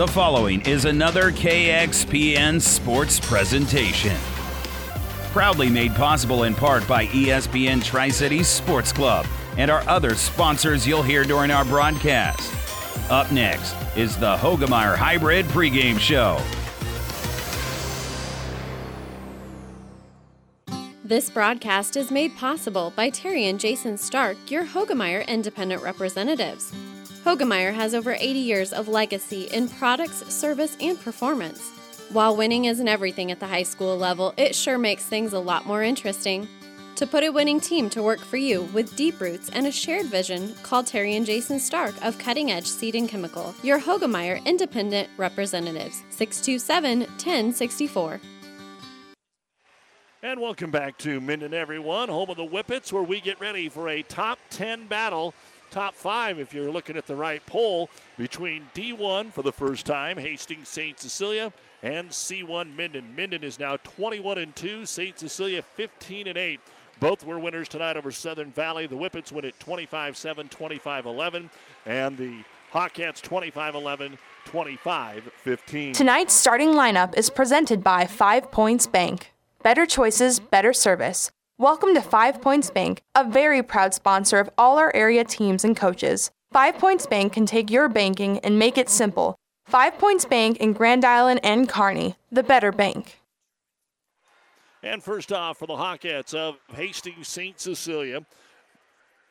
The 0.00 0.08
following 0.08 0.62
is 0.62 0.86
another 0.86 1.30
KXPN 1.30 2.62
sports 2.62 3.20
presentation. 3.20 4.16
Proudly 5.30 5.68
made 5.68 5.94
possible 5.94 6.44
in 6.44 6.54
part 6.54 6.88
by 6.88 7.04
ESPN 7.08 7.84
Tri 7.84 8.08
Cities 8.08 8.48
Sports 8.48 8.94
Club 8.94 9.26
and 9.58 9.70
our 9.70 9.86
other 9.86 10.14
sponsors 10.14 10.86
you'll 10.86 11.02
hear 11.02 11.22
during 11.22 11.50
our 11.50 11.66
broadcast. 11.66 12.50
Up 13.10 13.30
next 13.30 13.76
is 13.94 14.16
the 14.16 14.38
Hoegemeyer 14.38 14.96
Hybrid 14.96 15.44
pregame 15.48 15.98
show. 15.98 16.40
This 21.04 21.28
broadcast 21.28 21.98
is 21.98 22.10
made 22.10 22.34
possible 22.38 22.90
by 22.96 23.10
Terry 23.10 23.48
and 23.48 23.60
Jason 23.60 23.98
Stark, 23.98 24.50
your 24.50 24.64
Hoegemeyer 24.64 25.28
independent 25.28 25.82
representatives. 25.82 26.72
Hoegemeyer 27.24 27.74
has 27.74 27.94
over 27.94 28.12
80 28.12 28.38
years 28.38 28.72
of 28.72 28.88
legacy 28.88 29.42
in 29.52 29.68
products, 29.68 30.26
service, 30.32 30.74
and 30.80 30.98
performance. 30.98 31.68
While 32.12 32.34
winning 32.34 32.64
isn't 32.64 32.88
everything 32.88 33.30
at 33.30 33.40
the 33.40 33.46
high 33.46 33.62
school 33.62 33.94
level, 33.98 34.32
it 34.38 34.54
sure 34.54 34.78
makes 34.78 35.04
things 35.04 35.34
a 35.34 35.38
lot 35.38 35.66
more 35.66 35.82
interesting. 35.82 36.48
To 36.96 37.06
put 37.06 37.22
a 37.22 37.30
winning 37.30 37.60
team 37.60 37.90
to 37.90 38.02
work 38.02 38.20
for 38.20 38.38
you 38.38 38.62
with 38.72 38.96
deep 38.96 39.20
roots 39.20 39.50
and 39.50 39.66
a 39.66 39.70
shared 39.70 40.06
vision, 40.06 40.54
call 40.62 40.82
Terry 40.82 41.14
and 41.14 41.26
Jason 41.26 41.60
Stark 41.60 41.94
of 42.02 42.18
Cutting 42.18 42.50
Edge 42.50 42.66
Seed 42.66 42.94
and 42.94 43.08
Chemical, 43.08 43.54
your 43.62 43.78
Hoegemeyer 43.78 44.42
independent 44.46 45.10
representatives, 45.18 46.02
627 46.08 47.00
1064. 47.00 48.20
And 50.22 50.38
welcome 50.40 50.70
back 50.70 50.98
to 50.98 51.18
Minden, 51.20 51.54
everyone, 51.54 52.10
home 52.10 52.28
of 52.28 52.36
the 52.36 52.46
Whippets, 52.46 52.92
where 52.92 53.02
we 53.02 53.20
get 53.20 53.40
ready 53.40 53.70
for 53.70 53.88
a 53.88 54.02
top 54.02 54.38
10 54.50 54.86
battle 54.86 55.34
top 55.70 55.94
five 55.94 56.38
if 56.38 56.52
you're 56.52 56.70
looking 56.70 56.96
at 56.96 57.06
the 57.06 57.16
right 57.16 57.44
poll 57.46 57.88
between 58.18 58.68
D1 58.74 59.32
for 59.32 59.42
the 59.42 59.52
first 59.52 59.86
time, 59.86 60.18
Hastings 60.18 60.68
St. 60.68 60.98
Cecilia, 60.98 61.52
and 61.82 62.10
C1 62.10 62.76
Minden. 62.76 63.14
Minden 63.16 63.42
is 63.42 63.58
now 63.58 63.76
21 63.78 64.38
and 64.38 64.54
2, 64.56 64.84
St. 64.84 65.18
Cecilia 65.18 65.62
15 65.62 66.28
and 66.28 66.36
8. 66.36 66.60
Both 66.98 67.24
were 67.24 67.38
winners 67.38 67.68
tonight 67.68 67.96
over 67.96 68.10
Southern 68.10 68.52
Valley. 68.52 68.86
The 68.86 68.96
Whippets 68.96 69.32
win 69.32 69.46
at 69.46 69.58
25 69.58 70.16
7, 70.16 70.48
25 70.48 71.06
11, 71.06 71.50
and 71.86 72.18
the 72.18 72.44
Hawkettes 72.72 73.22
25 73.22 73.74
11, 73.74 74.18
25 74.44 75.30
15. 75.34 75.92
Tonight's 75.94 76.34
starting 76.34 76.70
lineup 76.70 77.16
is 77.16 77.30
presented 77.30 77.82
by 77.82 78.06
Five 78.06 78.50
Points 78.50 78.86
Bank. 78.86 79.32
Better 79.62 79.86
choices, 79.86 80.40
better 80.40 80.72
service. 80.72 81.30
Welcome 81.60 81.92
to 81.92 82.00
Five 82.00 82.40
Points 82.40 82.70
Bank, 82.70 83.02
a 83.14 83.22
very 83.22 83.62
proud 83.62 83.92
sponsor 83.92 84.38
of 84.38 84.48
all 84.56 84.78
our 84.78 84.90
area 84.96 85.24
teams 85.24 85.62
and 85.62 85.76
coaches. 85.76 86.30
Five 86.50 86.78
Points 86.78 87.04
Bank 87.04 87.34
can 87.34 87.44
take 87.44 87.70
your 87.70 87.86
banking 87.90 88.38
and 88.38 88.58
make 88.58 88.78
it 88.78 88.88
simple. 88.88 89.36
Five 89.66 89.98
Points 89.98 90.24
Bank 90.24 90.56
in 90.56 90.72
Grand 90.72 91.04
Island 91.04 91.40
and 91.42 91.68
Kearney, 91.68 92.16
the 92.32 92.42
better 92.42 92.72
bank. 92.72 93.20
And 94.82 95.02
first 95.02 95.32
off 95.34 95.58
for 95.58 95.66
the 95.66 95.74
Hawkettes 95.74 96.32
of 96.32 96.56
Hastings 96.72 97.28
St. 97.28 97.60
Cecilia, 97.60 98.24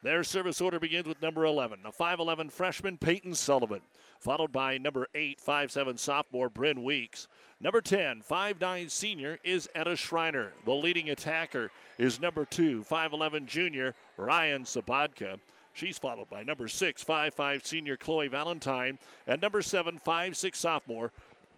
their 0.04 0.24
service 0.24 0.62
order 0.62 0.80
begins 0.80 1.08
with 1.08 1.20
number 1.24 1.46
11, 1.46 1.80
a 1.84 1.92
5'11 1.92 2.52
freshman, 2.52 3.00
Peyton 3.00 3.34
Sullivan, 3.34 3.82
followed 4.20 4.52
by 4.52 4.78
number 4.78 5.08
8, 5.16 5.40
5'7 5.44 5.98
sophomore, 5.98 6.50
Bryn 6.50 6.84
Weeks. 6.84 7.28
Number 7.62 7.82
10, 7.82 8.22
5'9 8.22 8.90
senior 8.90 9.38
is 9.44 9.68
Etta 9.76 9.98
Schreiner. 9.98 10.54
The 10.64 10.74
leading 10.74 11.10
attacker 11.10 11.72
is 11.98 12.22
number 12.22 12.46
2, 12.46 12.86
5'11 12.90 13.48
junior 13.48 13.96
Ryan 14.16 14.64
Sabatka. 14.64 15.40
She's 15.74 15.98
followed 15.98 16.30
by 16.30 16.42
number 16.44 16.70
6, 16.70 17.04
5'5 17.04 17.66
senior 17.66 17.98
Chloe 17.98 18.30
Valentine, 18.30 18.98
and 19.28 19.42
number 19.42 19.62
7, 19.62 20.00
5'6 20.00 20.56
sophomore 20.56 21.12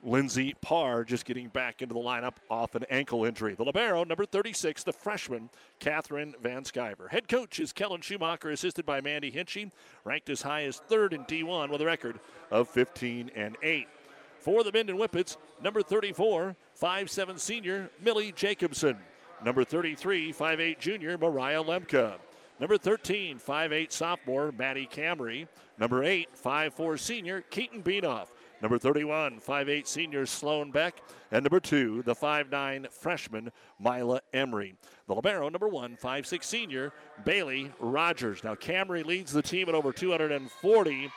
Lindsay 0.04 0.56
Parr 0.60 1.04
just 1.04 1.26
getting 1.26 1.50
back 1.50 1.84
into 1.84 1.94
the 1.94 2.00
lineup 2.00 2.34
off 2.50 2.74
an 2.74 2.84
ankle 2.90 3.24
injury. 3.24 3.54
The 3.54 3.64
Libero, 3.64 4.04
number 4.04 4.26
36, 4.26 4.84
the 4.84 4.92
freshman, 4.92 5.52
Catherine 5.80 6.34
Van 6.42 6.64
Skyver. 6.64 7.12
Head 7.12 7.28
coach 7.28 7.60
is 7.60 7.72
Kellen 7.72 8.02
Schumacher, 8.02 8.50
assisted 8.50 8.88
by 8.88 9.02
Mandy 9.02 9.32
Hinchy, 9.32 9.70
ranked 10.04 10.32
as 10.32 10.42
high 10.42 10.64
as 10.64 10.78
third 10.78 11.14
in 11.14 11.26
D1 11.26 11.70
with 11.70 11.82
a 11.82 11.86
record 11.86 12.20
of 12.50 12.68
15 12.70 13.30
and 13.36 13.56
8. 13.62 13.88
For 14.42 14.64
the 14.64 14.72
Minden 14.72 14.98
Whippets, 14.98 15.38
number 15.64 15.84
34, 15.84 16.56
5'7 16.82 17.40
senior 17.40 17.92
Millie 18.04 18.32
Jacobson. 18.32 18.98
Number 19.46 19.64
33, 19.64 20.34
5'8 20.34 20.80
junior 20.80 21.18
Mariah 21.18 21.64
Lemke. 21.64 22.16
Number 22.60 22.78
13, 22.78 23.40
5'8 23.40 23.92
sophomore 23.92 24.52
Maddie 24.52 24.90
Camry. 24.92 25.48
Number 25.80 26.04
8, 26.04 26.30
5'4 26.44 27.00
senior 27.00 27.42
Keaton 27.52 27.84
Beanoff. 27.84 28.30
Number 28.64 28.80
31, 28.80 29.40
5'8 29.40 29.88
senior 29.88 30.26
Sloan 30.26 30.72
Beck. 30.72 31.02
And 31.32 31.44
number 31.44 31.60
2, 31.60 32.04
the 32.04 32.16
5'9 32.16 32.92
freshman 32.92 33.52
Mila 33.80 34.22
Emery. 34.34 34.76
The 35.08 35.16
Libero, 35.16 35.50
number 35.50 35.68
1, 35.68 35.98
5'6 35.98 36.44
senior 36.44 36.94
Bailey 37.26 37.72
Rogers. 37.80 38.44
Now, 38.44 38.56
Camry 38.56 39.06
leads 39.06 39.32
the 39.32 39.42
team 39.42 39.70
at 39.70 39.76
over 39.76 39.92
240 39.92 41.12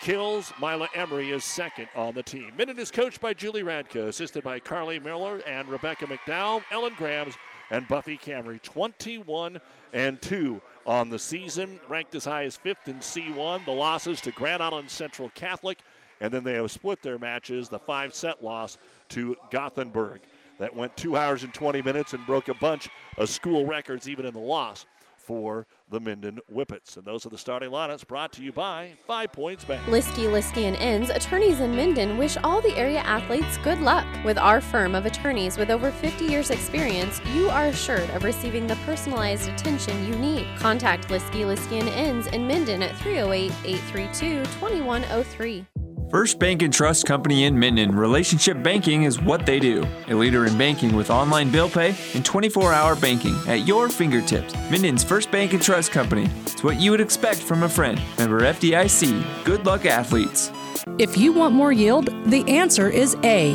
kills. 0.00 0.52
Mila 0.60 0.88
Emery 0.94 1.30
is 1.30 1.44
second 1.44 1.88
on 1.94 2.14
the 2.14 2.22
team. 2.22 2.52
Minden 2.56 2.78
is 2.78 2.90
coached 2.90 3.20
by 3.20 3.34
Julie 3.34 3.62
Radka, 3.62 4.08
assisted 4.08 4.44
by 4.44 4.58
Carly 4.58 4.98
Miller 4.98 5.40
and 5.46 5.68
Rebecca 5.68 6.06
McDowell, 6.06 6.62
Ellen 6.70 6.94
Grams, 6.96 7.34
and 7.70 7.88
Buffy 7.88 8.16
Camry. 8.16 8.62
21 8.62 9.60
and 9.92 10.20
2 10.22 10.60
on 10.86 11.08
the 11.08 11.18
season, 11.18 11.80
ranked 11.88 12.14
as 12.14 12.24
high 12.24 12.44
as 12.44 12.56
fifth 12.56 12.88
in 12.88 12.96
C1. 12.96 13.64
The 13.64 13.70
losses 13.72 14.20
to 14.22 14.30
Grand 14.32 14.62
Island 14.62 14.90
Central 14.90 15.30
Catholic, 15.34 15.78
and 16.20 16.32
then 16.32 16.44
they 16.44 16.54
have 16.54 16.70
split 16.70 17.02
their 17.02 17.18
matches, 17.18 17.68
the 17.68 17.78
five 17.78 18.14
set 18.14 18.42
loss 18.42 18.78
to 19.10 19.36
Gothenburg. 19.50 20.20
That 20.58 20.74
went 20.74 20.96
two 20.96 21.16
hours 21.16 21.42
and 21.42 21.52
20 21.52 21.82
minutes 21.82 22.12
and 22.12 22.24
broke 22.26 22.48
a 22.48 22.54
bunch 22.54 22.88
of 23.18 23.28
school 23.28 23.66
records, 23.66 24.08
even 24.08 24.24
in 24.24 24.34
the 24.34 24.40
loss 24.40 24.86
for 25.24 25.66
the 25.90 26.00
Minden 26.00 26.40
Whippets. 26.52 26.96
And 26.96 27.04
those 27.04 27.24
are 27.26 27.30
the 27.30 27.38
starting 27.38 27.70
lineups 27.70 28.06
brought 28.06 28.32
to 28.34 28.42
you 28.42 28.52
by 28.52 28.92
Five 29.06 29.32
Points 29.32 29.64
Bank. 29.64 29.82
Liskey, 29.86 30.26
Liskey 30.26 30.64
and 30.64 30.76
Inns, 30.76 31.08
attorneys 31.10 31.60
in 31.60 31.74
Minden, 31.74 32.18
wish 32.18 32.36
all 32.44 32.60
the 32.60 32.76
area 32.76 33.00
athletes 33.00 33.56
good 33.58 33.80
luck. 33.80 34.06
With 34.24 34.38
our 34.38 34.60
firm 34.60 34.94
of 34.94 35.06
attorneys 35.06 35.56
with 35.56 35.70
over 35.70 35.90
50 35.90 36.26
years 36.26 36.50
experience, 36.50 37.20
you 37.34 37.48
are 37.48 37.66
assured 37.66 38.10
of 38.10 38.24
receiving 38.24 38.66
the 38.66 38.76
personalized 38.86 39.48
attention 39.48 40.06
you 40.06 40.14
need. 40.16 40.46
Contact 40.58 41.08
Liskey, 41.08 41.44
Liskey 41.44 41.80
and 41.80 41.88
Inns 41.88 42.26
in 42.28 42.46
Minden 42.46 42.82
at 42.82 42.94
308-832-2103. 42.96 45.66
First 46.14 46.38
Bank 46.38 46.62
and 46.62 46.72
Trust 46.72 47.06
Company 47.06 47.42
in 47.42 47.58
Minden, 47.58 47.90
relationship 47.90 48.62
banking 48.62 49.02
is 49.02 49.20
what 49.20 49.44
they 49.44 49.58
do. 49.58 49.84
A 50.06 50.14
leader 50.14 50.46
in 50.46 50.56
banking 50.56 50.94
with 50.94 51.10
online 51.10 51.50
bill 51.50 51.68
pay 51.68 51.92
and 52.14 52.24
24 52.24 52.72
hour 52.72 52.94
banking 52.94 53.34
at 53.48 53.66
your 53.66 53.88
fingertips. 53.88 54.54
Minden's 54.70 55.02
First 55.02 55.32
Bank 55.32 55.54
and 55.54 55.60
Trust 55.60 55.90
Company. 55.90 56.30
It's 56.42 56.62
what 56.62 56.80
you 56.80 56.92
would 56.92 57.00
expect 57.00 57.40
from 57.40 57.64
a 57.64 57.68
friend. 57.68 58.00
Member 58.16 58.42
FDIC. 58.42 59.44
Good 59.44 59.66
luck, 59.66 59.86
athletes. 59.86 60.52
If 60.98 61.18
you 61.18 61.32
want 61.32 61.52
more 61.52 61.72
yield, 61.72 62.10
the 62.26 62.48
answer 62.48 62.88
is 62.88 63.16
A. 63.24 63.54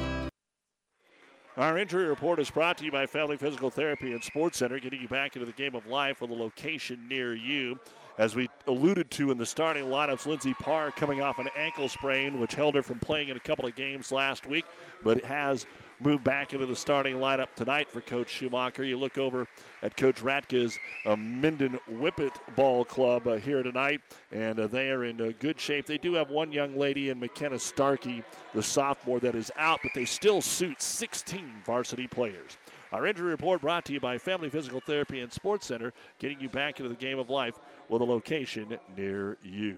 Our 1.61 1.77
injury 1.77 2.05
report 2.05 2.39
is 2.39 2.49
brought 2.49 2.79
to 2.79 2.85
you 2.85 2.91
by 2.91 3.05
Family 3.05 3.37
Physical 3.37 3.69
Therapy 3.69 4.13
and 4.13 4.23
Sports 4.23 4.57
Center, 4.57 4.79
getting 4.79 4.99
you 4.99 5.07
back 5.07 5.35
into 5.35 5.45
the 5.45 5.51
game 5.51 5.75
of 5.75 5.85
life 5.85 6.19
with 6.19 6.31
a 6.31 6.33
location 6.33 7.07
near 7.07 7.35
you. 7.35 7.77
As 8.17 8.35
we 8.35 8.49
alluded 8.65 9.11
to 9.11 9.29
in 9.29 9.37
the 9.37 9.45
starting 9.45 9.85
lineups, 9.85 10.25
Lindsay 10.25 10.55
Parr 10.55 10.89
coming 10.89 11.21
off 11.21 11.37
an 11.37 11.49
ankle 11.55 11.87
sprain, 11.87 12.39
which 12.39 12.55
held 12.55 12.73
her 12.73 12.81
from 12.81 12.97
playing 12.97 13.29
in 13.29 13.37
a 13.37 13.39
couple 13.39 13.67
of 13.67 13.75
games 13.75 14.11
last 14.11 14.47
week, 14.47 14.65
but 15.03 15.23
has 15.23 15.67
moved 16.03 16.23
back 16.23 16.53
into 16.53 16.65
the 16.65 16.75
starting 16.75 17.17
lineup 17.17 17.53
tonight 17.55 17.89
for 17.89 18.01
Coach 18.01 18.29
Schumacher. 18.29 18.83
You 18.83 18.97
look 18.97 19.17
over 19.17 19.47
at 19.83 19.95
Coach 19.95 20.21
Radka's 20.21 20.77
uh, 21.05 21.15
Minden 21.15 21.79
Whippet 21.89 22.33
Ball 22.55 22.83
Club 22.85 23.27
uh, 23.27 23.35
here 23.35 23.61
tonight, 23.63 24.01
and 24.31 24.59
uh, 24.59 24.67
they 24.67 24.89
are 24.89 25.05
in 25.05 25.21
uh, 25.21 25.31
good 25.39 25.59
shape. 25.59 25.85
They 25.85 25.97
do 25.97 26.13
have 26.13 26.29
one 26.29 26.51
young 26.51 26.77
lady 26.77 27.09
in 27.09 27.19
McKenna 27.19 27.59
Starkey, 27.59 28.23
the 28.53 28.63
sophomore, 28.63 29.19
that 29.19 29.35
is 29.35 29.51
out, 29.57 29.79
but 29.83 29.91
they 29.93 30.05
still 30.05 30.41
suit 30.41 30.81
16 30.81 31.51
varsity 31.65 32.07
players. 32.07 32.57
Our 32.91 33.07
injury 33.07 33.29
report 33.29 33.61
brought 33.61 33.85
to 33.85 33.93
you 33.93 33.99
by 33.99 34.17
Family 34.17 34.49
Physical 34.49 34.81
Therapy 34.81 35.21
and 35.21 35.31
Sports 35.31 35.67
Center, 35.67 35.93
getting 36.19 36.41
you 36.41 36.49
back 36.49 36.79
into 36.79 36.89
the 36.89 36.95
game 36.95 37.19
of 37.19 37.29
life 37.29 37.55
with 37.87 38.01
a 38.01 38.05
location 38.05 38.77
near 38.97 39.37
you. 39.43 39.77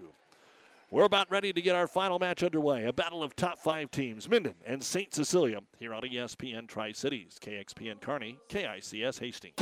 We're 0.94 1.06
about 1.06 1.32
ready 1.32 1.52
to 1.52 1.60
get 1.60 1.76
our 1.76 1.88
final 1.88 2.20
match 2.20 2.44
underway. 2.44 2.86
A 2.86 2.94
battle 2.94 3.24
of 3.24 3.36
top 3.36 3.58
five 3.58 3.90
teams, 3.90 4.30
Minden 4.30 4.54
and 4.64 4.84
St. 4.84 5.12
Cecilia, 5.12 5.62
here 5.80 5.92
on 5.92 6.04
ESPN 6.04 6.68
Tri 6.68 6.92
Cities, 6.92 7.40
KXPN 7.42 8.00
Kearney, 8.00 8.38
KICS 8.48 9.20
Hastings. 9.20 9.56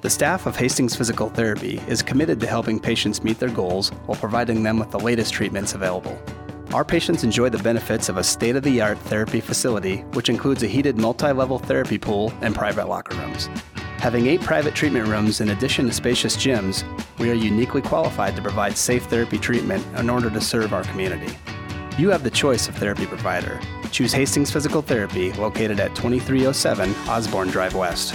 The 0.00 0.10
staff 0.10 0.46
of 0.46 0.56
Hastings 0.56 0.96
Physical 0.96 1.28
Therapy 1.28 1.80
is 1.86 2.02
committed 2.02 2.40
to 2.40 2.48
helping 2.48 2.80
patients 2.80 3.22
meet 3.22 3.38
their 3.38 3.50
goals 3.50 3.90
while 4.06 4.18
providing 4.18 4.64
them 4.64 4.80
with 4.80 4.90
the 4.90 4.98
latest 4.98 5.32
treatments 5.32 5.74
available. 5.74 6.20
Our 6.72 6.84
patients 6.84 7.22
enjoy 7.22 7.50
the 7.50 7.62
benefits 7.62 8.08
of 8.08 8.16
a 8.16 8.24
state 8.24 8.56
of 8.56 8.64
the 8.64 8.80
art 8.80 8.98
therapy 8.98 9.40
facility, 9.40 9.98
which 10.14 10.28
includes 10.28 10.64
a 10.64 10.66
heated 10.66 10.98
multi 10.98 11.30
level 11.30 11.60
therapy 11.60 11.98
pool 11.98 12.34
and 12.40 12.52
private 12.52 12.88
locker 12.88 13.16
rooms. 13.18 13.48
Having 14.04 14.26
eight 14.26 14.42
private 14.42 14.74
treatment 14.74 15.08
rooms 15.08 15.40
in 15.40 15.48
addition 15.48 15.86
to 15.86 15.92
spacious 15.94 16.36
gyms, 16.36 16.84
we 17.18 17.30
are 17.30 17.32
uniquely 17.32 17.80
qualified 17.80 18.36
to 18.36 18.42
provide 18.42 18.76
safe 18.76 19.04
therapy 19.04 19.38
treatment 19.38 19.82
in 19.98 20.10
order 20.10 20.28
to 20.28 20.42
serve 20.42 20.74
our 20.74 20.84
community. 20.84 21.34
You 21.96 22.10
have 22.10 22.22
the 22.22 22.30
choice 22.30 22.68
of 22.68 22.74
therapy 22.74 23.06
provider. 23.06 23.58
Choose 23.92 24.12
Hastings 24.12 24.50
Physical 24.50 24.82
Therapy, 24.82 25.32
located 25.32 25.80
at 25.80 25.96
2307 25.96 26.94
Osborne 27.08 27.48
Drive 27.48 27.74
West. 27.74 28.14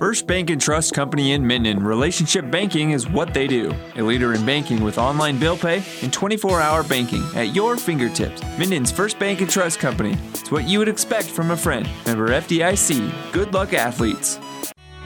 First 0.00 0.26
Bank 0.26 0.48
and 0.48 0.58
Trust 0.58 0.94
Company 0.94 1.32
in 1.32 1.46
Minden. 1.46 1.84
Relationship 1.84 2.50
banking 2.50 2.92
is 2.92 3.06
what 3.06 3.34
they 3.34 3.46
do. 3.46 3.70
A 3.96 4.02
leader 4.02 4.32
in 4.32 4.46
banking 4.46 4.82
with 4.82 4.96
online 4.96 5.38
bill 5.38 5.58
pay 5.58 5.84
and 6.00 6.10
24 6.10 6.58
hour 6.58 6.82
banking 6.82 7.22
at 7.36 7.54
your 7.54 7.76
fingertips. 7.76 8.42
Minden's 8.58 8.90
First 8.90 9.18
Bank 9.18 9.42
and 9.42 9.50
Trust 9.50 9.78
Company. 9.78 10.16
It's 10.30 10.50
what 10.50 10.66
you 10.66 10.78
would 10.78 10.88
expect 10.88 11.26
from 11.26 11.50
a 11.50 11.56
friend. 11.56 11.86
Member 12.06 12.30
FDIC. 12.30 13.12
Good 13.32 13.52
luck, 13.52 13.74
athletes. 13.74 14.38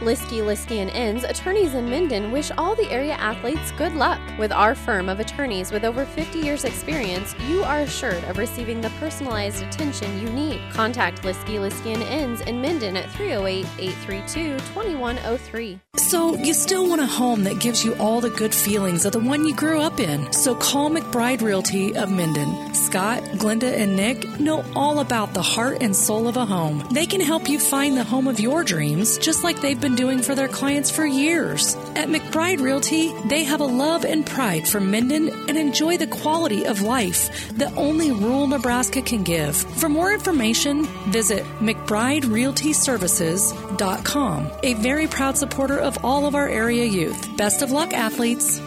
Liskey, 0.01 0.43
Liskey 0.43 0.79
and 0.79 0.91
Inns, 0.91 1.23
attorneys 1.23 1.75
in 1.75 1.89
Minden 1.89 2.33
wish 2.33 2.51
all 2.59 2.75
the 2.75 2.91
area 2.91 3.13
athletes 3.15 3.71
good 3.73 3.95
luck. 3.95 4.21
With 4.39 4.51
our 4.51 4.75
firm 4.75 5.09
of 5.09 5.21
attorneys 5.21 5.71
with 5.71 5.85
over 5.85 6.05
50 6.05 6.41
years 6.41 6.65
experience, 6.65 7.37
you 7.49 7.63
are 7.63 7.79
assured 7.81 8.25
of 8.25 8.37
receiving 8.37 8.81
the 8.81 8.91
personalized 8.99 9.63
attention 9.63 10.21
you 10.21 10.29
need. 10.31 10.61
Contact 10.73 11.23
Liskey, 11.23 11.61
Liskey 11.61 11.95
and 11.95 12.03
Inns 12.03 12.41
in 12.41 12.61
Minden 12.61 12.97
at 12.97 13.09
308-832-2103. 13.11 15.79
So, 15.97 16.35
you 16.37 16.55
still 16.55 16.89
want 16.89 17.01
a 17.01 17.07
home 17.07 17.45
that 17.45 17.61
gives 17.61 17.85
you 17.85 17.95
all 17.97 18.21
the 18.21 18.31
good 18.31 18.53
feelings 18.55 19.07
of 19.07 19.13
the 19.13 19.21
one 19.21 19.47
you 19.47 19.55
grew 19.55 19.81
up 19.81 20.01
in. 20.01 20.33
So 20.33 20.55
call 20.55 20.91
McBride 20.91 21.41
Realty 21.41 21.97
of 21.97 22.11
Minden. 22.11 22.75
Scott, 22.75 23.23
Glenda, 23.35 23.73
and 23.73 23.97
Nick 23.97 24.39
know 24.39 24.63
all 24.75 25.01
about 25.01 25.35
the 25.35 25.43
heart 25.43 25.79
and 25.81 25.97
soul 25.97 26.29
of 26.29 26.37
a 26.37 26.45
home. 26.45 26.87
They 26.93 27.07
can 27.07 27.21
help 27.21 27.49
you 27.49 27.59
find 27.59 27.97
the 27.97 28.05
home 28.05 28.29
of 28.29 28.39
your 28.39 28.63
dreams, 28.65 29.19
just 29.19 29.43
like 29.45 29.61
they've 29.61 29.81
been 29.85 29.95
doing 29.95 30.21
for 30.23 30.35
their 30.35 30.49
clients 30.49 30.91
for 30.91 31.05
years. 31.05 31.77
At 31.95 32.09
McBride 32.09 32.61
Realty, 32.61 33.13
they 33.29 33.45
have 33.45 33.61
a 33.61 33.67
love 33.67 34.07
and 34.07 34.25
pride 34.25 34.67
for 34.67 34.81
Minden 34.81 35.29
and 35.47 35.59
enjoy 35.59 35.99
the 35.99 36.07
quality 36.07 36.65
of 36.65 36.81
life 36.81 37.53
that 37.59 37.77
only 37.77 38.11
rural 38.11 38.47
Nebraska 38.47 39.03
can 39.03 39.23
give. 39.23 39.55
For 39.55 39.91
more 39.91 40.15
information, 40.15 40.85
visit 41.13 41.45
McBrideRealtyServices.com, 41.61 44.51
a 44.63 44.75
very 44.75 45.07
proud 45.07 45.37
supporter 45.37 45.79
of 45.79 46.03
all 46.03 46.25
of 46.25 46.35
our 46.35 46.49
area 46.49 46.87
youth. 46.87 47.37
Best 47.37 47.61
of 47.61 47.71
luck, 47.71 47.93
athletes. 47.93 48.63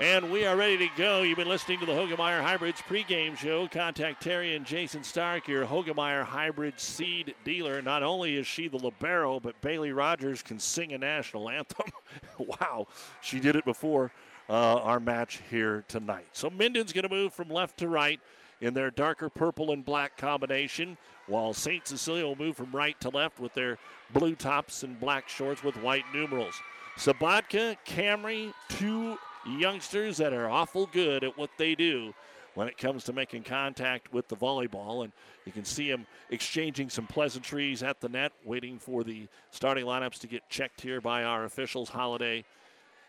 And 0.00 0.30
we 0.32 0.46
are 0.46 0.56
ready 0.56 0.78
to 0.78 0.88
go. 0.96 1.20
You've 1.20 1.36
been 1.36 1.46
listening 1.46 1.78
to 1.80 1.84
the 1.84 1.92
Hoegemeyer 1.92 2.40
Hybrids 2.40 2.80
pregame 2.80 3.36
show. 3.36 3.68
Contact 3.68 4.22
Terry 4.22 4.56
and 4.56 4.64
Jason 4.64 5.04
Stark, 5.04 5.46
your 5.46 5.66
Hoegemeyer 5.66 6.24
Hybrid 6.24 6.80
seed 6.80 7.34
dealer. 7.44 7.82
Not 7.82 8.02
only 8.02 8.36
is 8.36 8.46
she 8.46 8.66
the 8.66 8.78
libero, 8.78 9.38
but 9.40 9.60
Bailey 9.60 9.92
Rogers 9.92 10.40
can 10.40 10.58
sing 10.58 10.94
a 10.94 10.98
national 10.98 11.50
anthem. 11.50 11.88
wow, 12.38 12.86
she 13.20 13.40
did 13.40 13.56
it 13.56 13.66
before 13.66 14.10
uh, 14.48 14.78
our 14.78 15.00
match 15.00 15.42
here 15.50 15.84
tonight. 15.86 16.28
So 16.32 16.48
Minden's 16.48 16.94
going 16.94 17.06
to 17.06 17.14
move 17.14 17.34
from 17.34 17.50
left 17.50 17.76
to 17.80 17.88
right 17.88 18.20
in 18.62 18.72
their 18.72 18.90
darker 18.90 19.28
purple 19.28 19.70
and 19.70 19.84
black 19.84 20.16
combination, 20.16 20.96
while 21.26 21.52
St. 21.52 21.86
Cecilia 21.86 22.24
will 22.24 22.36
move 22.36 22.56
from 22.56 22.72
right 22.72 22.98
to 23.02 23.10
left 23.10 23.38
with 23.38 23.52
their 23.52 23.76
blue 24.14 24.34
tops 24.34 24.82
and 24.82 24.98
black 24.98 25.28
shorts 25.28 25.62
with 25.62 25.76
white 25.76 26.04
numerals. 26.14 26.54
Sabatka, 26.96 27.76
Camry, 27.86 28.54
two 28.70 29.18
youngsters 29.46 30.16
that 30.18 30.32
are 30.32 30.48
awful 30.48 30.86
good 30.86 31.24
at 31.24 31.36
what 31.36 31.50
they 31.56 31.74
do 31.74 32.14
when 32.54 32.68
it 32.68 32.76
comes 32.76 33.04
to 33.04 33.12
making 33.12 33.42
contact 33.42 34.12
with 34.12 34.28
the 34.28 34.36
volleyball. 34.36 35.04
And 35.04 35.12
you 35.44 35.52
can 35.52 35.64
see 35.64 35.90
them 35.90 36.06
exchanging 36.30 36.90
some 36.90 37.06
pleasantries 37.06 37.82
at 37.82 38.00
the 38.00 38.08
net, 38.08 38.32
waiting 38.44 38.78
for 38.78 39.04
the 39.04 39.28
starting 39.50 39.84
lineups 39.84 40.18
to 40.20 40.26
get 40.26 40.48
checked 40.48 40.80
here 40.80 41.00
by 41.00 41.24
our 41.24 41.44
officials, 41.44 41.88
Holiday 41.88 42.44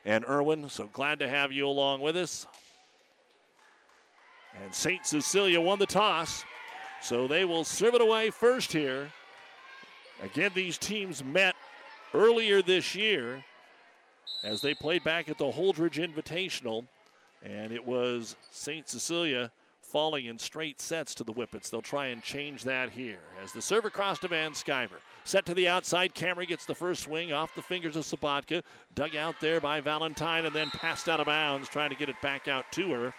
and 0.06 0.26
Irwin. 0.28 0.70
So 0.70 0.88
glad 0.94 1.20
to 1.20 1.28
have 1.28 1.52
you 1.52 1.68
along 1.68 2.02
with 2.02 2.16
us. 2.16 2.48
And 4.62 4.74
St. 4.74 5.06
Cecilia 5.06 5.62
won 5.62 5.80
the 5.80 5.86
toss, 5.86 6.44
so 7.02 7.28
they 7.28 7.46
will 7.46 7.64
serve 7.64 7.96
it 7.96 8.02
away 8.02 8.30
first 8.30 8.74
here. 8.74 9.10
Again, 10.22 10.52
these 10.54 10.78
teams 10.78 11.24
met 11.24 11.56
earlier 12.14 12.62
this 12.62 12.94
year 12.94 13.44
as 14.44 14.62
they 14.62 14.74
played 14.74 15.04
back 15.04 15.30
at 15.30 15.38
the 15.38 15.52
Holdrege 15.52 15.98
Invitational, 15.98 16.86
and 17.44 17.72
it 17.72 17.86
was 17.86 18.36
St. 18.52 18.88
Cecilia 18.88 19.52
falling 19.82 20.26
in 20.26 20.40
straight 20.40 20.80
sets 20.80 21.14
to 21.16 21.24
the 21.24 21.34
Whippets. 21.34 21.70
They'll 21.70 21.82
try 21.82 22.08
and 22.08 22.24
change 22.24 22.64
that 22.64 22.90
here 22.90 23.20
as 23.44 23.52
the 23.52 23.62
serve 23.62 23.86
across 23.86 24.20
to 24.20 24.28
Van 24.28 24.52
Skyver. 24.52 25.00
Set 25.26 25.46
to 25.46 25.54
the 25.54 25.68
outside, 25.68 26.16
Camry 26.16 26.48
gets 26.48 26.66
the 26.66 26.74
first 26.74 27.04
swing 27.04 27.34
off 27.34 27.54
the 27.54 27.62
fingers 27.62 27.96
of 27.96 28.06
Sabatka. 28.06 28.64
Dug 28.96 29.16
out 29.16 29.36
there 29.42 29.60
by 29.60 29.82
Valentine 29.82 30.46
and 30.46 30.56
then 30.56 30.70
passed 30.70 31.10
out 31.10 31.20
of 31.20 31.26
bounds, 31.26 31.68
trying 31.68 31.90
to 31.90 31.96
get 31.96 32.10
it 32.10 32.20
back 32.22 32.48
out 32.48 32.72
to 32.72 32.92
her. 32.92 33.14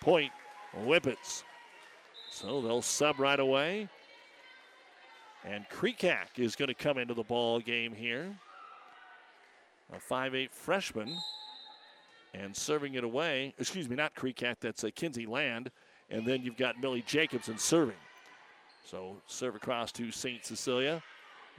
Point, 0.00 0.32
Whippets. 0.84 1.42
So 2.30 2.62
they'll 2.62 2.82
sub 2.82 3.18
right 3.18 3.40
away. 3.40 3.88
And 5.44 5.68
Kreekak 5.68 6.38
is 6.38 6.54
going 6.54 6.68
to 6.68 6.74
come 6.74 6.98
into 6.98 7.14
the 7.14 7.22
ball 7.22 7.60
game 7.60 7.92
here 7.92 8.36
a 9.92 9.96
5'8 9.96 10.50
freshman, 10.52 11.16
and 12.34 12.54
serving 12.56 12.94
it 12.94 13.04
away. 13.04 13.54
Excuse 13.58 13.88
me, 13.88 13.96
not 13.96 14.14
Kreekak, 14.14 14.56
that's 14.60 14.84
a 14.84 14.90
Kinsey 14.90 15.26
Land. 15.26 15.70
And 16.10 16.26
then 16.26 16.42
you've 16.42 16.56
got 16.56 16.80
Millie 16.80 17.04
Jacobson 17.06 17.58
serving. 17.58 17.96
So 18.84 19.16
serve 19.26 19.56
across 19.56 19.92
to 19.92 20.10
St. 20.10 20.44
Cecilia. 20.44 21.02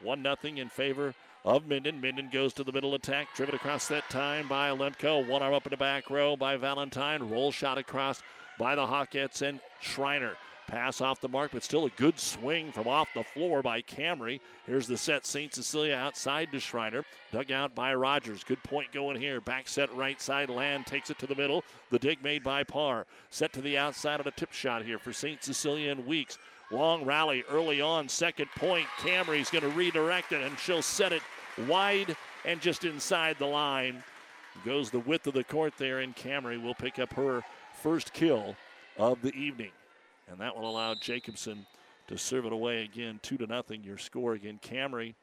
1 0.02 0.24
0 0.24 0.36
in 0.56 0.70
favor 0.70 1.14
of 1.46 1.68
Minden. 1.68 2.02
Minden 2.02 2.30
goes 2.32 2.54
to 2.54 2.64
the 2.64 2.72
middle 2.72 2.96
attack, 2.96 3.28
driven 3.36 3.56
across 3.56 3.88
that 3.88 4.10
time 4.10 4.48
by 4.48 4.70
Lemke. 4.70 5.28
One 5.28 5.44
arm 5.44 5.54
up 5.54 5.66
in 5.66 5.72
the 5.72 5.78
back 5.78 6.10
row 6.10 6.36
by 6.36 6.58
Valentine. 6.58 7.30
Roll 7.30 7.52
shot 7.52 7.78
across 7.78 8.22
by 8.58 8.76
the 8.76 8.86
Hawkettes 8.86 9.42
and 9.42 9.60
Schreiner. 9.80 10.36
Pass 10.70 11.02
off 11.02 11.20
the 11.20 11.28
mark, 11.28 11.50
but 11.52 11.64
still 11.64 11.86
a 11.86 11.90
good 11.98 12.20
swing 12.20 12.72
from 12.72 12.88
off 12.88 13.10
the 13.16 13.24
floor 13.24 13.64
by 13.64 13.82
Camry. 13.82 14.40
Here's 14.68 14.86
the 14.86 14.98
set. 14.98 15.26
St. 15.26 15.52
Cecilia 15.52 15.96
outside 15.96 16.52
to 16.52 16.60
Schreiner. 16.60 17.04
Dug 17.32 17.52
out 17.52 17.74
by 17.74 17.96
Rogers. 17.96 18.44
Good 18.44 18.62
point 18.62 18.92
going 18.92 19.20
here. 19.20 19.42
Back 19.42 19.68
set 19.68 19.92
right 19.96 20.22
side. 20.22 20.48
Land 20.48 20.86
takes 20.86 21.10
it 21.10 21.18
to 21.20 21.26
the 21.26 21.34
middle. 21.34 21.64
The 21.90 21.98
dig 21.98 22.24
made 22.24 22.44
by 22.44 22.64
Parr. 22.64 23.08
Set 23.32 23.52
to 23.54 23.62
the 23.62 23.80
outside 23.80 24.20
of 24.20 24.28
a 24.28 24.32
tip 24.32 24.54
shot 24.54 24.86
here 24.86 25.00
for 25.00 25.12
St. 25.12 25.44
Cecilia 25.44 25.92
and 25.92 26.06
Weeks. 26.06 26.38
Long 26.70 27.04
rally 27.04 27.44
early 27.50 27.82
on. 27.82 28.08
Second 28.08 28.52
point. 28.56 28.86
Camry's 29.00 29.50
going 29.50 29.64
to 29.64 29.70
redirect 29.70 30.34
it, 30.34 30.44
and 30.44 30.60
she'll 30.60 30.84
set 30.84 31.12
it 31.12 31.24
wide 31.68 32.16
and 32.46 32.62
just 32.62 32.86
inside 32.86 33.38
the 33.40 33.48
line. 33.48 34.04
Goes 34.64 34.92
the 34.92 35.00
width 35.00 35.26
of 35.26 35.34
the 35.34 35.44
court 35.44 35.74
there, 35.80 36.02
and 36.02 36.16
Camry 36.16 36.62
will 36.62 36.76
pick 36.76 37.00
up 37.00 37.14
her 37.14 37.42
first 37.82 38.14
kill 38.14 38.56
of 39.00 39.24
the 39.24 39.34
evening 39.34 39.72
and 40.30 40.40
that 40.40 40.56
will 40.56 40.70
allow 40.70 40.96
Jacobson 40.96 41.66
to 42.08 42.18
serve 42.18 42.46
it 42.46 42.54
away 42.54 42.84
again, 42.84 43.20
two 43.22 43.38
to 43.38 43.48
nothing. 43.48 43.84
Your 43.84 43.98
score 43.98 44.34
again. 44.34 44.60
Camry 44.64 45.14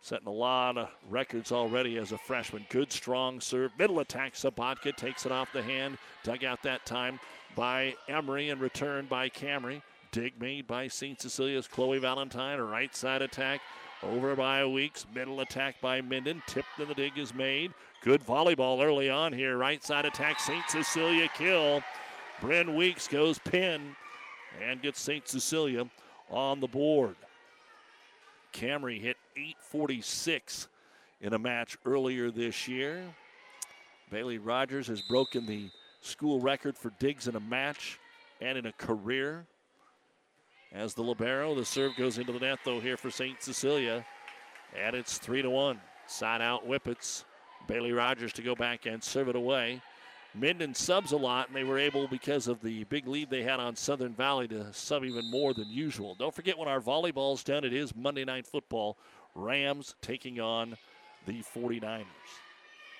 setting 0.00 0.26
a 0.26 0.32
lot 0.32 0.76
of 0.76 0.90
records 1.08 1.50
already 1.52 1.96
as 1.96 2.12
a 2.12 2.18
freshman. 2.18 2.66
Good 2.68 2.92
strong 2.92 3.40
serve, 3.40 3.72
middle 3.78 4.00
attack. 4.00 4.34
Sabatka 4.34 4.94
takes 4.96 5.24
it 5.26 5.32
off 5.32 5.52
the 5.52 5.62
hand, 5.62 5.98
dug 6.22 6.44
out 6.44 6.62
that 6.62 6.84
time 6.84 7.18
by 7.56 7.94
Emery 8.08 8.50
and 8.50 8.60
returned 8.60 9.08
by 9.08 9.28
Camry. 9.28 9.82
Dig 10.12 10.40
made 10.40 10.66
by 10.66 10.88
St. 10.88 11.20
Cecilia's 11.20 11.66
Chloe 11.66 11.98
Valentine. 11.98 12.60
Right 12.60 12.94
side 12.94 13.20
attack 13.22 13.60
Over 14.02 14.36
by 14.36 14.64
Weeks. 14.64 15.06
Middle 15.12 15.40
attack 15.40 15.80
by 15.80 16.00
Minden. 16.00 16.42
Tipped 16.46 16.68
and 16.78 16.86
the 16.86 16.94
dig 16.94 17.18
is 17.18 17.34
made. 17.34 17.72
Good 18.02 18.24
volleyball 18.24 18.84
early 18.84 19.10
on 19.10 19.32
here. 19.32 19.56
Right 19.56 19.82
side 19.82 20.04
attack. 20.04 20.38
St. 20.38 20.62
Cecilia 20.68 21.28
kill. 21.36 21.82
Bryn 22.40 22.76
Weeks 22.76 23.08
goes 23.08 23.38
pin 23.40 23.96
and 24.62 24.82
gets 24.82 25.00
St. 25.00 25.26
Cecilia 25.26 25.88
on 26.30 26.60
the 26.60 26.66
board. 26.66 27.16
Camry 28.52 29.00
hit 29.00 29.16
846 29.36 30.68
in 31.20 31.34
a 31.34 31.38
match 31.38 31.76
earlier 31.84 32.30
this 32.30 32.68
year. 32.68 33.02
Bailey 34.10 34.38
Rogers 34.38 34.86
has 34.86 35.02
broken 35.02 35.46
the 35.46 35.70
school 36.00 36.40
record 36.40 36.76
for 36.76 36.92
digs 36.98 37.26
in 37.26 37.36
a 37.36 37.40
match 37.40 37.98
and 38.40 38.56
in 38.56 38.66
a 38.66 38.72
career. 38.72 39.46
As 40.72 40.94
the 40.94 41.02
Libero, 41.02 41.54
the 41.54 41.64
serve 41.64 41.96
goes 41.96 42.18
into 42.18 42.32
the 42.32 42.40
net, 42.40 42.58
though, 42.64 42.80
here 42.80 42.96
for 42.96 43.10
St. 43.10 43.42
Cecilia. 43.42 44.04
And 44.76 44.94
it's 44.94 45.18
3 45.18 45.42
to 45.42 45.50
1. 45.50 45.80
Side 46.06 46.42
out 46.42 46.66
Whippets. 46.66 47.24
Bailey 47.66 47.92
Rogers 47.92 48.32
to 48.34 48.42
go 48.42 48.54
back 48.54 48.86
and 48.86 49.02
serve 49.02 49.28
it 49.28 49.36
away. 49.36 49.80
Minden 50.34 50.74
subs 50.74 51.12
a 51.12 51.16
lot, 51.16 51.46
and 51.46 51.56
they 51.56 51.62
were 51.62 51.78
able, 51.78 52.08
because 52.08 52.48
of 52.48 52.60
the 52.60 52.84
big 52.84 53.06
lead 53.06 53.30
they 53.30 53.44
had 53.44 53.60
on 53.60 53.76
Southern 53.76 54.14
Valley, 54.14 54.48
to 54.48 54.72
sub 54.72 55.04
even 55.04 55.30
more 55.30 55.54
than 55.54 55.68
usual. 55.70 56.16
Don't 56.16 56.34
forget 56.34 56.58
when 56.58 56.68
our 56.68 56.80
volleyball's 56.80 57.44
done, 57.44 57.64
it 57.64 57.72
is 57.72 57.94
Monday 57.94 58.24
Night 58.24 58.46
Football. 58.46 58.98
Rams 59.36 59.94
taking 60.00 60.40
on 60.40 60.76
the 61.26 61.42
49ers. 61.54 62.04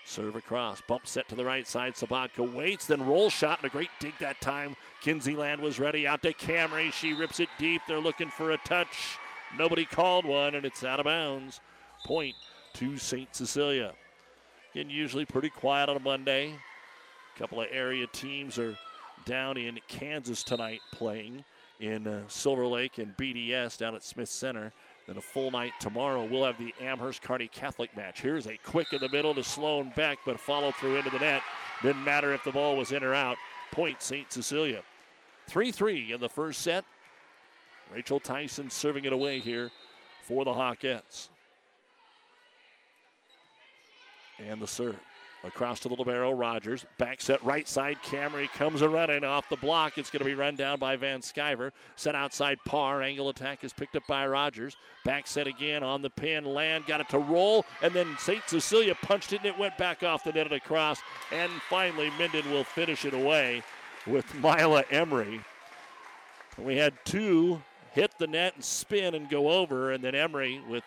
Serve 0.07 0.37
across, 0.37 0.81
bump 0.83 1.07
set 1.07 1.29
to 1.29 1.35
the 1.35 1.45
right 1.45 1.67
side. 1.67 1.95
Sabatka 1.95 2.53
waits, 2.53 2.87
then 2.87 3.05
roll 3.07 3.31
shot, 3.31 3.61
and 3.63 3.71
a 3.71 3.73
great 3.73 3.91
dig 3.99 4.13
that 4.21 4.41
time. 4.41 4.77
Kinsey 5.01 5.35
Land 5.35 5.61
was 5.61 5.81
ready 5.81 6.07
out 6.07 6.23
to 6.23 6.33
Camry. 6.35 6.93
She 6.93 7.15
rips 7.15 7.41
it 7.41 7.49
deep. 7.59 7.81
They're 7.89 7.99
looking 7.99 8.29
for 8.29 8.53
a 8.53 8.59
touch. 8.59 9.19
Nobody 9.59 9.85
called 9.87 10.25
one, 10.25 10.55
and 10.55 10.65
it's 10.67 10.85
out 10.85 11.01
of 11.01 11.05
bounds. 11.05 11.61
Point 12.05 12.35
to 12.75 12.99
St. 12.99 13.35
Cecilia. 13.35 13.95
Again, 14.75 14.91
usually 14.91 15.25
pretty 15.25 15.49
quiet 15.49 15.89
on 15.89 15.97
a 15.97 16.01
Monday. 16.01 16.55
A 17.35 17.39
couple 17.39 17.61
of 17.61 17.69
area 17.71 18.07
teams 18.09 18.59
are 18.59 18.77
down 19.25 19.57
in 19.57 19.81
Kansas 19.89 20.43
tonight 20.43 20.81
playing 20.93 21.45
in 21.81 22.07
uh, 22.07 22.23
Silver 22.29 22.67
Lake 22.67 22.99
and 22.99 23.17
BDS 23.17 23.77
down 23.79 23.95
at 23.95 24.05
Smith 24.05 24.29
Center. 24.29 24.73
Then 25.07 25.17
a 25.17 25.21
full 25.21 25.51
night 25.51 25.73
tomorrow. 25.81 26.25
We'll 26.25 26.45
have 26.45 26.59
the 26.59 26.73
Amherst 26.81 27.23
Kearney 27.23 27.49
Catholic 27.49 27.95
match. 27.97 28.21
Here's 28.21 28.47
a 28.47 28.57
quick 28.65 28.93
in 28.93 29.01
the 29.01 29.09
middle 29.09 29.35
to 29.35 29.43
Sloan 29.43 29.93
Beck, 29.97 30.19
but 30.25 30.39
follow 30.39 30.71
through 30.73 30.97
into 30.97 31.11
the 31.11 31.19
net. 31.19 31.43
Didn't 31.83 32.05
matter 32.05 32.33
if 32.33 32.45
the 32.45 32.53
ball 32.53 32.77
was 32.77 32.93
in 32.93 33.03
or 33.03 33.15
out. 33.15 33.37
Point 33.73 34.01
St. 34.01 34.33
Cecilia. 34.33 34.83
3 35.49 35.73
3 35.73 36.13
in 36.13 36.21
the 36.21 36.29
first 36.29 36.63
set. 36.63 36.85
Rachel 37.93 38.21
Tyson 38.21 38.71
serving 38.71 39.05
it 39.05 39.13
away 39.13 39.41
here 39.41 39.71
for 40.23 40.45
the 40.45 40.53
Hawkettes. 40.53 41.29
And 44.39 44.61
the 44.61 44.67
serve. 44.67 44.97
Across 45.47 45.81
to 45.81 45.89
the 45.89 45.95
Libero, 45.95 46.33
Rogers. 46.33 46.87
Back 46.97 47.21
set 47.21 47.45
right 47.45 47.69
side. 47.69 47.99
Camry 48.03 48.51
comes 48.53 48.81
a 48.81 48.89
running 48.89 49.25
off 49.25 49.49
the 49.51 49.57
block. 49.57 49.99
It's 49.99 50.09
going 50.09 50.21
to 50.21 50.25
be 50.25 50.35
run 50.35 50.57
down 50.57 50.79
by 50.79 50.97
Van 50.97 51.21
Skyver. 51.21 51.71
Set 51.97 52.15
outside 52.15 52.59
Parr. 52.65 53.03
Angle 53.03 53.29
attack 53.29 53.63
is 53.63 53.73
picked 53.73 53.95
up 53.95 54.05
by 54.09 54.27
Rogers. 54.27 54.77
Back 55.05 55.27
set 55.27 55.47
again 55.47 55.83
on 55.83 56.01
the 56.01 56.09
pin. 56.09 56.47
Land 56.47 56.87
got 56.87 57.03
it 57.03 57.11
to 57.11 57.19
roll. 57.19 57.67
And 57.83 57.93
then 57.93 58.17
St. 58.19 58.43
Cecilia 58.47 58.95
punched 59.03 59.35
it 59.35 59.41
and 59.41 59.47
it 59.47 59.59
went 59.59 59.77
back 59.77 60.03
off 60.03 60.25
the 60.25 60.33
net 60.33 60.47
and 60.47 60.55
across. 60.55 61.01
And 61.31 61.53
finally, 61.69 62.11
Minden 62.19 62.51
will 62.51 62.65
finish 62.65 63.05
it 63.05 63.13
away 63.13 63.63
with 64.07 64.35
Mila 64.37 64.85
Emery. 64.91 65.41
We 66.57 66.77
had 66.77 66.95
two 67.05 67.61
hit 67.93 68.13
the 68.19 68.27
net 68.27 68.55
and 68.55 68.65
spin 68.65 69.15
and 69.15 69.29
go 69.29 69.51
over. 69.51 69.93
And 69.93 70.03
then 70.03 70.15
Emery, 70.15 70.63
with 70.71 70.85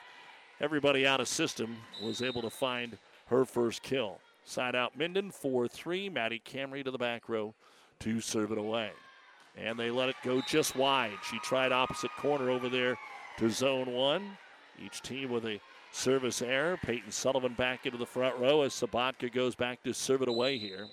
everybody 0.60 1.06
out 1.06 1.22
of 1.22 1.28
system, 1.28 1.78
was 2.02 2.24
able 2.24 2.42
to 2.42 2.50
find 2.50 2.98
her 3.28 3.46
first 3.46 3.84
kill. 3.84 4.20
Side 4.48 4.78
out 4.78 4.98
Minden, 4.98 5.30
4 5.30 5.68
3. 5.68 6.08
Maddie 6.08 6.42
Camry 6.46 6.82
to 6.82 6.90
the 6.90 6.98
back 6.98 7.28
row 7.28 7.54
to 8.00 8.22
serve 8.22 8.54
it 8.54 8.58
away. 8.58 8.92
And 9.58 9.78
they 9.78 9.92
let 9.92 10.08
it 10.08 10.16
go 10.24 10.42
just 10.48 10.74
wide. 10.74 11.18
She 11.30 11.38
tried 11.40 11.74
opposite 11.74 12.12
corner 12.12 12.50
over 12.50 12.70
there 12.70 12.98
to 13.40 13.50
zone 13.50 13.92
one. 13.92 14.38
Each 14.82 15.02
team 15.02 15.32
with 15.32 15.46
a 15.46 15.60
service 15.92 16.42
error. 16.42 16.80
Peyton 16.82 17.12
Sullivan 17.12 17.56
back 17.56 17.86
into 17.86 17.98
the 17.98 18.06
front 18.06 18.38
row 18.38 18.62
as 18.62 18.74
Sabatka 18.74 19.34
goes 19.34 19.54
back 19.54 19.84
to 19.84 19.94
serve 19.94 20.22
it 20.22 20.30
away 20.30 20.58
here. 20.58 20.88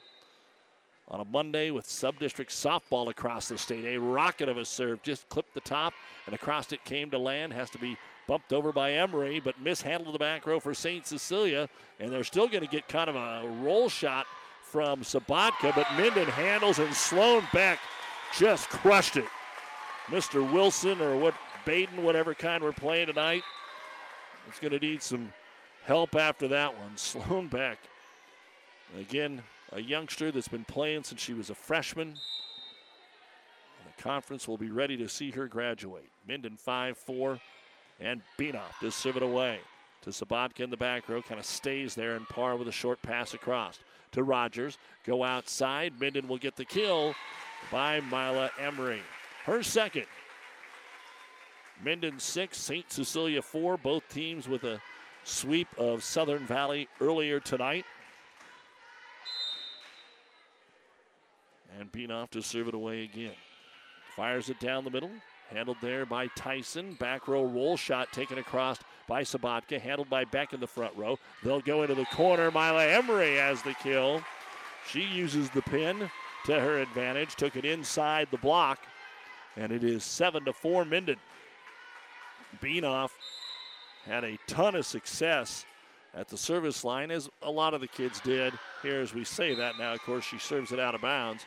On 1.06 1.20
a 1.20 1.24
Monday 1.24 1.70
with 1.70 1.88
sub-district 1.88 2.50
softball 2.50 3.08
across 3.08 3.48
the 3.48 3.58
state, 3.58 3.84
a 3.84 4.00
rocket 4.00 4.48
of 4.48 4.56
a 4.56 4.64
serve 4.64 5.00
just 5.04 5.28
clipped 5.28 5.54
the 5.54 5.60
top 5.60 5.92
and 6.26 6.34
across 6.34 6.72
it 6.72 6.84
came 6.84 7.08
to 7.10 7.18
land. 7.18 7.52
Has 7.52 7.70
to 7.70 7.78
be 7.78 7.96
bumped 8.26 8.52
over 8.52 8.72
by 8.72 8.92
Emery, 8.92 9.40
but 9.40 9.60
mishandled 9.60 10.14
the 10.14 10.18
back 10.18 10.46
row 10.46 10.60
for 10.60 10.74
St. 10.74 11.06
Cecilia. 11.06 11.68
And 12.00 12.12
they're 12.12 12.24
still 12.24 12.48
going 12.48 12.64
to 12.64 12.70
get 12.70 12.88
kind 12.88 13.10
of 13.10 13.16
a 13.16 13.48
roll 13.62 13.88
shot 13.88 14.26
from 14.62 15.02
Sabatka, 15.02 15.74
but 15.74 15.86
Minden 15.96 16.26
handles 16.26 16.78
and 16.78 16.92
Sloan 16.94 17.44
Beck 17.52 17.78
just 18.36 18.68
crushed 18.68 19.16
it. 19.16 19.28
Mr. 20.06 20.52
Wilson 20.52 21.00
or 21.00 21.16
what 21.16 21.34
Baden, 21.64 22.02
whatever 22.02 22.34
kind 22.34 22.62
we're 22.62 22.72
playing 22.72 23.06
tonight, 23.06 23.42
is 24.52 24.58
going 24.58 24.72
to 24.72 24.78
need 24.78 25.02
some 25.02 25.32
help 25.84 26.14
after 26.16 26.48
that 26.48 26.76
one. 26.78 26.90
Sloan 26.96 27.48
Beck, 27.48 27.78
again, 28.98 29.42
a 29.72 29.80
youngster 29.80 30.30
that's 30.30 30.48
been 30.48 30.64
playing 30.64 31.04
since 31.04 31.20
she 31.20 31.34
was 31.34 31.50
a 31.50 31.54
freshman. 31.54 32.08
And 32.08 32.18
The 33.96 34.02
conference 34.02 34.46
will 34.46 34.58
be 34.58 34.70
ready 34.70 34.96
to 34.96 35.08
see 35.08 35.30
her 35.30 35.46
graduate. 35.46 36.08
Minden 36.26 36.56
5 36.56 36.98
4. 36.98 37.40
And 38.04 38.20
Beanoff 38.38 38.78
does 38.82 38.94
serve 38.94 39.16
it 39.16 39.22
away 39.22 39.58
to 40.02 40.10
Sabatka 40.10 40.60
in 40.60 40.68
the 40.68 40.76
back 40.76 41.08
row. 41.08 41.22
Kind 41.22 41.40
of 41.40 41.46
stays 41.46 41.94
there 41.94 42.16
in 42.16 42.26
par 42.26 42.54
with 42.54 42.68
a 42.68 42.72
short 42.72 43.00
pass 43.00 43.32
across 43.32 43.78
to 44.12 44.22
Rogers. 44.22 44.76
Go 45.06 45.24
outside. 45.24 45.98
Minden 45.98 46.28
will 46.28 46.36
get 46.36 46.54
the 46.54 46.66
kill 46.66 47.14
by 47.72 48.00
Mila 48.00 48.50
Emery. 48.60 49.00
Her 49.46 49.62
second. 49.62 50.04
Minden 51.82 52.18
six, 52.20 52.58
St. 52.58 52.92
Cecilia 52.92 53.40
four. 53.40 53.78
Both 53.78 54.06
teams 54.10 54.48
with 54.48 54.64
a 54.64 54.80
sweep 55.24 55.68
of 55.78 56.04
Southern 56.04 56.46
Valley 56.46 56.88
earlier 57.00 57.40
tonight. 57.40 57.86
And 61.80 61.90
Beanoff 61.90 62.28
to 62.30 62.42
serve 62.42 62.68
it 62.68 62.74
away 62.74 63.04
again. 63.04 63.34
Fires 64.14 64.50
it 64.50 64.60
down 64.60 64.84
the 64.84 64.90
middle. 64.90 65.10
Handled 65.50 65.76
there 65.80 66.06
by 66.06 66.28
Tyson. 66.28 66.94
Back 66.94 67.28
row 67.28 67.44
roll 67.44 67.76
shot 67.76 68.12
taken 68.12 68.38
across 68.38 68.78
by 69.06 69.22
Sabatka. 69.22 69.80
Handled 69.80 70.10
by 70.10 70.24
Beck 70.24 70.52
in 70.52 70.60
the 70.60 70.66
front 70.66 70.96
row. 70.96 71.18
They'll 71.42 71.60
go 71.60 71.82
into 71.82 71.94
the 71.94 72.06
corner. 72.06 72.50
Mila 72.50 72.86
Emery 72.86 73.36
has 73.36 73.62
the 73.62 73.74
kill. 73.74 74.22
She 74.88 75.02
uses 75.02 75.50
the 75.50 75.62
pin 75.62 76.10
to 76.46 76.60
her 76.60 76.78
advantage. 76.78 77.36
Took 77.36 77.56
it 77.56 77.64
inside 77.64 78.28
the 78.30 78.38
block. 78.38 78.80
And 79.56 79.70
it 79.70 79.84
is 79.84 80.04
7 80.04 80.44
to 80.46 80.52
4 80.52 80.84
Minden. 80.84 81.18
Beanoff 82.60 83.10
had 84.04 84.24
a 84.24 84.38
ton 84.46 84.74
of 84.74 84.86
success 84.86 85.64
at 86.14 86.28
the 86.28 86.36
service 86.36 86.84
line, 86.84 87.10
as 87.10 87.28
a 87.42 87.50
lot 87.50 87.74
of 87.74 87.80
the 87.80 87.88
kids 87.88 88.20
did. 88.20 88.52
Here, 88.82 89.00
as 89.00 89.14
we 89.14 89.24
say 89.24 89.54
that 89.54 89.78
now, 89.78 89.94
of 89.94 90.00
course, 90.02 90.24
she 90.24 90.38
serves 90.38 90.70
it 90.72 90.78
out 90.78 90.94
of 90.94 91.00
bounds. 91.00 91.44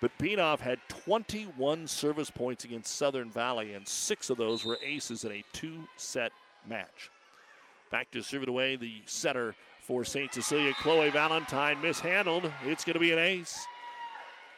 But 0.00 0.16
Beanoff 0.18 0.60
had 0.60 0.78
21 0.88 1.86
service 1.86 2.30
points 2.30 2.64
against 2.64 2.96
Southern 2.96 3.30
Valley, 3.30 3.74
and 3.74 3.86
six 3.86 4.30
of 4.30 4.38
those 4.38 4.64
were 4.64 4.78
aces 4.82 5.24
in 5.24 5.32
a 5.32 5.44
two 5.52 5.86
set 5.96 6.32
match. 6.66 7.10
Back 7.90 8.10
to 8.12 8.22
serve 8.22 8.44
it 8.44 8.48
away, 8.48 8.76
the 8.76 9.02
setter 9.04 9.54
for 9.82 10.04
St. 10.04 10.32
Cecilia, 10.32 10.72
Chloe 10.74 11.10
Valentine, 11.10 11.80
mishandled. 11.82 12.50
It's 12.64 12.84
going 12.84 12.94
to 12.94 13.00
be 13.00 13.12
an 13.12 13.18
ace. 13.18 13.66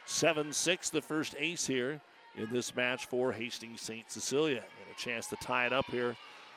7 0.05 0.53
6, 0.53 0.89
the 0.91 1.01
first 1.01 1.35
ace 1.39 1.65
here 1.65 1.99
in 2.35 2.49
this 2.51 2.75
match 2.75 3.05
for 3.07 3.31
Hastings 3.31 3.81
St. 3.81 4.09
Cecilia. 4.09 4.57
And 4.57 4.95
a 4.95 4.99
chance 4.99 5.27
to 5.27 5.35
tie 5.37 5.65
it 5.65 5.73
up 5.73 5.85
here 5.87 6.15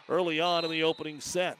early 0.08 0.40
on 0.40 0.64
in 0.64 0.70
the 0.70 0.82
opening 0.82 1.20
set. 1.20 1.58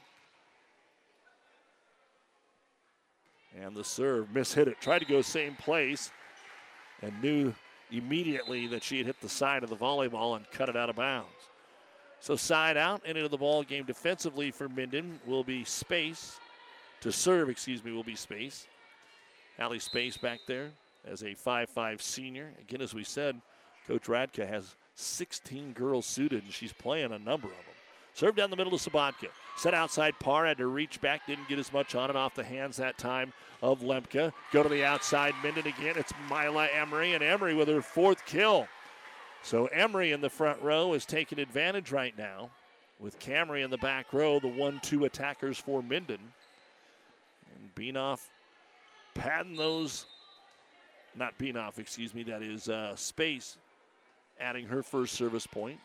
And 3.58 3.74
the 3.74 3.84
serve, 3.84 4.28
mishit 4.28 4.66
it. 4.66 4.80
Tried 4.80 4.98
to 4.98 5.06
go 5.06 5.22
same 5.22 5.54
place 5.56 6.10
and 7.02 7.22
knew 7.22 7.54
immediately 7.90 8.66
that 8.66 8.82
she 8.82 8.98
had 8.98 9.06
hit 9.06 9.20
the 9.20 9.28
side 9.28 9.62
of 9.62 9.70
the 9.70 9.76
volleyball 9.76 10.36
and 10.36 10.50
cut 10.50 10.68
it 10.68 10.76
out 10.76 10.90
of 10.90 10.96
bounds. 10.96 11.28
So 12.20 12.36
side 12.36 12.76
out 12.76 13.02
and 13.06 13.16
into 13.16 13.28
the 13.28 13.36
ball 13.36 13.62
game 13.62 13.84
defensively 13.84 14.50
for 14.50 14.68
Minden 14.68 15.20
will 15.26 15.44
be 15.44 15.64
Space. 15.64 16.38
To 17.02 17.12
serve, 17.12 17.50
excuse 17.50 17.84
me, 17.84 17.92
will 17.92 18.02
be 18.02 18.16
Space. 18.16 18.66
Allie 19.58 19.78
Space 19.78 20.16
back 20.16 20.40
there 20.46 20.70
as 21.06 21.22
a 21.22 21.34
5-5 21.34 22.00
senior. 22.00 22.52
Again, 22.60 22.80
as 22.80 22.94
we 22.94 23.04
said, 23.04 23.40
Coach 23.86 24.04
Radka 24.04 24.48
has 24.48 24.74
16 24.96 25.72
girls 25.72 26.06
suited, 26.06 26.42
and 26.42 26.52
she's 26.52 26.72
playing 26.72 27.12
a 27.12 27.18
number 27.18 27.48
of 27.48 27.54
them. 27.54 27.74
Serve 28.14 28.34
down 28.34 28.50
the 28.50 28.56
middle 28.56 28.76
to 28.76 28.90
Sabatka. 28.90 29.28
Set 29.56 29.72
outside 29.72 30.18
Parr, 30.18 30.46
had 30.46 30.58
to 30.58 30.66
reach 30.66 31.00
back, 31.00 31.26
didn't 31.26 31.48
get 31.48 31.58
as 31.58 31.72
much 31.72 31.94
on 31.94 32.10
it 32.10 32.16
off 32.16 32.34
the 32.34 32.44
hands 32.44 32.76
that 32.76 32.98
time 32.98 33.32
of 33.62 33.80
Lemke. 33.80 34.32
Go 34.52 34.62
to 34.62 34.68
the 34.68 34.84
outside, 34.84 35.34
Minden 35.42 35.66
again. 35.66 35.94
It's 35.96 36.12
Mila 36.28 36.68
Emery, 36.74 37.14
and 37.14 37.22
Emery 37.22 37.54
with 37.54 37.68
her 37.68 37.80
fourth 37.80 38.24
kill. 38.26 38.68
So 39.42 39.66
Emery 39.66 40.12
in 40.12 40.20
the 40.20 40.28
front 40.28 40.60
row 40.60 40.92
is 40.92 41.06
taking 41.06 41.38
advantage 41.38 41.90
right 41.90 42.16
now 42.18 42.50
with 42.98 43.18
Camry 43.18 43.64
in 43.64 43.70
the 43.70 43.78
back 43.78 44.12
row, 44.12 44.38
the 44.40 44.48
one-two 44.48 45.04
attackers 45.04 45.58
for 45.58 45.82
Minden. 45.82 46.18
And 47.54 47.74
Beanoff 47.74 48.20
padding 49.14 49.56
those, 49.56 50.06
not 51.14 51.38
Beanoff, 51.38 51.78
excuse 51.78 52.14
me, 52.14 52.22
that 52.24 52.42
is 52.42 52.68
uh, 52.68 52.94
Space 52.96 53.56
adding 54.38 54.66
her 54.66 54.82
first 54.82 55.14
service 55.14 55.46
point. 55.46 55.78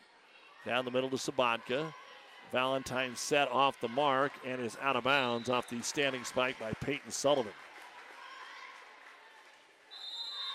Down 0.66 0.84
the 0.84 0.90
middle 0.90 1.10
to 1.10 1.16
Sabatka. 1.16 1.92
Valentine 2.52 3.16
set 3.16 3.50
off 3.50 3.80
the 3.80 3.88
mark 3.88 4.32
and 4.46 4.60
is 4.60 4.76
out 4.82 4.94
of 4.94 5.04
bounds 5.04 5.48
off 5.48 5.70
the 5.70 5.82
standing 5.82 6.22
spike 6.22 6.58
by 6.60 6.72
Peyton 6.74 7.10
Sullivan. 7.10 7.52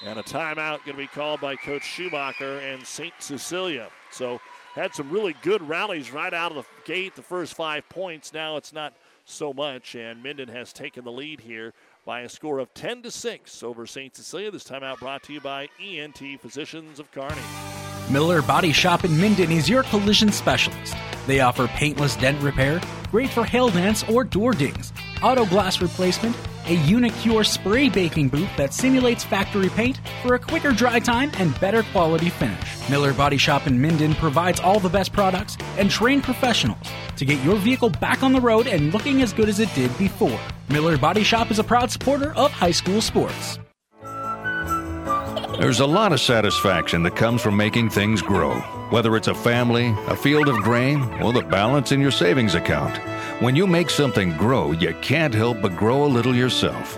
And 0.06 0.20
a 0.20 0.24
timeout 0.24 0.86
going 0.86 0.92
to 0.92 0.98
be 0.98 1.08
called 1.08 1.42
by 1.42 1.56
Coach 1.56 1.84
Schumacher 1.84 2.60
and 2.60 2.86
St. 2.86 3.13
Cecilia. 3.18 3.89
So 4.12 4.39
had 4.75 4.94
some 4.94 5.10
really 5.10 5.36
good 5.42 5.68
rallies 5.68 6.12
right 6.12 6.34
out 6.34 6.51
of 6.51 6.58
the 6.58 6.66
gate, 6.86 7.16
the 7.16 7.24
first 7.24 7.56
five 7.56 7.88
points. 7.89 8.32
Now 8.32 8.58
it's 8.58 8.72
not 8.72 8.94
so 9.25 9.51
much, 9.51 9.96
and 9.96 10.22
Minden 10.22 10.50
has 10.50 10.72
taken 10.72 11.04
the 11.04 11.12
lead 11.12 11.42
here 11.42 11.74
by 12.06 12.22
a 12.22 12.30
score 12.30 12.60
of 12.60 12.72
10 12.75 13.01
to 13.01 13.12
6 13.12 13.63
over 13.63 13.88
St. 13.88 14.16
Cecilia. 14.16 14.51
This 14.51 14.63
timeout 14.63 15.00
brought 15.00 15.24
to 15.24 15.34
you 15.34 15.42
by 15.42 15.68
ENT 15.82 16.22
Physicians 16.39 17.00
of 17.00 17.12
Kearney. 17.12 17.42
Miller 18.12 18.44
Body 18.44 18.72
Shop 18.72 19.04
in 19.04 19.20
Minden 19.20 19.51
is 19.51 19.68
your 19.68 19.82
collision 19.84 20.32
specialist. 20.32 20.96
They 21.27 21.41
offer 21.41 21.67
paintless 21.67 22.15
dent 22.15 22.41
repair, 22.41 22.81
great 23.12 23.29
for 23.29 23.43
hail 23.43 23.69
dents 23.69 24.03
or 24.10 24.24
door 24.24 24.53
dings, 24.53 24.91
auto 25.22 25.46
glass 25.46 25.81
replacement, 25.81 26.36
a 26.65 26.74
Unicure 26.74 27.43
spray 27.43 27.89
baking 27.89 28.29
booth 28.29 28.50
that 28.57 28.74
simulates 28.74 29.24
factory 29.24 29.69
paint 29.69 30.00
for 30.22 30.36
a 30.36 30.39
quicker 30.39 30.72
dry 30.72 31.00
time 31.00 31.31
and 31.38 31.57
better 31.60 31.84
quality 31.84 32.29
finish. 32.29 32.89
Miller 32.89 33.13
Body 33.13 33.38
Shop 33.38 33.67
in 33.67 33.81
Minden 33.81 34.15
provides 34.15 34.60
all 34.60 34.79
the 34.79 34.89
best 34.89 35.13
products 35.13 35.57
and 35.77 35.89
trained 35.89 36.24
professionals 36.24 36.89
to 37.17 37.25
get 37.25 37.43
your 37.43 37.55
vehicle 37.57 37.89
back 37.89 38.24
on 38.24 38.34
the 38.34 38.41
road 38.41 38.67
and 38.67 38.93
looking 38.93 39.22
as 39.22 39.34
good 39.34 39.50
as 39.50 39.60
it 39.60 39.74
did 39.75 39.96
before. 39.98 40.39
Miller 40.69 40.98
Body 40.98 41.24
Shop 41.24 41.51
is 41.51 41.60
a 41.60 41.63
proud 41.63 41.91
supporter 41.91 42.34
of 42.36 42.51
high 42.51 42.72
school 42.72 43.01
sports. 43.01 43.60
There's 45.60 45.79
a 45.79 45.88
lot 45.88 46.13
of 46.13 46.19
satisfaction 46.19 47.03
that 47.03 47.15
comes 47.15 47.41
from 47.41 47.57
making 47.57 47.89
things 47.89 48.22
grow, 48.22 48.62
whether 48.89 49.15
it's 49.15 49.27
a 49.27 49.36
family, 49.36 49.94
a 50.08 50.15
field 50.15 50.48
of 50.48 50.56
grain, 50.58 51.01
or 51.22 51.34
the 51.34 51.41
balance 51.41 51.91
in 51.91 52.00
your 52.00 52.12
savings 52.12 52.56
account. 52.56 52.98
When 53.41 53.56
you 53.56 53.67
make 53.67 53.89
something 53.89 54.36
grow, 54.38 54.72
you 54.72 54.96
can't 55.01 55.34
help 55.34 55.62
but 55.62 55.75
grow 55.75 56.06
a 56.06 56.08
little 56.08 56.36
yourself. 56.36 56.98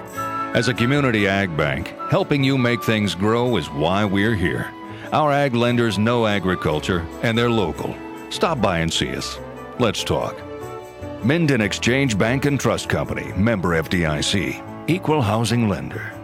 As 0.56 0.68
a 0.68 0.74
community 0.74 1.28
ag 1.28 1.56
bank, 1.56 1.94
helping 2.10 2.44
you 2.44 2.58
make 2.58 2.84
things 2.84 3.16
grow 3.16 3.58
is 3.58 3.70
why 3.70 4.06
we're 4.06 4.36
here. 4.36 4.72
Our 5.12 5.32
ag 5.32 5.56
lenders 5.56 5.98
know 5.98 6.28
agriculture 6.28 7.06
and 7.24 7.38
they're 7.38 7.50
local. 7.50 7.96
Stop 8.30 8.62
by 8.62 8.80
and 8.80 8.92
see 8.92 9.16
us. 9.16 9.40
Let's 9.80 10.04
talk. 10.04 10.36
Minden 11.24 11.62
Exchange 11.62 12.18
Bank 12.18 12.46
and 12.46 12.60
Trust 12.60 12.90
Company, 12.90 13.34
member 13.34 13.82
FDIC, 13.82 14.88
equal 14.88 15.22
housing 15.22 15.68
lender 15.68 16.19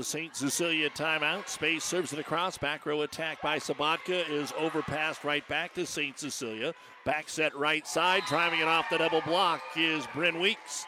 the 0.00 0.04
St. 0.04 0.34
Cecilia 0.34 0.88
timeout. 0.88 1.46
Space 1.46 1.84
serves 1.84 2.14
it 2.14 2.18
across. 2.18 2.56
Back 2.56 2.86
row 2.86 3.02
attack 3.02 3.42
by 3.42 3.58
Sabatka 3.58 4.26
is 4.30 4.50
overpassed 4.58 5.24
right 5.24 5.46
back 5.46 5.74
to 5.74 5.84
St. 5.84 6.18
Cecilia. 6.18 6.72
Back 7.04 7.28
set 7.28 7.54
right 7.54 7.86
side. 7.86 8.22
Driving 8.26 8.60
it 8.60 8.66
off 8.66 8.88
the 8.88 8.96
double 8.96 9.20
block 9.20 9.60
is 9.76 10.06
Bryn 10.14 10.40
Weeks. 10.40 10.86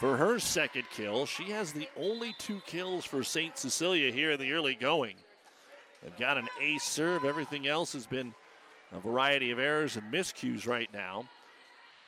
For 0.00 0.16
her 0.16 0.40
second 0.40 0.82
kill, 0.90 1.26
she 1.26 1.52
has 1.52 1.72
the 1.72 1.88
only 1.96 2.34
two 2.40 2.60
kills 2.66 3.04
for 3.04 3.22
St. 3.22 3.56
Cecilia 3.56 4.10
here 4.10 4.32
in 4.32 4.40
the 4.40 4.50
early 4.52 4.74
going. 4.74 5.14
They've 6.02 6.18
got 6.18 6.36
an 6.36 6.48
ace 6.60 6.82
serve. 6.82 7.24
Everything 7.24 7.68
else 7.68 7.92
has 7.92 8.08
been 8.08 8.34
a 8.92 8.98
variety 8.98 9.52
of 9.52 9.60
errors 9.60 9.96
and 9.96 10.12
miscues 10.12 10.66
right 10.66 10.92
now. 10.92 11.28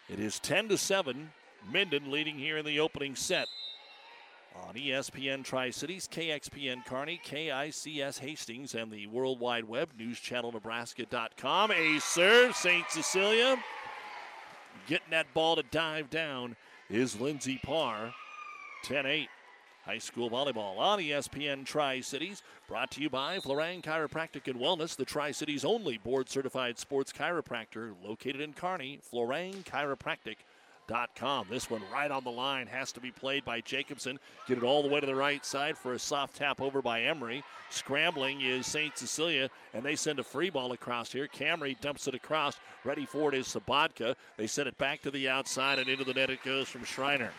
It 0.08 0.18
is 0.18 0.40
10 0.40 0.70
to 0.70 0.76
7. 0.76 1.30
Minden 1.72 2.10
leading 2.10 2.36
here 2.36 2.58
in 2.58 2.64
the 2.64 2.80
opening 2.80 3.14
set 3.14 3.46
on 4.54 4.74
ESPN 4.74 5.44
Tri 5.44 5.70
Cities, 5.70 6.08
KXPN 6.10 6.84
Kearney, 6.86 7.20
KICS 7.24 8.18
Hastings, 8.18 8.74
and 8.74 8.90
the 8.90 9.06
World 9.06 9.40
Wide 9.40 9.64
Web, 9.64 9.90
newschannelnebraska.com. 9.98 11.70
A 11.70 11.98
serve, 12.00 12.56
St. 12.56 12.90
Cecilia. 12.90 13.56
Getting 14.86 15.10
that 15.10 15.32
ball 15.34 15.56
to 15.56 15.62
dive 15.64 16.10
down 16.10 16.56
is 16.90 17.20
Lindsey 17.20 17.60
Parr. 17.62 18.12
10 18.84 19.06
8. 19.06 19.28
High 19.84 19.98
school 19.98 20.30
volleyball 20.30 20.78
on 20.78 21.00
ESPN 21.00 21.66
Tri 21.66 22.00
Cities, 22.00 22.42
brought 22.68 22.92
to 22.92 23.00
you 23.00 23.10
by 23.10 23.38
Florang 23.38 23.82
Chiropractic 23.82 24.46
and 24.48 24.60
Wellness, 24.60 24.94
the 24.94 25.04
Tri 25.04 25.32
Cities 25.32 25.64
only 25.64 25.98
board 25.98 26.28
certified 26.28 26.78
sports 26.78 27.12
chiropractor 27.12 27.92
located 28.04 28.40
in 28.40 28.52
Kearney. 28.52 29.00
Florang 29.12 29.64
Chiropractic 29.64 30.36
Com. 31.14 31.46
This 31.48 31.70
one 31.70 31.82
right 31.92 32.10
on 32.10 32.24
the 32.24 32.30
line 32.30 32.66
has 32.66 32.92
to 32.92 33.00
be 33.00 33.10
played 33.10 33.44
by 33.44 33.60
Jacobson. 33.60 34.18
Get 34.46 34.58
it 34.58 34.64
all 34.64 34.82
the 34.82 34.88
way 34.88 35.00
to 35.00 35.06
the 35.06 35.14
right 35.14 35.44
side 35.44 35.78
for 35.78 35.94
a 35.94 35.98
soft 35.98 36.36
tap 36.36 36.60
over 36.60 36.82
by 36.82 37.02
Emery. 37.02 37.42
Scrambling 37.70 38.42
is 38.42 38.66
St. 38.66 38.96
Cecilia, 38.96 39.48
and 39.72 39.82
they 39.82 39.96
send 39.96 40.18
a 40.18 40.24
free 40.24 40.50
ball 40.50 40.72
across 40.72 41.10
here. 41.10 41.26
Camry 41.26 41.80
dumps 41.80 42.08
it 42.08 42.14
across. 42.14 42.58
Ready 42.84 43.06
for 43.06 43.32
it 43.32 43.38
is 43.38 43.46
Sabatka. 43.46 44.14
They 44.36 44.46
send 44.46 44.68
it 44.68 44.76
back 44.76 45.00
to 45.02 45.10
the 45.10 45.28
outside, 45.28 45.78
and 45.78 45.88
into 45.88 46.04
the 46.04 46.14
net 46.14 46.30
it 46.30 46.42
goes 46.44 46.68
from 46.68 46.84
Schreiner. 46.84 47.32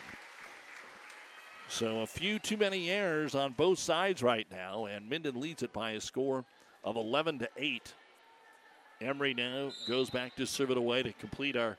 So 1.68 2.00
a 2.00 2.06
few 2.06 2.38
too 2.38 2.56
many 2.56 2.90
errors 2.90 3.34
on 3.34 3.52
both 3.52 3.78
sides 3.78 4.22
right 4.22 4.46
now, 4.50 4.86
and 4.86 5.08
Minden 5.08 5.40
leads 5.40 5.62
it 5.62 5.72
by 5.72 5.92
a 5.92 6.00
score 6.00 6.44
of 6.82 6.96
11 6.96 7.38
to 7.38 7.48
8. 7.56 7.94
Emery 9.00 9.34
now 9.34 9.70
goes 9.88 10.10
back 10.10 10.34
to 10.36 10.46
serve 10.46 10.70
it 10.70 10.76
away 10.76 11.02
to 11.02 11.12
complete 11.14 11.56
our 11.56 11.76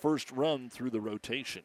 first 0.00 0.30
run 0.32 0.70
through 0.70 0.90
the 0.90 1.00
rotation. 1.00 1.62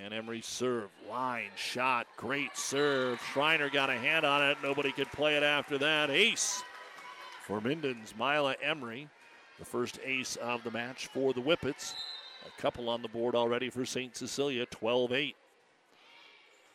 And 0.00 0.14
Emery 0.14 0.40
serve, 0.40 0.90
line, 1.08 1.50
shot, 1.54 2.06
great 2.16 2.56
serve. 2.56 3.20
Schreiner 3.32 3.68
got 3.68 3.90
a 3.90 3.98
hand 3.98 4.24
on 4.24 4.42
it. 4.42 4.56
Nobody 4.62 4.90
could 4.90 5.10
play 5.12 5.36
it 5.36 5.42
after 5.42 5.76
that. 5.78 6.10
Ace 6.10 6.62
for 7.42 7.60
Minden's 7.60 8.14
Mila 8.16 8.54
Emery, 8.62 9.08
the 9.58 9.64
first 9.64 9.98
ace 10.04 10.36
of 10.36 10.64
the 10.64 10.70
match 10.70 11.08
for 11.08 11.32
the 11.34 11.40
Whippets. 11.40 11.94
A 12.46 12.60
couple 12.60 12.88
on 12.88 13.02
the 13.02 13.08
board 13.08 13.34
already 13.34 13.68
for 13.68 13.84
St. 13.84 14.16
Cecilia, 14.16 14.64
12 14.66 15.12
8. 15.12 15.36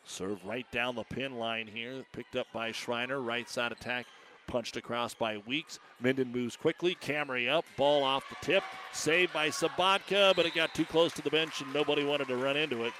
Serve 0.06 0.46
right 0.46 0.70
down 0.72 0.96
the 0.96 1.04
pin 1.04 1.38
line 1.38 1.68
here, 1.68 2.06
picked 2.14 2.36
up 2.36 2.48
by 2.54 2.72
Schreiner. 2.72 3.20
Right 3.20 3.50
side 3.50 3.72
attack 3.72 4.06
Punched 4.48 4.78
across 4.78 5.14
by 5.14 5.38
Weeks. 5.46 5.80
Minden 6.00 6.32
moves 6.32 6.56
quickly. 6.56 6.96
Camry 7.02 7.50
up. 7.50 7.66
Ball 7.76 8.04
off 8.04 8.24
the 8.30 8.46
tip. 8.46 8.64
Saved 8.94 9.34
by 9.34 9.50
Sabatka, 9.50 10.36
but 10.36 10.46
it 10.46 10.56
got 10.56 10.74
too 10.74 10.86
close 10.86 11.12
to 11.14 11.22
the 11.22 11.30
bench 11.30 11.62
and 11.62 11.74
nobody 11.74 12.06
wanted 12.06 12.30
to 12.30 12.38
run 12.38 12.56
into 12.56 12.84
it. 12.86 12.94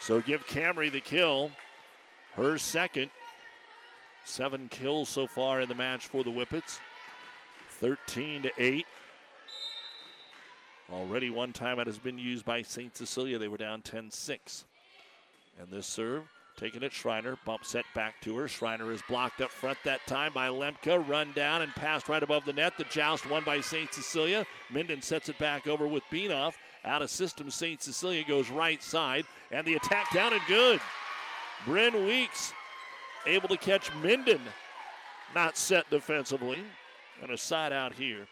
So 0.00 0.20
give 0.20 0.46
Camry 0.46 0.90
the 0.90 1.00
kill. 1.00 1.50
Her 2.34 2.58
second. 2.58 3.10
Seven 4.24 4.68
kills 4.68 5.08
so 5.08 5.26
far 5.26 5.60
in 5.60 5.68
the 5.68 5.74
match 5.74 6.06
for 6.06 6.24
the 6.24 6.30
Whippets. 6.30 6.80
13 7.80 8.42
to 8.42 8.50
8. 8.58 8.86
Already 10.92 11.30
one 11.30 11.52
time 11.52 11.78
it 11.78 11.86
has 11.86 11.98
been 11.98 12.18
used 12.18 12.44
by 12.44 12.62
St. 12.62 12.96
Cecilia. 12.96 13.38
They 13.38 13.48
were 13.48 13.56
down 13.56 13.82
10 13.82 14.10
6. 14.10 14.64
And 15.60 15.70
this 15.70 15.86
serve 15.86 16.24
Taking 16.56 16.82
it, 16.82 16.92
Schreiner. 16.92 17.36
Bump 17.44 17.66
set 17.66 17.84
back 17.94 18.18
to 18.22 18.34
her. 18.38 18.48
Schreiner 18.48 18.90
is 18.90 19.02
blocked 19.08 19.42
up 19.42 19.50
front 19.50 19.76
that 19.84 20.06
time 20.06 20.32
by 20.32 20.48
Lemke. 20.48 21.06
Run 21.06 21.32
down 21.32 21.60
and 21.60 21.74
passed 21.74 22.08
right 22.08 22.22
above 22.22 22.46
the 22.46 22.52
net. 22.54 22.78
The 22.78 22.84
joust 22.84 23.28
won 23.28 23.44
by 23.44 23.60
St. 23.60 23.92
Cecilia. 23.92 24.46
Minden 24.70 25.02
sets 25.02 25.28
it 25.28 25.38
back 25.38 25.66
over 25.66 25.86
with 25.86 26.02
Beanoff. 26.10 26.54
Out 26.84 27.02
of 27.02 27.10
system, 27.10 27.50
St. 27.50 27.82
Cecilia 27.82 28.24
goes 28.24 28.48
right 28.48 28.82
side. 28.82 29.26
And 29.50 29.66
the 29.66 29.74
attack 29.74 30.10
down 30.14 30.32
and 30.32 30.42
good. 30.48 30.80
Bryn 31.66 32.06
Weeks 32.06 32.54
able 33.26 33.48
to 33.48 33.58
catch 33.58 33.94
Minden. 33.96 34.40
Not 35.34 35.58
set 35.58 35.90
defensively. 35.90 36.60
And 37.20 37.30
a 37.30 37.36
side 37.36 37.72
out 37.72 37.92
here 37.92 38.26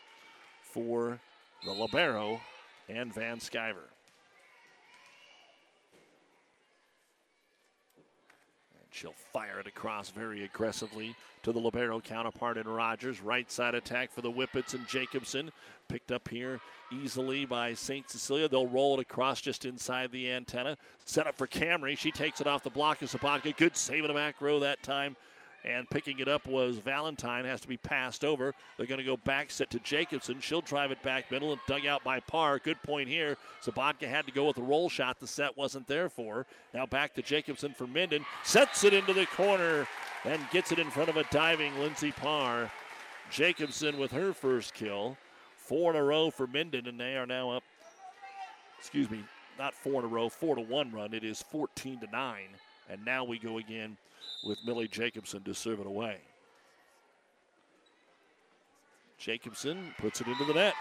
for 0.62 1.20
the 1.64 1.72
Libero 1.72 2.40
and 2.88 3.12
Van 3.12 3.38
Sciver. 3.38 3.93
She'll 8.94 9.14
fire 9.32 9.58
it 9.58 9.66
across 9.66 10.10
very 10.10 10.44
aggressively 10.44 11.16
to 11.42 11.50
the 11.50 11.58
Libero 11.58 12.00
counterpart 12.00 12.56
in 12.56 12.68
Rogers. 12.68 13.20
Right 13.20 13.50
side 13.50 13.74
attack 13.74 14.12
for 14.12 14.20
the 14.20 14.30
Whippets 14.30 14.72
and 14.72 14.86
Jacobson. 14.86 15.50
Picked 15.88 16.12
up 16.12 16.28
here 16.28 16.60
easily 16.92 17.44
by 17.44 17.74
St. 17.74 18.08
Cecilia. 18.08 18.48
They'll 18.48 18.68
roll 18.68 18.94
it 18.94 19.02
across 19.02 19.40
just 19.40 19.64
inside 19.64 20.12
the 20.12 20.30
antenna. 20.30 20.76
Set 21.04 21.26
up 21.26 21.36
for 21.36 21.48
Camry. 21.48 21.98
She 21.98 22.12
takes 22.12 22.40
it 22.40 22.46
off 22.46 22.62
the 22.62 22.70
block 22.70 23.02
of 23.02 23.10
Sabatka. 23.10 23.56
Good 23.56 23.76
save 23.76 24.04
in 24.04 24.08
the 24.08 24.14
back 24.14 24.40
row 24.40 24.60
that 24.60 24.80
time 24.84 25.16
and 25.64 25.88
picking 25.88 26.18
it 26.18 26.28
up 26.28 26.46
was 26.46 26.78
Valentine. 26.78 27.44
Has 27.44 27.60
to 27.62 27.68
be 27.68 27.76
passed 27.76 28.24
over. 28.24 28.54
They're 28.76 28.86
going 28.86 28.98
to 28.98 29.04
go 29.04 29.16
back 29.16 29.50
set 29.50 29.70
to 29.70 29.78
Jacobson. 29.80 30.40
She'll 30.40 30.60
drive 30.60 30.90
it 30.90 31.02
back 31.02 31.30
middle 31.30 31.52
and 31.52 31.60
dug 31.66 31.86
out 31.86 32.04
by 32.04 32.20
Parr. 32.20 32.58
Good 32.58 32.82
point 32.82 33.08
here. 33.08 33.36
Sabatka 33.64 34.08
had 34.08 34.26
to 34.26 34.32
go 34.32 34.46
with 34.46 34.58
a 34.58 34.62
roll 34.62 34.88
shot. 34.88 35.20
The 35.20 35.26
set 35.26 35.56
wasn't 35.56 35.86
there 35.86 36.08
for. 36.08 36.46
Now 36.72 36.86
back 36.86 37.14
to 37.14 37.22
Jacobson 37.22 37.72
for 37.72 37.86
Minden. 37.86 38.24
Sets 38.44 38.84
it 38.84 38.92
into 38.92 39.12
the 39.12 39.26
corner 39.26 39.86
and 40.24 40.40
gets 40.50 40.72
it 40.72 40.78
in 40.78 40.90
front 40.90 41.08
of 41.08 41.16
a 41.16 41.24
diving 41.30 41.78
Lindsey 41.78 42.12
Parr. 42.12 42.70
Jacobson 43.30 43.98
with 43.98 44.12
her 44.12 44.32
first 44.32 44.74
kill 44.74 45.16
Four 45.64 45.92
in 45.92 45.96
a 45.96 46.04
row 46.04 46.30
for 46.30 46.46
Minden, 46.46 46.86
and 46.86 47.00
they 47.00 47.16
are 47.16 47.24
now 47.24 47.50
up. 47.50 47.62
Excuse 48.78 49.08
me, 49.08 49.24
not 49.58 49.72
four 49.72 50.00
in 50.00 50.04
a 50.04 50.08
row, 50.08 50.28
four 50.28 50.56
to 50.56 50.60
one 50.60 50.92
run. 50.92 51.14
It 51.14 51.24
is 51.24 51.40
14 51.40 52.00
to 52.00 52.06
nine, 52.08 52.50
and 52.88 53.04
now 53.04 53.24
we 53.24 53.38
go 53.38 53.58
again 53.58 53.96
with 54.44 54.58
Millie 54.64 54.88
Jacobson 54.88 55.42
to 55.42 55.54
serve 55.54 55.80
it 55.80 55.86
away. 55.86 56.18
Jacobson 59.18 59.94
puts 59.98 60.20
it 60.20 60.26
into 60.26 60.44
the 60.44 60.54
net. 60.54 60.74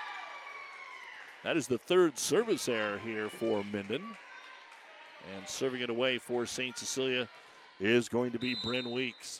That 1.43 1.57
is 1.57 1.67
the 1.67 1.77
third 1.77 2.17
service 2.17 2.67
error 2.67 2.99
here 3.03 3.29
for 3.29 3.63
Minden. 3.71 4.03
And 5.35 5.47
serving 5.47 5.81
it 5.81 5.89
away 5.89 6.17
for 6.17 6.45
St. 6.45 6.77
Cecilia 6.77 7.29
is 7.79 8.09
going 8.09 8.31
to 8.31 8.39
be 8.39 8.55
Bryn 8.63 8.91
Weeks. 8.91 9.39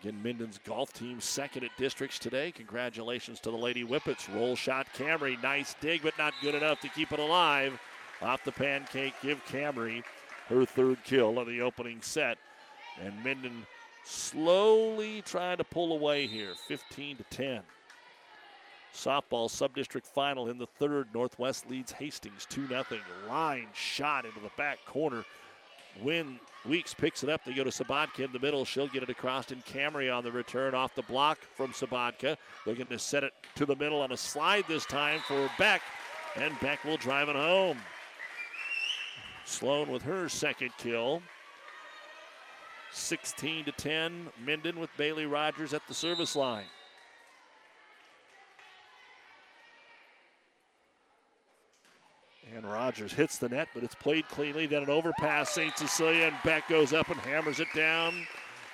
Again, 0.00 0.22
Minden's 0.22 0.58
golf 0.64 0.92
team 0.92 1.20
second 1.20 1.64
at 1.64 1.76
districts 1.76 2.18
today. 2.18 2.52
Congratulations 2.52 3.40
to 3.40 3.50
the 3.50 3.56
Lady 3.56 3.84
Whippets. 3.84 4.32
Roll 4.34 4.56
shot, 4.56 4.86
Camry. 4.96 5.40
Nice 5.42 5.74
dig, 5.80 6.02
but 6.02 6.16
not 6.16 6.32
good 6.40 6.54
enough 6.54 6.80
to 6.80 6.88
keep 6.88 7.12
it 7.12 7.18
alive. 7.18 7.78
Off 8.22 8.44
the 8.44 8.52
pancake, 8.52 9.14
give 9.22 9.44
Camry 9.46 10.02
her 10.48 10.64
third 10.64 10.98
kill 11.04 11.38
of 11.38 11.46
the 11.46 11.60
opening 11.60 12.02
set. 12.02 12.38
And 13.02 13.14
Minden 13.24 13.66
slowly 14.04 15.22
trying 15.22 15.56
to 15.56 15.64
pull 15.64 15.92
away 15.92 16.26
here, 16.26 16.52
15 16.68 17.16
to 17.16 17.24
10. 17.24 17.62
Softball 18.94 19.48
sub-district 19.48 20.06
final 20.06 20.48
in 20.48 20.58
the 20.58 20.66
third. 20.66 21.08
Northwest 21.14 21.70
leads 21.70 21.92
Hastings 21.92 22.46
2 22.50 22.66
0. 22.66 22.84
Line 23.28 23.68
shot 23.72 24.26
into 24.26 24.40
the 24.40 24.50
back 24.56 24.84
corner. 24.84 25.24
Bryn 26.02 26.40
Weeks 26.66 26.92
picks 26.92 27.22
it 27.22 27.30
up. 27.30 27.44
They 27.44 27.54
go 27.54 27.64
to 27.64 27.70
Sabatka 27.70 28.20
in 28.20 28.32
the 28.32 28.38
middle. 28.38 28.64
She'll 28.64 28.88
get 28.88 29.02
it 29.02 29.08
across, 29.08 29.50
and 29.50 29.64
Camry 29.64 30.14
on 30.14 30.24
the 30.24 30.32
return 30.32 30.74
off 30.74 30.94
the 30.94 31.02
block 31.02 31.38
from 31.54 31.72
Sabatka. 31.72 32.36
Looking 32.66 32.86
to 32.86 32.98
set 32.98 33.24
it 33.24 33.32
to 33.54 33.64
the 33.64 33.76
middle 33.76 34.02
on 34.02 34.12
a 34.12 34.16
slide 34.16 34.64
this 34.68 34.84
time 34.84 35.20
for 35.20 35.50
Beck, 35.58 35.80
and 36.36 36.58
Beck 36.60 36.84
will 36.84 36.98
drive 36.98 37.28
it 37.28 37.36
home. 37.36 37.78
Sloan 39.50 39.90
with 39.90 40.02
her 40.02 40.28
second 40.28 40.70
kill. 40.78 41.22
16 42.92 43.66
to 43.66 43.72
10. 43.72 44.28
Minden 44.44 44.78
with 44.78 44.90
Bailey 44.96 45.26
Rogers 45.26 45.74
at 45.74 45.82
the 45.88 45.94
service 45.94 46.36
line. 46.36 46.64
And 52.56 52.64
Rogers 52.64 53.12
hits 53.12 53.38
the 53.38 53.48
net, 53.48 53.68
but 53.74 53.84
it's 53.84 53.94
played 53.94 54.26
cleanly. 54.28 54.66
Then 54.66 54.82
an 54.82 54.90
overpass, 54.90 55.50
St. 55.50 55.76
Cecilia, 55.76 56.26
and 56.26 56.36
Beck 56.44 56.68
goes 56.68 56.92
up 56.92 57.08
and 57.08 57.20
hammers 57.20 57.60
it 57.60 57.68
down. 57.76 58.26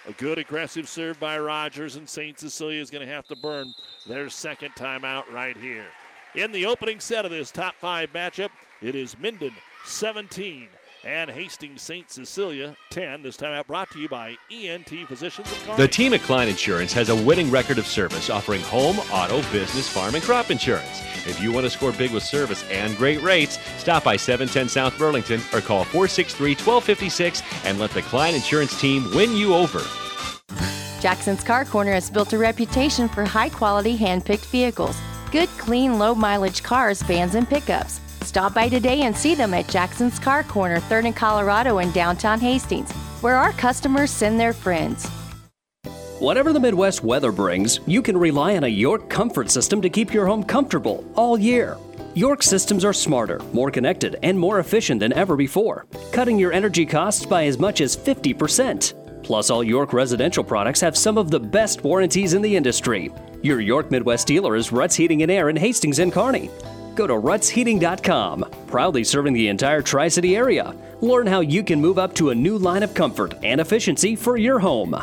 A 0.08 0.12
good 0.12 0.38
aggressive 0.38 0.88
serve 0.88 1.18
by 1.20 1.38
Rogers, 1.38 1.96
and 1.96 2.08
St. 2.08 2.38
Cecilia 2.38 2.80
is 2.80 2.90
going 2.90 3.06
to 3.06 3.12
have 3.12 3.26
to 3.26 3.36
burn 3.36 3.74
their 4.06 4.30
second 4.30 4.74
timeout 4.76 5.30
right 5.30 5.56
here. 5.56 5.86
In 6.34 6.52
the 6.52 6.64
opening 6.64 7.00
set 7.00 7.24
of 7.24 7.30
this 7.30 7.50
top 7.50 7.74
five 7.74 8.12
matchup, 8.12 8.50
it 8.80 8.94
is 8.94 9.18
Minden 9.18 9.52
17, 9.86 10.68
and 11.04 11.30
Hastings 11.30 11.80
St. 11.80 12.10
Cecilia 12.10 12.76
10. 12.90 13.22
This 13.22 13.36
time 13.36 13.52
out 13.52 13.66
brought 13.68 13.90
to 13.92 13.98
you 14.00 14.08
by 14.08 14.36
ENT 14.50 14.90
Physicians 15.06 15.50
of 15.50 15.58
Kearney. 15.64 15.76
The 15.76 15.88
team 15.88 16.14
at 16.14 16.22
Klein 16.22 16.48
Insurance 16.48 16.92
has 16.92 17.08
a 17.08 17.16
winning 17.16 17.50
record 17.50 17.78
of 17.78 17.86
service 17.86 18.28
offering 18.28 18.60
home, 18.62 18.98
auto, 19.12 19.40
business, 19.52 19.88
farm, 19.88 20.16
and 20.16 20.24
crop 20.24 20.50
insurance. 20.50 21.02
If 21.26 21.40
you 21.40 21.52
want 21.52 21.64
to 21.64 21.70
score 21.70 21.92
big 21.92 22.12
with 22.12 22.24
service 22.24 22.64
and 22.70 22.96
great 22.96 23.22
rates, 23.22 23.58
stop 23.78 24.02
by 24.02 24.16
710 24.16 24.68
South 24.68 24.98
Burlington 24.98 25.40
or 25.52 25.60
call 25.60 25.84
463 25.84 26.50
1256 26.54 27.42
and 27.64 27.78
let 27.78 27.92
the 27.92 28.02
Klein 28.02 28.34
Insurance 28.34 28.78
team 28.80 29.08
win 29.14 29.36
you 29.36 29.54
over. 29.54 29.80
Jackson's 31.00 31.44
Car 31.44 31.64
Corner 31.64 31.92
has 31.92 32.10
built 32.10 32.32
a 32.32 32.38
reputation 32.38 33.08
for 33.08 33.24
high 33.24 33.50
quality 33.50 33.94
hand 33.94 34.24
picked 34.24 34.46
vehicles. 34.46 34.96
Good, 35.30 35.48
clean, 35.50 35.98
low 35.98 36.14
mileage 36.14 36.62
cars, 36.62 37.02
vans, 37.02 37.36
and 37.36 37.48
pickups. 37.48 38.00
Stop 38.36 38.52
by 38.52 38.68
today 38.68 39.00
and 39.04 39.16
see 39.16 39.34
them 39.34 39.54
at 39.54 39.66
Jackson's 39.66 40.18
Car 40.18 40.42
Corner, 40.42 40.78
3rd 40.78 41.06
and 41.06 41.16
Colorado 41.16 41.78
in 41.78 41.90
downtown 41.92 42.38
Hastings, 42.38 42.92
where 43.22 43.34
our 43.34 43.52
customers 43.52 44.10
send 44.10 44.38
their 44.38 44.52
friends. 44.52 45.08
Whatever 46.18 46.52
the 46.52 46.60
Midwest 46.60 47.02
weather 47.02 47.32
brings, 47.32 47.80
you 47.86 48.02
can 48.02 48.14
rely 48.14 48.54
on 48.58 48.64
a 48.64 48.68
York 48.68 49.08
comfort 49.08 49.50
system 49.50 49.80
to 49.80 49.88
keep 49.88 50.12
your 50.12 50.26
home 50.26 50.44
comfortable 50.44 51.02
all 51.14 51.38
year. 51.38 51.78
York 52.14 52.42
systems 52.42 52.84
are 52.84 52.92
smarter, 52.92 53.38
more 53.54 53.70
connected, 53.70 54.18
and 54.22 54.38
more 54.38 54.58
efficient 54.58 55.00
than 55.00 55.14
ever 55.14 55.34
before, 55.34 55.86
cutting 56.12 56.38
your 56.38 56.52
energy 56.52 56.84
costs 56.84 57.24
by 57.24 57.46
as 57.46 57.58
much 57.58 57.80
as 57.80 57.96
50%. 57.96 59.22
Plus, 59.22 59.48
all 59.48 59.64
York 59.64 59.94
residential 59.94 60.44
products 60.44 60.82
have 60.82 60.94
some 60.94 61.16
of 61.16 61.30
the 61.30 61.40
best 61.40 61.84
warranties 61.84 62.34
in 62.34 62.42
the 62.42 62.54
industry. 62.54 63.10
Your 63.40 63.62
York 63.62 63.90
Midwest 63.90 64.26
dealer 64.26 64.56
is 64.56 64.72
Ruts 64.72 64.94
Heating 64.94 65.22
and 65.22 65.30
Air 65.30 65.48
in 65.48 65.56
Hastings 65.56 66.00
and 66.00 66.12
Kearney. 66.12 66.50
Go 66.96 67.06
to 67.06 67.12
rutsheating.com, 67.12 68.46
proudly 68.66 69.04
serving 69.04 69.34
the 69.34 69.48
entire 69.48 69.82
Tri 69.82 70.08
City 70.08 70.34
area. 70.34 70.74
Learn 71.00 71.26
how 71.26 71.40
you 71.40 71.62
can 71.62 71.80
move 71.80 71.98
up 71.98 72.14
to 72.14 72.30
a 72.30 72.34
new 72.34 72.58
line 72.58 72.82
of 72.82 72.94
comfort 72.94 73.34
and 73.44 73.60
efficiency 73.60 74.16
for 74.16 74.36
your 74.36 74.58
home. 74.58 74.96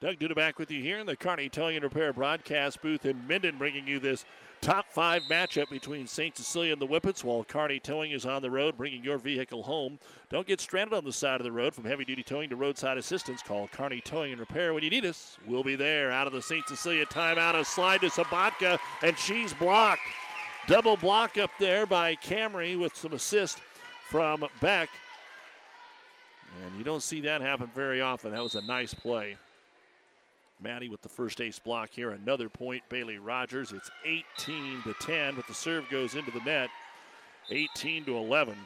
Doug 0.00 0.16
Duda 0.16 0.34
back 0.34 0.58
with 0.58 0.70
you 0.70 0.82
here 0.82 0.98
in 0.98 1.06
the 1.06 1.16
Carney 1.16 1.48
Towing 1.48 1.76
and 1.76 1.84
Repair 1.84 2.12
broadcast 2.12 2.82
booth 2.82 3.06
in 3.06 3.26
Minden, 3.26 3.56
bringing 3.56 3.86
you 3.86 3.98
this 3.98 4.24
top 4.64 4.90
five 4.90 5.22
matchup 5.24 5.68
between 5.68 6.06
St. 6.06 6.34
Cecilia 6.34 6.72
and 6.72 6.80
the 6.80 6.86
Whippets, 6.86 7.22
while 7.22 7.44
Carney 7.44 7.78
Towing 7.78 8.12
is 8.12 8.24
on 8.24 8.40
the 8.40 8.50
road, 8.50 8.78
bringing 8.78 9.04
your 9.04 9.18
vehicle 9.18 9.62
home. 9.62 9.98
Don't 10.30 10.46
get 10.46 10.58
stranded 10.58 10.94
on 10.94 11.04
the 11.04 11.12
side 11.12 11.38
of 11.38 11.44
the 11.44 11.52
road. 11.52 11.74
From 11.74 11.84
heavy 11.84 12.06
duty 12.06 12.22
towing 12.22 12.48
to 12.48 12.56
roadside 12.56 12.96
assistance, 12.96 13.42
call 13.42 13.68
Carney 13.68 14.00
Towing 14.00 14.32
and 14.32 14.40
Repair 14.40 14.72
when 14.72 14.82
you 14.82 14.88
need 14.88 15.04
us. 15.04 15.36
We'll 15.46 15.62
be 15.62 15.76
there. 15.76 16.10
Out 16.10 16.26
of 16.26 16.32
the 16.32 16.40
St. 16.40 16.66
Cecilia 16.66 17.04
timeout, 17.04 17.54
a 17.54 17.64
slide 17.64 18.00
to 18.00 18.06
Sabatka, 18.06 18.78
and 19.02 19.18
she's 19.18 19.52
blocked. 19.52 20.00
Double 20.66 20.96
block 20.96 21.36
up 21.36 21.50
there 21.60 21.84
by 21.84 22.16
Camry 22.16 22.78
with 22.78 22.96
some 22.96 23.12
assist 23.12 23.58
from 24.08 24.46
Beck. 24.62 24.88
And 26.64 26.78
you 26.78 26.84
don't 26.84 27.02
see 27.02 27.20
that 27.20 27.42
happen 27.42 27.70
very 27.74 28.00
often. 28.00 28.32
That 28.32 28.42
was 28.42 28.54
a 28.54 28.62
nice 28.62 28.94
play. 28.94 29.36
Maddie 30.64 30.88
with 30.88 31.02
the 31.02 31.08
first 31.10 31.42
ace 31.42 31.58
block 31.58 31.90
here. 31.92 32.10
Another 32.10 32.48
point, 32.48 32.82
Bailey 32.88 33.18
Rogers. 33.18 33.70
It's 33.70 33.90
18 34.04 34.82
to 34.84 34.94
10, 34.94 35.34
but 35.36 35.46
the 35.46 35.52
serve 35.52 35.84
goes 35.90 36.14
into 36.14 36.30
the 36.30 36.40
net. 36.40 36.70
18 37.50 38.06
to 38.06 38.16
11. 38.16 38.56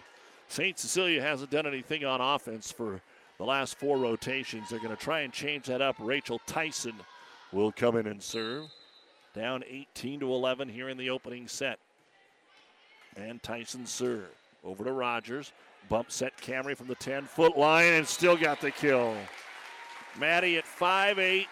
St. 0.47 0.79
Cecilia 0.79 1.21
hasn't 1.21 1.51
done 1.51 1.67
anything 1.67 2.05
on 2.05 2.21
offense 2.21 2.71
for 2.71 3.03
the 3.37 3.45
last 3.45 3.79
four 3.79 3.99
rotations. 3.99 4.71
They're 4.71 4.79
going 4.79 4.97
to 4.97 5.03
try 5.03 5.21
and 5.21 5.33
change 5.33 5.67
that 5.67 5.83
up. 5.83 5.97
Rachel 5.99 6.41
Tyson 6.47 6.95
will 7.53 7.73
come 7.73 7.97
in 7.97 8.07
and 8.07 8.23
serve. 8.23 8.67
Down 9.35 9.65
18 9.69 10.21
to 10.21 10.33
11 10.33 10.69
here 10.69 10.89
in 10.89 10.97
the 10.97 11.11
opening 11.11 11.49
set. 11.49 11.81
And 13.17 13.43
Tyson 13.43 13.87
serve. 13.87 14.31
Over 14.65 14.85
to 14.85 14.93
Rogers. 14.93 15.53
Bump 15.89 16.13
set 16.13 16.37
Camry 16.39 16.77
from 16.77 16.87
the 16.87 16.95
10 16.95 17.25
foot 17.25 17.59
line 17.59 17.95
and 17.95 18.07
still 18.07 18.37
got 18.37 18.61
the 18.61 18.71
kill. 18.71 19.17
Maddie 20.19 20.57
at 20.59 20.65
5'8, 20.65 21.47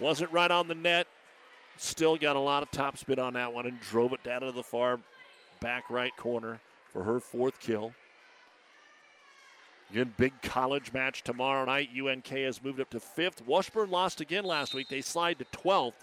wasn't 0.00 0.32
right 0.32 0.50
on 0.50 0.68
the 0.68 0.74
net. 0.74 1.06
Still 1.76 2.16
got 2.16 2.36
a 2.36 2.40
lot 2.40 2.62
of 2.62 2.70
topspin 2.70 3.18
on 3.18 3.34
that 3.34 3.52
one 3.52 3.66
and 3.66 3.80
drove 3.80 4.12
it 4.12 4.22
down 4.22 4.42
to 4.42 4.52
the 4.52 4.62
far 4.62 4.98
back 5.60 5.88
right 5.90 6.14
corner 6.16 6.60
for 6.92 7.04
her 7.04 7.20
fourth 7.20 7.58
kill. 7.60 7.92
Again, 9.90 10.14
big 10.16 10.32
college 10.42 10.92
match 10.92 11.22
tomorrow 11.24 11.64
night. 11.64 11.88
UNK 11.98 12.28
has 12.28 12.62
moved 12.62 12.80
up 12.80 12.90
to 12.90 13.00
fifth. 13.00 13.44
Washburn 13.46 13.90
lost 13.90 14.20
again 14.20 14.44
last 14.44 14.72
week. 14.72 14.88
They 14.88 15.00
slide 15.00 15.38
to 15.40 15.44
12th. 15.46 15.94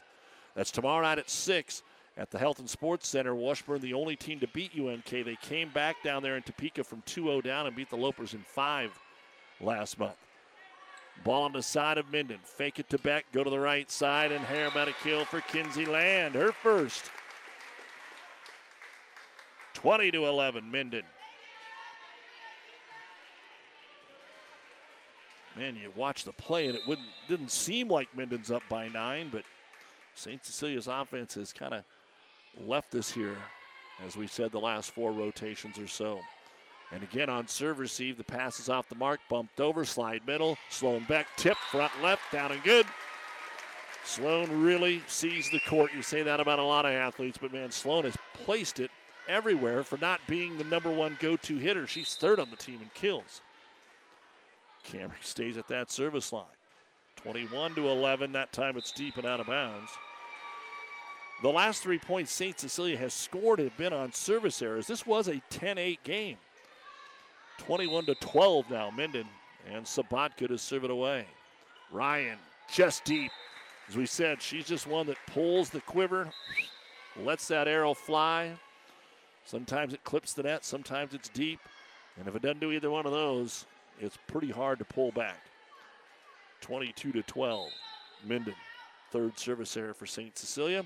That's 0.55 0.71
tomorrow 0.71 1.03
night 1.03 1.19
at 1.19 1.29
6 1.29 1.83
at 2.17 2.31
the 2.31 2.39
Health 2.39 2.59
and 2.59 2.69
Sports 2.69 3.07
Center. 3.07 3.33
Washburn, 3.33 3.79
the 3.79 3.93
only 3.93 4.15
team 4.15 4.39
to 4.39 4.47
beat 4.47 4.77
UNK. 4.77 5.09
They 5.09 5.37
came 5.41 5.69
back 5.69 6.03
down 6.03 6.21
there 6.21 6.35
in 6.35 6.43
Topeka 6.43 6.83
from 6.83 7.01
2 7.05 7.23
0 7.23 7.41
down 7.41 7.67
and 7.67 7.75
beat 7.75 7.89
the 7.89 7.97
Lopers 7.97 8.33
in 8.33 8.41
5 8.41 8.91
last 9.61 9.99
month. 9.99 10.17
Ball 11.23 11.43
on 11.43 11.53
the 11.53 11.63
side 11.63 11.97
of 11.97 12.11
Minden. 12.11 12.39
Fake 12.43 12.79
it 12.79 12.89
to 12.89 12.97
Beck. 12.97 13.25
Go 13.31 13.43
to 13.43 13.49
the 13.49 13.59
right 13.59 13.89
side, 13.91 14.31
and 14.31 14.43
hair 14.45 14.67
about 14.67 14.87
a 14.87 14.93
kill 15.03 15.25
for 15.25 15.41
Kinsey 15.41 15.85
Land. 15.85 16.35
Her 16.35 16.51
first. 16.51 17.11
20 19.73 20.11
to 20.11 20.25
11, 20.25 20.71
Minden. 20.71 21.03
Man, 25.57 25.75
you 25.75 25.91
watch 25.95 26.23
the 26.23 26.33
play, 26.33 26.67
and 26.67 26.75
it 26.75 26.81
wouldn't 26.87 27.07
didn't 27.27 27.51
seem 27.51 27.87
like 27.87 28.15
Minden's 28.15 28.51
up 28.51 28.61
by 28.69 28.87
nine, 28.89 29.29
but 29.31 29.43
St. 30.13 30.43
Cecilia's 30.45 30.87
offense 30.87 31.33
has 31.33 31.51
kind 31.51 31.73
of 31.73 31.83
left 32.65 32.93
us 32.95 33.11
here, 33.11 33.37
as 34.05 34.15
we 34.15 34.27
said, 34.27 34.51
the 34.51 34.59
last 34.59 34.91
four 34.91 35.11
rotations 35.11 35.79
or 35.79 35.87
so. 35.87 36.19
And 36.91 37.03
again 37.03 37.29
on 37.29 37.47
serve 37.47 37.79
receive, 37.79 38.17
the 38.17 38.23
pass 38.23 38.59
is 38.59 38.69
off 38.69 38.87
the 38.87 38.95
mark, 38.95 39.19
bumped 39.29 39.59
over, 39.59 39.83
slide 39.83 40.21
middle, 40.25 40.57
Sloan 40.69 41.05
Beck, 41.07 41.27
tip, 41.35 41.57
front 41.69 41.91
left, 42.01 42.31
down 42.31 42.51
and 42.51 42.63
good. 42.63 42.85
Sloan 44.05 44.63
really 44.63 45.03
sees 45.07 45.49
the 45.49 45.59
court. 45.67 45.91
You 45.93 46.01
say 46.01 46.23
that 46.23 46.39
about 46.39 46.59
a 46.59 46.63
lot 46.63 46.85
of 46.85 46.93
athletes, 46.93 47.37
but 47.41 47.51
man, 47.51 47.71
Sloan 47.71 48.05
has 48.05 48.15
placed 48.33 48.79
it 48.79 48.89
everywhere 49.27 49.83
for 49.83 49.97
not 49.97 50.21
being 50.27 50.57
the 50.57 50.63
number 50.63 50.89
one 50.89 51.17
go 51.19 51.35
to 51.35 51.57
hitter. 51.57 51.87
She's 51.87 52.15
third 52.15 52.39
on 52.39 52.49
the 52.49 52.55
team 52.55 52.79
in 52.81 52.89
kills. 52.93 53.41
Camry 54.89 55.21
stays 55.21 55.57
at 55.57 55.67
that 55.67 55.91
service 55.91 56.31
line. 56.31 56.45
21 57.17 57.75
to 57.75 57.89
11. 57.89 58.31
That 58.31 58.53
time 58.53 58.77
it's 58.77 58.91
deep 58.91 59.17
and 59.17 59.25
out 59.25 59.41
of 59.41 59.47
bounds. 59.47 59.91
The 61.43 61.49
last 61.49 61.83
three 61.83 61.99
points 61.99 62.31
St. 62.31 62.57
Cecilia 62.57 62.97
has 62.97 63.13
scored 63.13 63.59
have 63.59 63.75
been 63.75 63.93
on 63.93 64.13
service 64.13 64.61
errors. 64.61 64.87
This 64.87 65.05
was 65.05 65.27
a 65.27 65.41
10 65.49 65.77
8 65.77 66.03
game. 66.03 66.37
21 67.57 68.05
to 68.05 68.15
12 68.15 68.69
now, 68.69 68.89
Minden. 68.89 69.27
And 69.71 69.85
Sabatka 69.85 70.47
to 70.47 70.57
serve 70.57 70.85
it 70.85 70.91
away. 70.91 71.25
Ryan 71.91 72.37
just 72.71 73.03
deep. 73.03 73.31
As 73.89 73.95
we 73.95 74.05
said, 74.05 74.41
she's 74.41 74.65
just 74.65 74.87
one 74.87 75.07
that 75.07 75.17
pulls 75.27 75.69
the 75.69 75.81
quiver, 75.81 76.29
lets 77.21 77.47
that 77.47 77.67
arrow 77.67 77.93
fly. 77.93 78.51
Sometimes 79.45 79.93
it 79.93 80.03
clips 80.03 80.33
the 80.33 80.43
net, 80.43 80.65
sometimes 80.65 81.13
it's 81.13 81.29
deep. 81.29 81.59
And 82.19 82.27
if 82.27 82.35
it 82.35 82.41
doesn't 82.41 82.59
do 82.59 82.71
either 82.71 82.89
one 82.89 83.05
of 83.05 83.13
those, 83.13 83.65
it's 83.99 84.17
pretty 84.27 84.51
hard 84.51 84.79
to 84.79 84.85
pull 84.85 85.11
back. 85.11 85.39
22 86.61 87.11
to 87.13 87.23
12. 87.23 87.69
Minden, 88.25 88.55
third 89.11 89.37
service 89.37 89.77
error 89.77 89.93
for 89.93 90.05
St. 90.05 90.37
Cecilia. 90.37 90.85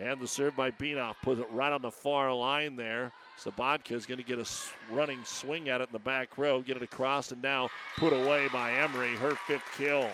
And 0.00 0.20
the 0.20 0.26
serve 0.26 0.56
by 0.56 0.72
Beanoff 0.72 1.14
puts 1.22 1.40
it 1.40 1.46
right 1.52 1.72
on 1.72 1.82
the 1.82 1.90
far 1.90 2.34
line 2.34 2.74
there. 2.74 3.12
Sabatka 3.40 3.92
is 3.92 4.06
going 4.06 4.18
to 4.18 4.24
get 4.24 4.38
a 4.38 4.48
running 4.92 5.20
swing 5.24 5.68
at 5.68 5.80
it 5.80 5.88
in 5.88 5.92
the 5.92 6.00
back 6.00 6.36
row, 6.36 6.60
get 6.62 6.76
it 6.76 6.82
across, 6.82 7.30
and 7.30 7.40
now 7.40 7.68
put 7.96 8.12
away 8.12 8.48
by 8.52 8.72
Emery, 8.72 9.14
her 9.16 9.36
fifth 9.46 9.62
kill. 9.76 10.08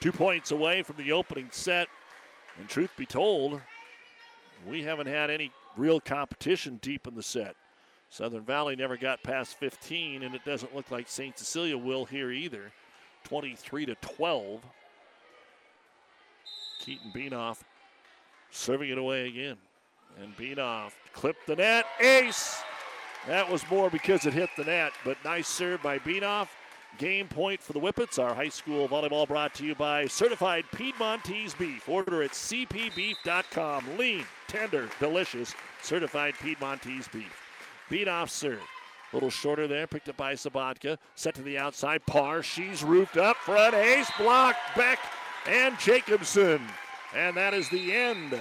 Two 0.00 0.12
points 0.12 0.50
away 0.50 0.82
from 0.82 0.96
the 0.96 1.12
opening 1.12 1.48
set. 1.50 1.88
And 2.58 2.68
truth 2.68 2.90
be 2.96 3.06
told, 3.06 3.60
we 4.66 4.82
haven't 4.82 5.06
had 5.06 5.30
any 5.30 5.50
real 5.76 6.00
competition 6.00 6.78
deep 6.82 7.06
in 7.06 7.14
the 7.14 7.22
set. 7.22 7.56
Southern 8.10 8.42
Valley 8.42 8.74
never 8.74 8.96
got 8.96 9.22
past 9.22 9.58
15, 9.58 10.22
and 10.22 10.34
it 10.34 10.44
doesn't 10.44 10.74
look 10.74 10.90
like 10.90 11.08
St. 11.08 11.38
Cecilia 11.38 11.76
will 11.76 12.04
here 12.04 12.30
either. 12.30 12.72
23 13.24 13.86
to 13.86 13.94
12. 13.96 14.60
Keaton 16.80 17.12
Beanoff 17.14 17.58
serving 18.50 18.90
it 18.90 18.98
away 18.98 19.28
again. 19.28 19.56
And 20.22 20.36
Beanoff 20.36 20.92
clipped 21.12 21.46
the 21.46 21.56
net. 21.56 21.86
Ace! 22.00 22.62
That 23.26 23.50
was 23.50 23.68
more 23.70 23.90
because 23.90 24.26
it 24.26 24.32
hit 24.32 24.50
the 24.56 24.64
net, 24.64 24.92
but 25.04 25.16
nice 25.24 25.48
serve 25.48 25.82
by 25.82 25.98
Beanoff. 25.98 26.48
Game 26.96 27.28
point 27.28 27.62
for 27.62 27.72
the 27.72 27.80
Whippets. 27.80 28.18
Our 28.18 28.34
high 28.34 28.48
school 28.48 28.88
volleyball 28.88 29.28
brought 29.28 29.54
to 29.54 29.64
you 29.64 29.74
by 29.74 30.06
Certified 30.06 30.64
Piedmontese 30.74 31.54
Beef. 31.54 31.88
Order 31.88 32.22
at 32.22 32.32
cpbeef.com. 32.32 33.98
Lean, 33.98 34.24
tender, 34.48 34.88
delicious. 34.98 35.54
Certified 35.82 36.34
Piedmontese 36.42 37.06
Beef. 37.08 37.32
Beanoff 37.90 38.30
serve. 38.30 38.62
A 39.12 39.16
little 39.16 39.30
shorter 39.30 39.66
there, 39.66 39.86
picked 39.86 40.08
up 40.08 40.16
by 40.16 40.34
Sabatka. 40.34 40.98
Set 41.14 41.34
to 41.36 41.42
the 41.42 41.56
outside. 41.56 42.04
Parr, 42.06 42.42
she's 42.42 42.82
roofed 42.82 43.16
up 43.16 43.36
front. 43.36 43.74
Ace 43.74 44.10
block. 44.18 44.56
Beck 44.74 44.98
and 45.46 45.78
Jacobson. 45.78 46.60
And 47.14 47.36
that 47.36 47.54
is 47.54 47.68
the 47.68 47.92
end 47.92 48.40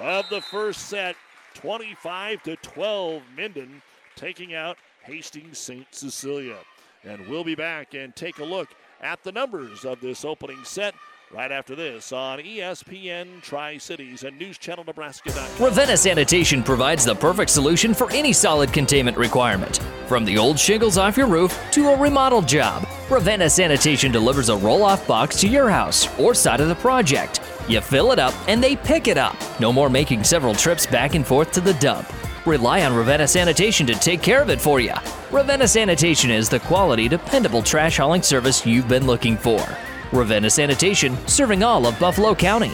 of 0.00 0.28
the 0.30 0.40
first 0.40 0.88
set. 0.88 1.16
25 1.54 2.42
to 2.44 2.56
12. 2.56 3.22
Minden 3.36 3.82
taking 4.14 4.54
out 4.54 4.76
Hastings 5.02 5.58
St. 5.58 5.86
Cecilia. 5.90 6.58
And 7.04 7.26
we'll 7.28 7.44
be 7.44 7.54
back 7.54 7.94
and 7.94 8.14
take 8.14 8.38
a 8.38 8.44
look 8.44 8.68
at 9.00 9.22
the 9.22 9.32
numbers 9.32 9.84
of 9.84 10.00
this 10.00 10.24
opening 10.24 10.64
set 10.64 10.94
right 11.32 11.52
after 11.52 11.74
this 11.74 12.12
on 12.12 12.38
ESPN 12.38 13.42
Tri 13.42 13.78
Cities 13.78 14.24
and 14.24 14.38
News 14.38 14.58
Channel 14.58 14.84
Nebraska.com. 14.84 15.64
Ravenna 15.64 15.96
Sanitation 15.96 16.62
provides 16.62 17.04
the 17.04 17.14
perfect 17.14 17.50
solution 17.50 17.92
for 17.92 18.10
any 18.12 18.32
solid 18.32 18.72
containment 18.72 19.16
requirement. 19.16 19.78
From 20.06 20.24
the 20.24 20.38
old 20.38 20.58
shingles 20.58 20.96
off 20.96 21.16
your 21.16 21.26
roof 21.26 21.58
to 21.72 21.88
a 21.90 21.96
remodel 21.96 22.42
job, 22.42 22.86
Ravenna 23.10 23.50
Sanitation 23.50 24.10
delivers 24.10 24.48
a 24.48 24.56
roll 24.56 24.82
off 24.82 25.06
box 25.06 25.38
to 25.40 25.48
your 25.48 25.68
house 25.68 26.08
or 26.18 26.34
side 26.34 26.60
of 26.60 26.68
the 26.68 26.74
project. 26.76 27.40
You 27.68 27.82
fill 27.82 28.12
it 28.12 28.18
up 28.18 28.34
and 28.48 28.62
they 28.62 28.76
pick 28.76 29.08
it 29.08 29.18
up. 29.18 29.36
No 29.60 29.72
more 29.72 29.90
making 29.90 30.24
several 30.24 30.54
trips 30.54 30.86
back 30.86 31.14
and 31.14 31.26
forth 31.26 31.52
to 31.52 31.60
the 31.60 31.74
dump. 31.74 32.10
Rely 32.46 32.82
on 32.82 32.94
Ravenna 32.94 33.28
Sanitation 33.28 33.86
to 33.88 33.94
take 33.94 34.22
care 34.22 34.40
of 34.40 34.48
it 34.48 34.60
for 34.60 34.80
you. 34.80 34.94
Ravenna 35.30 35.68
Sanitation 35.68 36.30
is 36.30 36.48
the 36.48 36.60
quality, 36.60 37.08
dependable 37.08 37.62
trash 37.62 37.98
hauling 37.98 38.22
service 38.22 38.64
you've 38.64 38.88
been 38.88 39.06
looking 39.06 39.36
for. 39.36 39.62
Ravenna 40.12 40.48
Sanitation, 40.48 41.14
serving 41.26 41.62
all 41.62 41.86
of 41.86 41.98
Buffalo 42.00 42.34
County. 42.34 42.72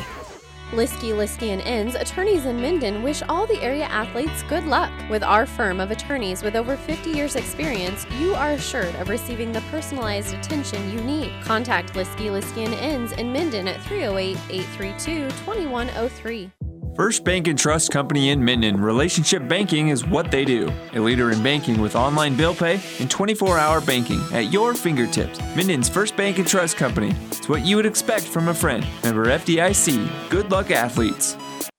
Liskey, 0.74 1.12
Liskey 1.12 1.50
and 1.50 1.60
Inns, 1.62 1.94
attorneys 1.94 2.46
in 2.46 2.60
Minden 2.60 3.04
wish 3.04 3.22
all 3.28 3.46
the 3.46 3.62
area 3.62 3.84
athletes 3.84 4.42
good 4.42 4.64
luck. 4.64 4.90
With 5.08 5.22
our 5.22 5.46
firm 5.46 5.78
of 5.78 5.92
attorneys 5.92 6.42
with 6.42 6.56
over 6.56 6.76
50 6.76 7.10
years 7.10 7.36
experience, 7.36 8.04
you 8.18 8.34
are 8.34 8.50
assured 8.50 8.96
of 8.96 9.08
receiving 9.08 9.52
the 9.52 9.60
personalized 9.70 10.34
attention 10.34 10.90
you 10.90 11.00
need. 11.00 11.30
Contact 11.44 11.94
Liskey, 11.94 12.28
Liskey 12.28 12.64
and 12.64 12.74
Inns 12.74 13.12
in 13.12 13.32
Minden 13.32 13.68
at 13.68 13.78
308-832-2103. 13.82 16.50
First 16.94 17.24
Bank 17.24 17.48
and 17.48 17.58
Trust 17.58 17.90
Company 17.90 18.30
in 18.30 18.44
Minden. 18.44 18.80
Relationship 18.80 19.48
banking 19.48 19.88
is 19.88 20.06
what 20.06 20.30
they 20.30 20.44
do. 20.44 20.72
A 20.92 21.00
leader 21.00 21.32
in 21.32 21.42
banking 21.42 21.80
with 21.80 21.96
online 21.96 22.36
bill 22.36 22.54
pay 22.54 22.80
and 23.00 23.10
24 23.10 23.58
hour 23.58 23.80
banking 23.80 24.22
at 24.32 24.52
your 24.52 24.74
fingertips. 24.74 25.40
Minden's 25.56 25.88
First 25.88 26.16
Bank 26.16 26.38
and 26.38 26.46
Trust 26.46 26.76
Company. 26.76 27.12
It's 27.32 27.48
what 27.48 27.66
you 27.66 27.74
would 27.74 27.86
expect 27.86 28.24
from 28.24 28.46
a 28.46 28.54
friend. 28.54 28.86
Member 29.02 29.26
FDIC. 29.26 30.30
Good 30.30 30.52
luck, 30.52 30.70
athletes. 30.70 31.36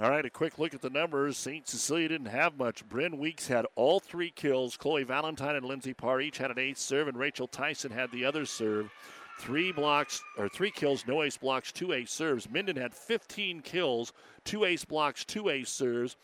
All 0.00 0.10
right, 0.10 0.24
a 0.24 0.30
quick 0.30 0.58
look 0.58 0.74
at 0.74 0.80
the 0.80 0.90
numbers. 0.90 1.36
St. 1.36 1.68
Cecilia 1.68 2.08
didn't 2.08 2.26
have 2.26 2.56
much. 2.56 2.88
Bryn 2.88 3.18
Weeks 3.18 3.46
had 3.46 3.66
all 3.76 4.00
three 4.00 4.30
kills. 4.30 4.76
Chloe 4.76 5.04
Valentine 5.04 5.54
and 5.54 5.64
Lindsay 5.64 5.94
Parr 5.94 6.20
each 6.20 6.38
had 6.38 6.50
an 6.50 6.58
ace 6.58 6.80
serve, 6.80 7.08
and 7.08 7.16
Rachel 7.16 7.46
Tyson 7.46 7.92
had 7.92 8.10
the 8.10 8.24
other 8.24 8.44
serve. 8.44 8.90
Three 9.38 9.70
blocks 9.70 10.22
or 10.38 10.48
three 10.48 10.70
kills, 10.70 11.04
no 11.06 11.22
ace 11.22 11.36
blocks, 11.36 11.72
two 11.72 11.92
ace 11.92 12.10
serves. 12.10 12.50
Minden 12.50 12.76
had 12.76 12.94
15 12.94 13.60
kills, 13.60 14.12
two 14.44 14.64
ace 14.64 14.84
blocks, 14.84 15.24
two 15.24 15.48
ace 15.50 15.70
serves. 15.70 16.16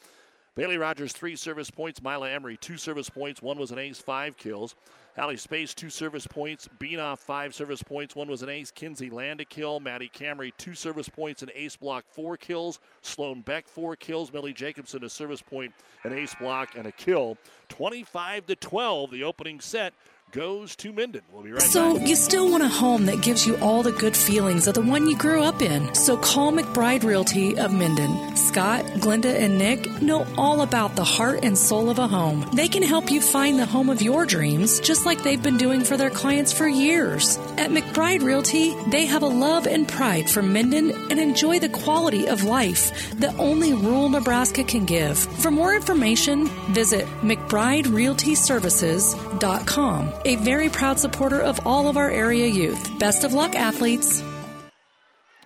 Bailey 0.54 0.76
Rogers, 0.76 1.12
three 1.12 1.36
service 1.36 1.70
points. 1.70 2.02
Mila 2.02 2.30
Emery, 2.30 2.56
two 2.56 2.76
service 2.76 3.08
points. 3.08 3.40
One 3.40 3.58
was 3.58 3.70
an 3.70 3.78
ace, 3.78 4.00
five 4.00 4.36
kills. 4.36 4.74
Allie 5.18 5.36
Space, 5.36 5.74
two 5.74 5.90
service 5.90 6.28
points. 6.28 6.68
Beanoff, 6.78 7.18
five 7.18 7.52
service 7.52 7.82
points. 7.82 8.14
One 8.14 8.28
was 8.28 8.42
an 8.42 8.48
ace. 8.48 8.70
Kinsey 8.70 9.10
Land 9.10 9.40
a 9.40 9.44
kill. 9.44 9.80
Maddie 9.80 10.08
Camry, 10.14 10.52
two 10.56 10.74
service 10.74 11.08
points. 11.08 11.42
An 11.42 11.50
ace 11.56 11.74
block, 11.74 12.04
four 12.08 12.36
kills. 12.36 12.78
Sloan 13.02 13.40
Beck, 13.40 13.66
four 13.66 13.96
kills. 13.96 14.32
Millie 14.32 14.52
Jacobson, 14.52 15.02
a 15.02 15.08
service 15.08 15.42
point, 15.42 15.72
an 16.04 16.12
ace 16.12 16.36
block, 16.36 16.76
and 16.76 16.86
a 16.86 16.92
kill. 16.92 17.36
25 17.68 18.46
to 18.46 18.54
12, 18.54 19.10
the 19.10 19.24
opening 19.24 19.58
set 19.58 19.92
goes 20.30 20.76
to 20.76 20.92
Minden. 20.92 21.22
We'll 21.32 21.42
be 21.42 21.52
right 21.52 21.62
so 21.62 21.96
back. 21.96 22.06
you 22.06 22.14
still 22.14 22.50
want 22.50 22.62
a 22.62 22.68
home 22.68 23.06
that 23.06 23.22
gives 23.22 23.46
you 23.46 23.56
all 23.58 23.82
the 23.82 23.92
good 23.92 24.14
feelings 24.16 24.66
of 24.66 24.74
the 24.74 24.82
one 24.82 25.08
you 25.08 25.16
grew 25.16 25.42
up 25.42 25.62
in. 25.62 25.94
So 25.94 26.16
call 26.16 26.52
McBride 26.52 27.04
Realty 27.04 27.56
of 27.58 27.72
Minden. 27.72 28.36
Scott, 28.36 28.84
Glenda, 28.96 29.34
and 29.34 29.58
Nick 29.58 30.02
know 30.02 30.26
all 30.36 30.60
about 30.62 30.96
the 30.96 31.04
heart 31.04 31.44
and 31.44 31.56
soul 31.56 31.88
of 31.90 31.98
a 31.98 32.06
home. 32.06 32.48
They 32.54 32.68
can 32.68 32.82
help 32.82 33.10
you 33.10 33.20
find 33.20 33.58
the 33.58 33.66
home 33.66 33.88
of 33.88 34.02
your 34.02 34.26
dreams, 34.26 34.80
just 34.80 35.06
like 35.06 35.22
they've 35.22 35.42
been 35.42 35.56
doing 35.56 35.84
for 35.84 35.96
their 35.96 36.10
clients 36.10 36.52
for 36.52 36.68
years. 36.68 37.38
At 37.56 37.70
McBride 37.70 38.22
Realty, 38.22 38.74
they 38.90 39.06
have 39.06 39.22
a 39.22 39.26
love 39.26 39.66
and 39.66 39.88
pride 39.88 40.28
for 40.28 40.42
Minden 40.42 40.90
and 41.10 41.18
enjoy 41.18 41.58
the 41.58 41.68
quality 41.70 42.28
of 42.28 42.44
life 42.44 43.12
that 43.14 43.34
only 43.38 43.72
rural 43.72 44.08
Nebraska 44.08 44.64
can 44.64 44.84
give. 44.84 45.18
For 45.18 45.50
more 45.50 45.74
information, 45.74 46.46
visit 46.72 47.06
McBrideRealtyServices.com 47.22 50.12
a 50.28 50.36
very 50.36 50.68
proud 50.68 50.98
supporter 50.98 51.40
of 51.40 51.66
all 51.66 51.88
of 51.88 51.96
our 51.96 52.10
area 52.10 52.46
youth. 52.46 52.98
Best 52.98 53.24
of 53.24 53.32
luck, 53.32 53.54
athletes. 53.54 54.22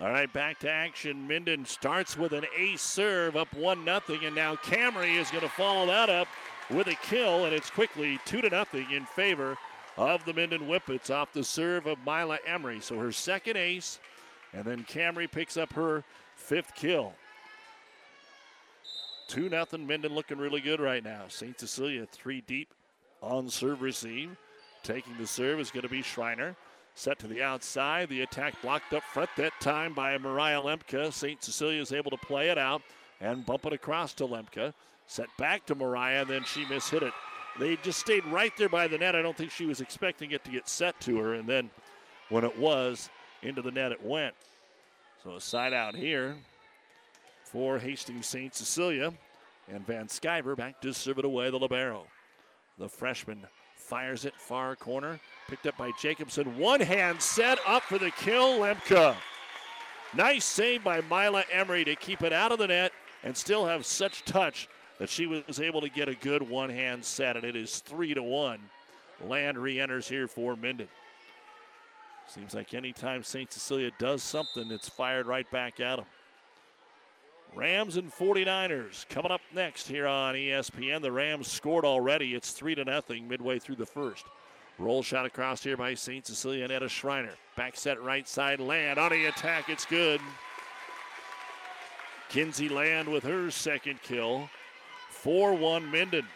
All 0.00 0.10
right, 0.10 0.30
back 0.32 0.58
to 0.60 0.70
action. 0.70 1.28
Minden 1.28 1.64
starts 1.64 2.18
with 2.18 2.32
an 2.32 2.44
ace 2.58 2.82
serve, 2.82 3.36
up 3.36 3.54
one 3.54 3.84
nothing, 3.84 4.24
and 4.24 4.34
now 4.34 4.56
Camry 4.56 5.20
is 5.20 5.30
going 5.30 5.44
to 5.44 5.48
follow 5.48 5.86
that 5.86 6.10
up 6.10 6.26
with 6.68 6.88
a 6.88 6.96
kill, 6.96 7.44
and 7.44 7.54
it's 7.54 7.70
quickly 7.70 8.18
two 8.24 8.40
to 8.40 8.50
nothing 8.50 8.90
in 8.90 9.06
favor 9.06 9.56
of 9.96 10.24
the 10.24 10.32
Minden 10.32 10.62
Whippets 10.62 11.10
off 11.10 11.32
the 11.32 11.44
serve 11.44 11.86
of 11.86 11.98
Mila 12.04 12.38
Emery. 12.44 12.80
So 12.80 12.98
her 12.98 13.12
second 13.12 13.56
ace, 13.56 14.00
and 14.52 14.64
then 14.64 14.82
Camry 14.82 15.30
picks 15.30 15.56
up 15.56 15.72
her 15.74 16.02
fifth 16.34 16.74
kill. 16.74 17.12
Two 19.28 19.48
nothing. 19.48 19.86
Minden 19.86 20.12
looking 20.12 20.38
really 20.38 20.60
good 20.60 20.80
right 20.80 21.04
now. 21.04 21.26
St. 21.28 21.60
Cecilia 21.60 22.06
three 22.10 22.40
deep 22.40 22.74
on 23.22 23.48
serve 23.48 23.80
receive. 23.80 24.36
Taking 24.82 25.16
the 25.18 25.26
serve 25.26 25.60
is 25.60 25.70
going 25.70 25.82
to 25.82 25.88
be 25.88 26.02
Schreiner. 26.02 26.56
Set 26.94 27.18
to 27.20 27.26
the 27.26 27.42
outside. 27.42 28.08
The 28.08 28.22
attack 28.22 28.60
blocked 28.60 28.92
up 28.92 29.02
front 29.02 29.30
that 29.36 29.52
time 29.60 29.94
by 29.94 30.18
Mariah 30.18 30.60
Lemke. 30.60 31.12
St. 31.12 31.42
Cecilia 31.42 31.80
is 31.80 31.92
able 31.92 32.10
to 32.10 32.16
play 32.16 32.50
it 32.50 32.58
out 32.58 32.82
and 33.20 33.46
bump 33.46 33.64
it 33.66 33.72
across 33.72 34.12
to 34.14 34.26
Lemke. 34.26 34.74
Set 35.06 35.28
back 35.38 35.64
to 35.66 35.74
Mariah, 35.74 36.22
and 36.22 36.30
then 36.30 36.44
she 36.44 36.64
mishit 36.64 37.02
it. 37.02 37.12
They 37.58 37.76
just 37.76 38.00
stayed 38.00 38.24
right 38.26 38.52
there 38.56 38.68
by 38.68 38.88
the 38.88 38.98
net. 38.98 39.14
I 39.14 39.22
don't 39.22 39.36
think 39.36 39.50
she 39.50 39.66
was 39.66 39.80
expecting 39.80 40.32
it 40.32 40.44
to 40.44 40.50
get 40.50 40.68
set 40.68 40.98
to 41.02 41.18
her, 41.18 41.34
and 41.34 41.48
then 41.48 41.70
when 42.28 42.44
it 42.44 42.58
was, 42.58 43.10
into 43.42 43.62
the 43.62 43.70
net 43.70 43.92
it 43.92 44.04
went. 44.04 44.34
So 45.22 45.36
a 45.36 45.40
side 45.40 45.72
out 45.72 45.94
here 45.94 46.36
for 47.44 47.78
Hastings 47.78 48.26
St. 48.26 48.54
Cecilia. 48.54 49.12
And 49.68 49.86
Van 49.86 50.06
Skyver 50.06 50.56
back 50.56 50.80
to 50.80 50.92
serve 50.92 51.18
it 51.18 51.24
away, 51.24 51.50
the 51.50 51.58
Libero. 51.58 52.06
The 52.78 52.88
freshman 52.88 53.46
fires 53.92 54.24
it 54.24 54.32
far 54.38 54.74
corner. 54.74 55.20
Picked 55.48 55.66
up 55.66 55.76
by 55.76 55.90
Jacobson. 56.00 56.56
One 56.56 56.80
hand 56.80 57.20
set 57.20 57.58
up 57.66 57.82
for 57.82 57.98
the 57.98 58.10
kill, 58.12 58.60
Lemke. 58.60 59.14
Nice 60.16 60.46
save 60.46 60.82
by 60.82 61.02
Mila 61.02 61.44
Emery 61.52 61.84
to 61.84 61.94
keep 61.94 62.22
it 62.22 62.32
out 62.32 62.52
of 62.52 62.58
the 62.58 62.68
net 62.68 62.92
and 63.22 63.36
still 63.36 63.66
have 63.66 63.84
such 63.84 64.24
touch 64.24 64.66
that 64.98 65.10
she 65.10 65.26
was 65.26 65.60
able 65.60 65.82
to 65.82 65.90
get 65.90 66.08
a 66.08 66.14
good 66.14 66.40
one 66.40 66.70
hand 66.70 67.04
set, 67.04 67.36
and 67.36 67.44
it 67.44 67.54
is 67.54 67.80
three 67.80 68.14
to 68.14 68.22
one. 68.22 68.60
Land 69.22 69.58
re 69.58 69.78
enters 69.78 70.08
here 70.08 70.26
for 70.26 70.56
Minden. 70.56 70.88
Seems 72.26 72.54
like 72.54 72.72
anytime 72.72 73.22
St. 73.22 73.52
Cecilia 73.52 73.90
does 73.98 74.22
something, 74.22 74.70
it's 74.70 74.88
fired 74.88 75.26
right 75.26 75.50
back 75.50 75.80
at 75.80 75.96
them. 75.96 76.06
Rams 77.54 77.96
and 77.96 78.10
49ers 78.10 79.06
coming 79.08 79.30
up 79.30 79.42
next 79.54 79.86
here 79.86 80.06
on 80.06 80.34
ESPN. 80.34 81.02
The 81.02 81.12
Rams 81.12 81.48
scored 81.48 81.84
already. 81.84 82.34
It's 82.34 82.52
3 82.52 82.74
to 82.76 82.84
nothing 82.84 83.28
midway 83.28 83.58
through 83.58 83.76
the 83.76 83.86
first. 83.86 84.24
Roll 84.78 85.02
shot 85.02 85.26
across 85.26 85.62
here 85.62 85.76
by 85.76 85.94
St. 85.94 86.26
Cecilia 86.26 86.64
and 86.64 86.72
Etta 86.72 86.88
Schreiner. 86.88 87.34
Back 87.56 87.76
set 87.76 88.02
right 88.02 88.26
side. 88.26 88.58
Land 88.58 88.98
on 88.98 89.10
the 89.10 89.26
attack. 89.26 89.68
It's 89.68 89.84
good. 89.84 90.20
Kinsey 92.30 92.70
Land 92.70 93.06
with 93.06 93.22
her 93.24 93.50
second 93.50 94.00
kill. 94.02 94.48
4 95.10 95.54
1 95.54 95.90
Minden. 95.90 96.26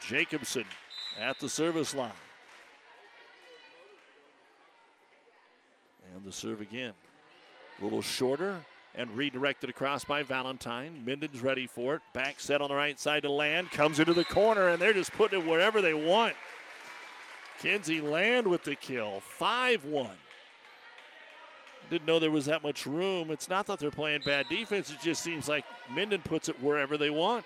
Jacobson 0.00 0.64
at 1.20 1.40
the 1.40 1.48
service 1.48 1.92
line. 1.92 2.12
And 6.14 6.24
the 6.24 6.30
serve 6.30 6.60
again. 6.60 6.92
A 7.80 7.84
little 7.84 8.00
shorter 8.00 8.64
and 8.98 9.16
redirected 9.16 9.70
across 9.70 10.04
by 10.04 10.24
Valentine. 10.24 11.02
Minden's 11.04 11.40
ready 11.40 11.68
for 11.68 11.94
it. 11.94 12.02
Back 12.12 12.40
set 12.40 12.60
on 12.60 12.68
the 12.68 12.74
right 12.74 12.98
side 12.98 13.22
to 13.22 13.30
Land. 13.30 13.70
Comes 13.70 14.00
into 14.00 14.12
the 14.12 14.24
corner, 14.24 14.68
and 14.68 14.82
they're 14.82 14.92
just 14.92 15.12
putting 15.12 15.40
it 15.40 15.46
wherever 15.46 15.80
they 15.80 15.94
want. 15.94 16.34
Kinsey 17.60 18.00
Land 18.00 18.46
with 18.46 18.64
the 18.64 18.74
kill. 18.74 19.20
5 19.20 19.84
1. 19.84 20.10
Didn't 21.90 22.06
know 22.06 22.18
there 22.18 22.30
was 22.30 22.46
that 22.46 22.62
much 22.62 22.86
room. 22.86 23.30
It's 23.30 23.48
not 23.48 23.66
that 23.66 23.78
they're 23.78 23.90
playing 23.90 24.22
bad 24.26 24.46
defense, 24.50 24.90
it 24.90 24.98
just 25.00 25.22
seems 25.22 25.48
like 25.48 25.64
Minden 25.90 26.20
puts 26.20 26.48
it 26.48 26.60
wherever 26.60 26.98
they 26.98 27.08
want. 27.08 27.44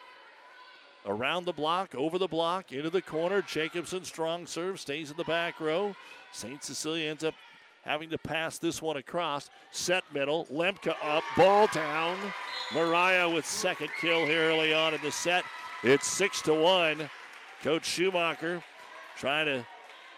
Around 1.04 1.44
the 1.44 1.52
block, 1.52 1.94
over 1.94 2.16
the 2.16 2.28
block, 2.28 2.72
into 2.72 2.88
the 2.88 3.02
corner. 3.02 3.42
Jacobson, 3.42 4.04
strong 4.04 4.46
serve, 4.46 4.80
stays 4.80 5.10
in 5.10 5.16
the 5.16 5.24
back 5.24 5.60
row. 5.60 5.94
St. 6.32 6.62
Cecilia 6.64 7.10
ends 7.10 7.24
up 7.24 7.34
having 7.82 8.10
to 8.10 8.18
pass 8.18 8.58
this 8.58 8.80
one 8.80 8.96
across. 8.96 9.50
Set 9.70 10.04
middle, 10.12 10.46
Lemke 10.46 10.94
up, 11.02 11.24
ball 11.36 11.68
down. 11.68 12.16
Mariah 12.74 13.28
with 13.28 13.44
second 13.44 13.90
kill 14.00 14.24
here 14.24 14.42
early 14.42 14.72
on 14.72 14.94
in 14.94 15.00
the 15.02 15.12
set. 15.12 15.44
It's 15.82 16.06
six 16.06 16.40
to 16.42 16.54
one. 16.54 17.10
Coach 17.62 17.84
Schumacher 17.84 18.62
trying 19.16 19.46
to 19.46 19.66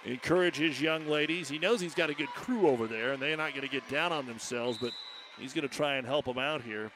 encourage 0.04 0.56
his 0.56 0.80
young 0.80 1.06
ladies. 1.06 1.48
He 1.48 1.58
knows 1.58 1.80
he's 1.80 1.94
got 1.94 2.10
a 2.10 2.14
good 2.14 2.28
crew 2.28 2.68
over 2.68 2.86
there, 2.86 3.12
and 3.12 3.22
they're 3.22 3.36
not 3.36 3.50
going 3.50 3.66
to 3.66 3.72
get 3.72 3.88
down 3.88 4.12
on 4.12 4.26
themselves, 4.26 4.78
but 4.80 4.92
he's 5.38 5.52
going 5.52 5.68
to 5.68 5.74
try 5.74 5.96
and 5.96 6.06
help 6.06 6.26
them 6.26 6.38
out 6.38 6.62
here. 6.62 6.90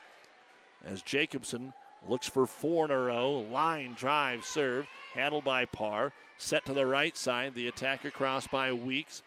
As 0.85 1.02
Jacobson 1.02 1.72
looks 2.07 2.28
for 2.28 2.46
four 2.46 2.85
in 2.85 2.90
a 2.90 2.98
row, 2.98 3.40
line 3.50 3.94
drive 3.98 4.44
serve, 4.44 4.87
handled 5.14 5.44
by 5.44 5.64
Parr. 5.64 6.12
Set 6.37 6.64
to 6.66 6.72
the 6.72 6.87
right 6.87 7.16
side, 7.16 7.54
the 7.54 7.66
attacker 7.66 8.11
crossed 8.11 8.50
by 8.50 8.72
Weeks. 8.72 9.22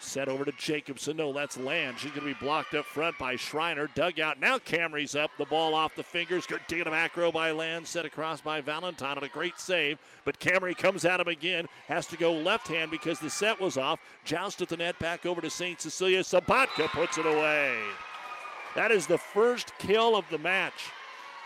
Set 0.00 0.28
over 0.28 0.44
to 0.44 0.52
Jacobson. 0.52 1.16
No, 1.16 1.32
that's 1.32 1.56
Land. 1.56 1.98
She's 1.98 2.10
going 2.10 2.26
to 2.26 2.34
be 2.34 2.44
blocked 2.44 2.74
up 2.74 2.84
front 2.84 3.18
by 3.18 3.36
Schreiner. 3.36 3.88
Dugout. 3.94 4.38
Now 4.38 4.58
Camry's 4.58 5.16
up. 5.16 5.30
The 5.38 5.46
ball 5.46 5.74
off 5.74 5.94
the 5.94 6.02
fingers. 6.02 6.46
Good 6.46 6.60
dig 6.68 6.84
back 6.84 7.16
row 7.16 7.32
by 7.32 7.52
Land. 7.52 7.86
Set 7.86 8.04
across 8.04 8.40
by 8.40 8.60
Valentine. 8.60 9.16
And 9.16 9.26
a 9.26 9.28
great 9.28 9.58
save. 9.58 9.98
But 10.24 10.38
Camry 10.38 10.76
comes 10.76 11.04
at 11.04 11.20
him 11.20 11.28
again. 11.28 11.66
Has 11.88 12.06
to 12.08 12.16
go 12.16 12.32
left 12.32 12.68
hand 12.68 12.90
because 12.90 13.18
the 13.18 13.30
set 13.30 13.60
was 13.60 13.78
off. 13.78 14.00
Joust 14.24 14.60
at 14.60 14.68
the 14.68 14.76
net. 14.76 14.98
Back 14.98 15.24
over 15.24 15.40
to 15.40 15.50
St. 15.50 15.80
Cecilia. 15.80 16.20
Sabatka 16.20 16.88
puts 16.88 17.16
it 17.16 17.26
away. 17.26 17.74
That 18.74 18.90
is 18.90 19.06
the 19.06 19.18
first 19.18 19.72
kill 19.78 20.16
of 20.16 20.24
the 20.30 20.38
match 20.38 20.90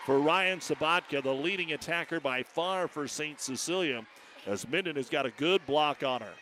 for 0.09 0.19
Ryan 0.19 0.59
Sabatka, 0.59 1.23
the 1.23 1.35
leading 1.35 1.73
attacker 1.73 2.19
by 2.19 2.43
far 2.43 2.89
for 2.89 3.07
St. 3.07 3.39
Cecilia, 3.39 4.07
as 4.47 4.67
Minden 4.67 4.97
has 4.97 5.11
got 5.11 5.27
a 5.27 5.31
good 5.33 5.65
block 5.67 6.03
on 6.03 6.23
her. 6.23 6.33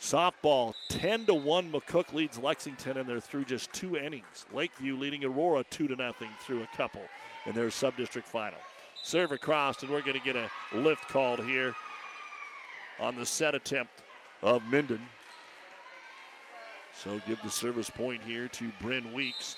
Softball 0.00 0.74
10 0.88 1.26
to 1.26 1.34
1. 1.34 1.70
McCook 1.70 2.12
leads 2.14 2.38
Lexington, 2.38 2.96
and 2.96 3.08
they're 3.08 3.20
through 3.20 3.44
just 3.44 3.72
two 3.72 3.96
innings. 3.96 4.46
Lakeview 4.52 4.96
leading 4.96 5.24
Aurora 5.24 5.62
2 5.68 5.88
to 5.88 5.96
nothing 5.96 6.30
through 6.40 6.62
a 6.62 6.76
couple 6.76 7.02
in 7.44 7.54
their 7.54 7.70
sub 7.70 7.96
district 7.96 8.26
final. 8.26 8.58
Serve 9.02 9.32
across, 9.32 9.82
and 9.82 9.90
we're 9.90 10.00
going 10.00 10.18
to 10.18 10.24
get 10.24 10.36
a 10.36 10.50
lift 10.72 11.06
called 11.08 11.44
here 11.44 11.74
on 12.98 13.14
the 13.14 13.26
set 13.26 13.54
attempt 13.54 13.92
of 14.42 14.62
Minden. 14.64 15.00
So 16.94 17.20
give 17.26 17.40
the 17.42 17.50
service 17.50 17.90
point 17.90 18.22
here 18.22 18.48
to 18.48 18.72
Bryn 18.80 19.12
Weeks. 19.12 19.56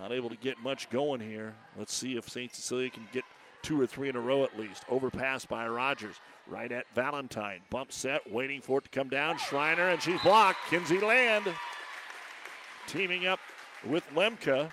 Not 0.00 0.12
able 0.12 0.28
to 0.28 0.36
get 0.36 0.58
much 0.60 0.88
going 0.90 1.20
here. 1.20 1.54
Let's 1.76 1.94
see 1.94 2.16
if 2.16 2.28
St. 2.28 2.52
Cecilia 2.52 2.90
can 2.90 3.06
get 3.12 3.24
two 3.64 3.80
or 3.80 3.86
three 3.86 4.08
in 4.08 4.14
a 4.14 4.20
row 4.20 4.44
at 4.44 4.58
least. 4.58 4.84
Overpass 4.88 5.46
by 5.46 5.66
Rogers. 5.66 6.16
Right 6.46 6.70
at 6.70 6.84
Valentine. 6.94 7.60
Bump 7.70 7.90
set, 7.90 8.30
waiting 8.30 8.60
for 8.60 8.78
it 8.78 8.84
to 8.84 8.90
come 8.90 9.08
down. 9.08 9.38
Schreiner, 9.38 9.88
and 9.88 10.00
she's 10.00 10.20
blocked. 10.20 10.58
Kinsey 10.68 11.00
Land 11.00 11.46
teaming 12.86 13.26
up 13.26 13.40
with 13.86 14.04
Lemke. 14.14 14.70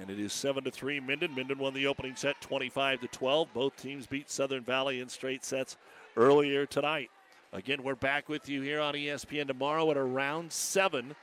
And 0.00 0.10
it 0.10 0.18
is 0.18 0.32
7 0.32 0.64
to 0.64 0.70
3 0.70 1.00
Minden. 1.00 1.34
Minden 1.34 1.58
won 1.58 1.74
the 1.74 1.86
opening 1.86 2.16
set 2.16 2.40
25 2.40 3.00
to 3.00 3.08
12. 3.08 3.52
Both 3.54 3.76
teams 3.76 4.06
beat 4.06 4.30
Southern 4.30 4.62
Valley 4.62 5.00
in 5.00 5.08
straight 5.08 5.44
sets 5.44 5.76
earlier 6.16 6.66
tonight. 6.66 7.10
Again, 7.52 7.82
we're 7.82 7.94
back 7.94 8.28
with 8.28 8.48
you 8.48 8.60
here 8.60 8.80
on 8.80 8.94
ESPN 8.94 9.46
tomorrow 9.46 9.90
at 9.90 9.96
around 9.96 10.52
7. 10.52 11.14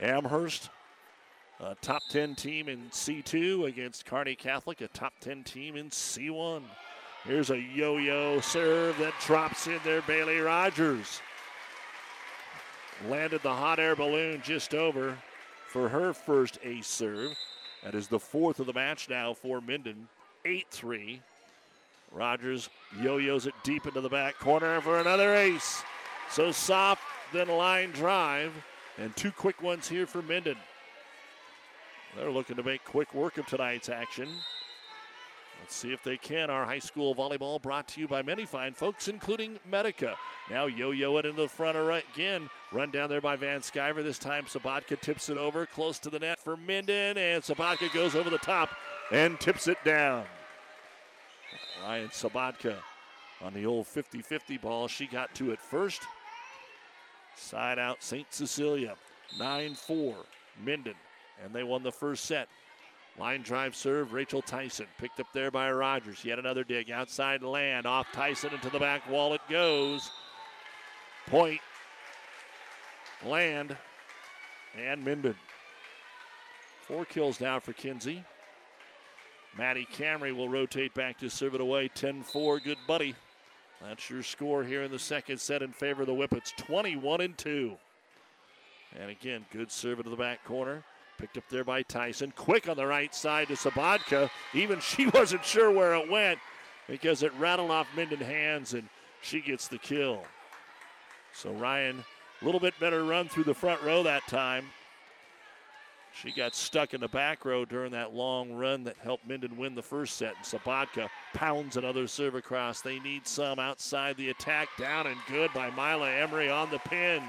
Amherst, 0.00 0.68
a 1.60 1.74
top 1.76 2.02
10 2.08 2.34
team 2.34 2.68
in 2.68 2.88
C2 2.90 3.66
against 3.66 4.06
Kearney 4.06 4.34
Catholic, 4.34 4.80
a 4.80 4.88
top 4.88 5.12
10 5.20 5.44
team 5.44 5.76
in 5.76 5.90
C1. 5.90 6.62
Here's 7.24 7.50
a 7.50 7.58
yo 7.58 7.96
yo 7.96 8.40
serve 8.40 8.98
that 8.98 9.14
drops 9.24 9.66
in 9.66 9.78
there, 9.84 10.02
Bailey 10.02 10.40
Rogers. 10.40 11.20
Landed 13.08 13.42
the 13.42 13.52
hot 13.54 13.78
air 13.78 13.96
balloon 13.96 14.42
just 14.44 14.74
over 14.74 15.16
for 15.68 15.88
her 15.88 16.12
first 16.12 16.58
ace 16.62 16.86
serve. 16.86 17.36
That 17.82 17.94
is 17.94 18.08
the 18.08 18.18
fourth 18.18 18.60
of 18.60 18.66
the 18.66 18.72
match 18.72 19.08
now 19.08 19.34
for 19.34 19.60
Minden. 19.60 20.08
8 20.44 20.66
3. 20.70 21.20
Rogers 22.12 22.68
yo 23.00 23.16
yos 23.16 23.46
it 23.46 23.54
deep 23.62 23.86
into 23.86 24.00
the 24.00 24.08
back 24.08 24.38
corner 24.38 24.80
for 24.80 25.00
another 25.00 25.34
ace. 25.34 25.82
So 26.30 26.52
soft, 26.52 27.02
then 27.32 27.48
a 27.48 27.56
line 27.56 27.90
drive, 27.90 28.52
and 28.98 29.14
two 29.16 29.32
quick 29.32 29.62
ones 29.62 29.88
here 29.88 30.06
for 30.06 30.22
Minden. 30.22 30.56
They're 32.16 32.30
looking 32.30 32.56
to 32.56 32.62
make 32.62 32.84
quick 32.84 33.12
work 33.14 33.38
of 33.38 33.46
tonight's 33.46 33.88
action. 33.88 34.28
Let's 35.60 35.74
see 35.74 35.92
if 35.92 36.02
they 36.02 36.16
can. 36.16 36.50
Our 36.50 36.64
high 36.64 36.78
school 36.78 37.14
volleyball 37.14 37.60
brought 37.60 37.88
to 37.88 38.00
you 38.00 38.06
by 38.06 38.22
many 38.22 38.44
fine 38.44 38.74
folks, 38.74 39.08
including 39.08 39.58
Medica. 39.68 40.16
Now 40.50 40.66
yo-yo 40.66 41.16
it 41.16 41.24
in 41.24 41.36
the 41.36 41.48
front 41.48 41.78
right 41.78 42.04
again. 42.14 42.50
Run 42.70 42.90
down 42.90 43.08
there 43.08 43.22
by 43.22 43.36
Van 43.36 43.60
Sciver. 43.60 44.04
This 44.04 44.18
time 44.18 44.44
Sabatka 44.44 45.00
tips 45.00 45.30
it 45.30 45.38
over 45.38 45.64
close 45.64 45.98
to 46.00 46.10
the 46.10 46.18
net 46.18 46.38
for 46.38 46.56
Minden, 46.56 47.16
and 47.16 47.42
Sabatka 47.42 47.92
goes 47.94 48.14
over 48.14 48.28
the 48.28 48.38
top 48.38 48.70
and 49.10 49.40
tips 49.40 49.66
it 49.66 49.78
down. 49.84 50.24
Ryan 51.82 52.08
Sabatka 52.08 52.76
on 53.42 53.54
the 53.54 53.64
old 53.64 53.86
50-50 53.86 54.60
ball. 54.60 54.86
She 54.86 55.06
got 55.06 55.34
to 55.36 55.50
it 55.50 55.60
first. 55.60 56.02
Side 57.36 57.78
out 57.78 58.02
St. 58.02 58.26
Cecilia. 58.30 58.96
9-4 59.38 60.14
Minden. 60.62 60.94
And 61.42 61.54
they 61.54 61.62
won 61.62 61.82
the 61.82 61.92
first 61.92 62.24
set. 62.24 62.48
Line 63.18 63.42
drive 63.42 63.76
serve, 63.76 64.12
Rachel 64.12 64.42
Tyson. 64.42 64.86
Picked 64.98 65.20
up 65.20 65.28
there 65.32 65.50
by 65.50 65.70
Rogers. 65.70 66.24
Yet 66.24 66.38
another 66.38 66.64
dig. 66.64 66.90
Outside 66.90 67.42
land. 67.42 67.86
Off 67.86 68.10
Tyson 68.12 68.52
into 68.52 68.70
the 68.70 68.78
back 68.78 69.08
wall 69.08 69.34
it 69.34 69.40
goes. 69.48 70.10
Point. 71.28 71.60
Land. 73.24 73.76
And 74.76 75.04
Minden. 75.04 75.36
Four 76.82 77.04
kills 77.04 77.40
now 77.40 77.60
for 77.60 77.72
Kinsey. 77.72 78.24
Maddie 79.56 79.86
Camry 79.96 80.34
will 80.34 80.48
rotate 80.48 80.92
back 80.94 81.18
to 81.18 81.30
serve 81.30 81.54
it 81.54 81.60
away. 81.60 81.88
10 81.94 82.22
4. 82.22 82.58
Good 82.58 82.78
buddy. 82.88 83.14
That's 83.80 84.10
your 84.10 84.22
score 84.22 84.64
here 84.64 84.82
in 84.82 84.90
the 84.90 84.98
second 84.98 85.38
set 85.38 85.62
in 85.62 85.72
favor 85.72 86.02
of 86.02 86.08
the 86.08 86.14
Whippets 86.14 86.52
21 86.56 87.20
and 87.20 87.38
2. 87.38 87.76
And 88.98 89.10
again, 89.10 89.44
good 89.52 89.70
serve 89.70 89.98
into 89.98 90.10
the 90.10 90.16
back 90.16 90.44
corner. 90.44 90.82
Picked 91.18 91.38
up 91.38 91.48
there 91.48 91.64
by 91.64 91.82
Tyson. 91.82 92.32
Quick 92.36 92.68
on 92.68 92.76
the 92.76 92.86
right 92.86 93.14
side 93.14 93.48
to 93.48 93.54
Sabatka. 93.54 94.30
Even 94.52 94.80
she 94.80 95.06
wasn't 95.06 95.44
sure 95.44 95.70
where 95.70 95.94
it 95.94 96.10
went 96.10 96.38
because 96.88 97.22
it 97.22 97.32
rattled 97.38 97.70
off 97.70 97.86
Minden 97.96 98.20
hands 98.20 98.74
and 98.74 98.88
she 99.22 99.40
gets 99.40 99.68
the 99.68 99.78
kill. 99.78 100.22
So 101.32 101.52
Ryan, 101.52 102.04
a 102.42 102.44
little 102.44 102.60
bit 102.60 102.74
better 102.78 103.04
run 103.04 103.28
through 103.28 103.44
the 103.44 103.54
front 103.54 103.82
row 103.82 104.02
that 104.02 104.26
time. 104.28 104.66
She 106.12 106.30
got 106.30 106.54
stuck 106.54 106.94
in 106.94 107.00
the 107.00 107.08
back 107.08 107.44
row 107.44 107.64
during 107.64 107.90
that 107.90 108.14
long 108.14 108.52
run 108.52 108.84
that 108.84 108.96
helped 109.02 109.26
Minden 109.26 109.56
win 109.56 109.74
the 109.74 109.82
first 109.82 110.16
set. 110.16 110.34
And 110.36 110.44
Sabatka 110.44 111.08
pounds 111.32 111.76
another 111.76 112.06
serve 112.06 112.36
across. 112.36 112.80
They 112.80 113.00
need 113.00 113.26
some 113.26 113.58
outside 113.58 114.16
the 114.16 114.30
attack. 114.30 114.68
Down 114.78 115.08
and 115.08 115.16
good 115.28 115.52
by 115.52 115.70
Mila 115.70 116.08
Emery 116.10 116.50
on 116.50 116.70
the 116.70 116.78
pin. 116.78 117.22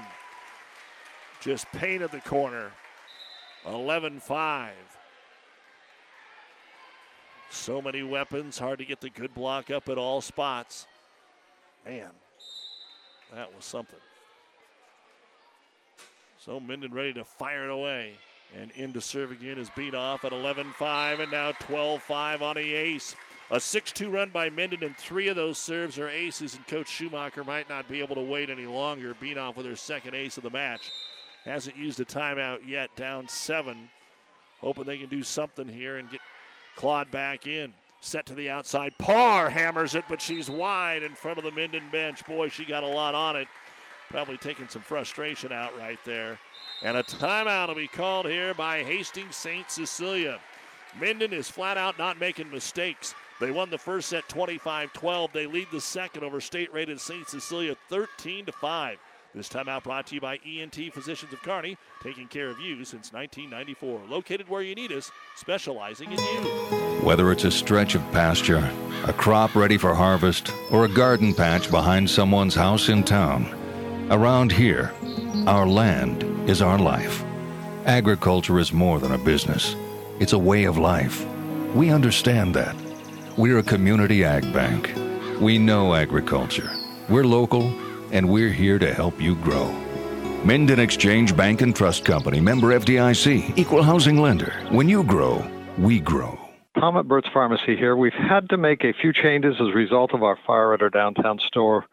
Just 1.40 1.66
painted 1.72 2.12
the 2.12 2.20
corner. 2.20 2.70
11 3.66 4.20
5. 4.20 4.72
So 7.50 7.80
many 7.80 8.02
weapons. 8.02 8.58
Hard 8.58 8.78
to 8.78 8.84
get 8.84 9.00
the 9.00 9.10
good 9.10 9.34
block 9.34 9.70
up 9.70 9.88
at 9.88 9.98
all 9.98 10.20
spots. 10.20 10.86
Man, 11.84 12.10
that 13.34 13.54
was 13.54 13.64
something. 13.64 13.98
So 16.38 16.60
Minden 16.60 16.92
ready 16.92 17.12
to 17.14 17.24
fire 17.24 17.64
it 17.64 17.70
away. 17.70 18.14
And 18.56 18.70
into 18.72 19.00
serve 19.00 19.32
again 19.32 19.58
is 19.58 19.70
beat 19.74 19.94
off 19.94 20.24
at 20.24 20.32
11 20.32 20.72
5 20.78 21.20
and 21.20 21.32
now 21.32 21.52
12 21.52 22.02
5 22.02 22.42
on 22.42 22.56
the 22.56 22.74
ace. 22.74 23.16
A 23.50 23.60
6 23.60 23.92
2 23.92 24.10
run 24.10 24.30
by 24.30 24.50
Minden, 24.50 24.82
and 24.82 24.96
three 24.96 25.28
of 25.28 25.36
those 25.36 25.58
serves 25.58 25.98
are 25.98 26.08
aces, 26.08 26.56
and 26.56 26.66
Coach 26.66 26.88
Schumacher 26.88 27.44
might 27.44 27.68
not 27.68 27.88
be 27.88 28.00
able 28.00 28.16
to 28.16 28.20
wait 28.20 28.50
any 28.50 28.66
longer. 28.66 29.14
Beat 29.20 29.38
off 29.38 29.56
with 29.56 29.66
her 29.66 29.76
second 29.76 30.14
ace 30.14 30.36
of 30.36 30.42
the 30.42 30.50
match. 30.50 30.90
Hasn't 31.46 31.76
used 31.76 32.00
a 32.00 32.04
timeout 32.04 32.66
yet, 32.66 32.94
down 32.96 33.28
seven. 33.28 33.88
Hoping 34.60 34.84
they 34.84 34.98
can 34.98 35.08
do 35.08 35.22
something 35.22 35.68
here 35.68 35.96
and 35.96 36.10
get 36.10 36.20
Claude 36.74 37.08
back 37.12 37.46
in. 37.46 37.72
Set 38.00 38.26
to 38.26 38.34
the 38.34 38.50
outside. 38.50 38.98
Parr 38.98 39.48
hammers 39.48 39.94
it, 39.94 40.04
but 40.08 40.20
she's 40.20 40.50
wide 40.50 41.04
in 41.04 41.14
front 41.14 41.38
of 41.38 41.44
the 41.44 41.52
Minden 41.52 41.84
bench. 41.92 42.26
Boy, 42.26 42.48
she 42.48 42.64
got 42.64 42.82
a 42.82 42.88
lot 42.88 43.14
on 43.14 43.36
it. 43.36 43.46
Probably 44.10 44.36
taking 44.36 44.68
some 44.68 44.82
frustration 44.82 45.52
out 45.52 45.76
right 45.78 45.98
there. 46.04 46.38
And 46.82 46.96
a 46.96 47.04
timeout 47.04 47.68
will 47.68 47.76
be 47.76 47.88
called 47.88 48.26
here 48.26 48.52
by 48.52 48.82
Hastings 48.82 49.36
St. 49.36 49.70
Cecilia. 49.70 50.40
Minden 51.00 51.32
is 51.32 51.48
flat 51.48 51.76
out 51.76 51.96
not 51.96 52.18
making 52.18 52.50
mistakes. 52.50 53.14
They 53.38 53.52
won 53.52 53.70
the 53.70 53.78
first 53.78 54.08
set 54.08 54.28
25 54.28 54.92
12. 54.92 55.32
They 55.32 55.46
lead 55.46 55.68
the 55.70 55.80
second 55.80 56.24
over 56.24 56.40
state 56.40 56.72
rated 56.72 57.00
St. 57.00 57.28
Cecilia 57.28 57.76
13 57.88 58.46
5. 58.46 58.98
This 59.36 59.50
timeout 59.50 59.82
brought 59.82 60.06
to 60.06 60.14
you 60.14 60.20
by 60.22 60.38
ENT 60.46 60.94
Physicians 60.94 61.30
of 61.30 61.42
Kearney, 61.42 61.76
taking 62.02 62.26
care 62.26 62.48
of 62.48 62.58
you 62.58 62.86
since 62.86 63.12
1994. 63.12 64.00
Located 64.08 64.48
where 64.48 64.62
you 64.62 64.74
need 64.74 64.92
us, 64.92 65.12
specializing 65.34 66.10
in 66.10 66.18
you. 66.18 66.40
Whether 67.02 67.30
it's 67.30 67.44
a 67.44 67.50
stretch 67.50 67.94
of 67.94 68.00
pasture, 68.12 68.66
a 69.04 69.12
crop 69.12 69.54
ready 69.54 69.76
for 69.76 69.94
harvest, 69.94 70.50
or 70.70 70.86
a 70.86 70.88
garden 70.88 71.34
patch 71.34 71.70
behind 71.70 72.08
someone's 72.08 72.54
house 72.54 72.88
in 72.88 73.04
town, 73.04 73.44
around 74.10 74.52
here, 74.52 74.94
our 75.46 75.66
land 75.66 76.22
is 76.48 76.62
our 76.62 76.78
life. 76.78 77.22
Agriculture 77.84 78.58
is 78.58 78.72
more 78.72 78.98
than 78.98 79.12
a 79.12 79.18
business, 79.18 79.76
it's 80.18 80.32
a 80.32 80.38
way 80.38 80.64
of 80.64 80.78
life. 80.78 81.26
We 81.74 81.90
understand 81.90 82.54
that. 82.54 82.74
We're 83.36 83.58
a 83.58 83.62
community 83.62 84.24
ag 84.24 84.50
bank. 84.54 84.94
We 85.42 85.58
know 85.58 85.94
agriculture. 85.94 86.70
We're 87.10 87.24
local 87.24 87.70
and 88.12 88.28
we're 88.28 88.52
here 88.52 88.78
to 88.78 88.92
help 88.92 89.20
you 89.20 89.34
grow. 89.36 89.70
Minden 90.44 90.78
Exchange 90.78 91.36
Bank 91.36 91.60
and 91.60 91.74
Trust 91.74 92.04
Company, 92.04 92.40
member 92.40 92.68
FDIC, 92.68 93.58
equal 93.58 93.82
housing 93.82 94.18
lender. 94.18 94.52
When 94.70 94.88
you 94.88 95.02
grow, 95.02 95.44
we 95.78 96.00
grow. 96.00 96.38
Tom 96.78 96.96
at 96.96 97.08
Burt's 97.08 97.28
Pharmacy 97.32 97.74
here. 97.74 97.96
We've 97.96 98.12
had 98.12 98.48
to 98.50 98.56
make 98.56 98.84
a 98.84 98.92
few 98.92 99.12
changes 99.12 99.56
as 99.60 99.68
a 99.68 99.72
result 99.72 100.12
of 100.12 100.22
our 100.22 100.38
fire 100.46 100.74
at 100.74 100.82
our 100.82 100.90
downtown 100.90 101.38
store. 101.38 101.86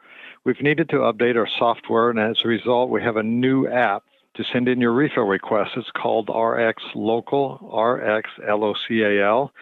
We've 0.44 0.62
needed 0.62 0.90
to 0.90 0.98
update 0.98 1.38
our 1.38 1.48
software, 1.48 2.10
and 2.10 2.20
as 2.20 2.42
a 2.44 2.48
result, 2.50 2.90
we 2.90 3.02
have 3.02 3.16
a 3.16 3.24
new 3.24 3.68
app 3.68 4.04
to 4.36 4.44
send 4.44 4.68
in 4.68 4.82
your 4.82 4.92
refill 4.92 5.24
requests. 5.24 5.72
It's 5.78 5.90
called 5.92 6.30
RX 6.30 6.84
Local, 6.96 7.58
RX 7.72 8.30
L 8.48 8.64
O 8.64 8.74
C 8.88 9.02
A 9.04 9.26
L. 9.26 9.54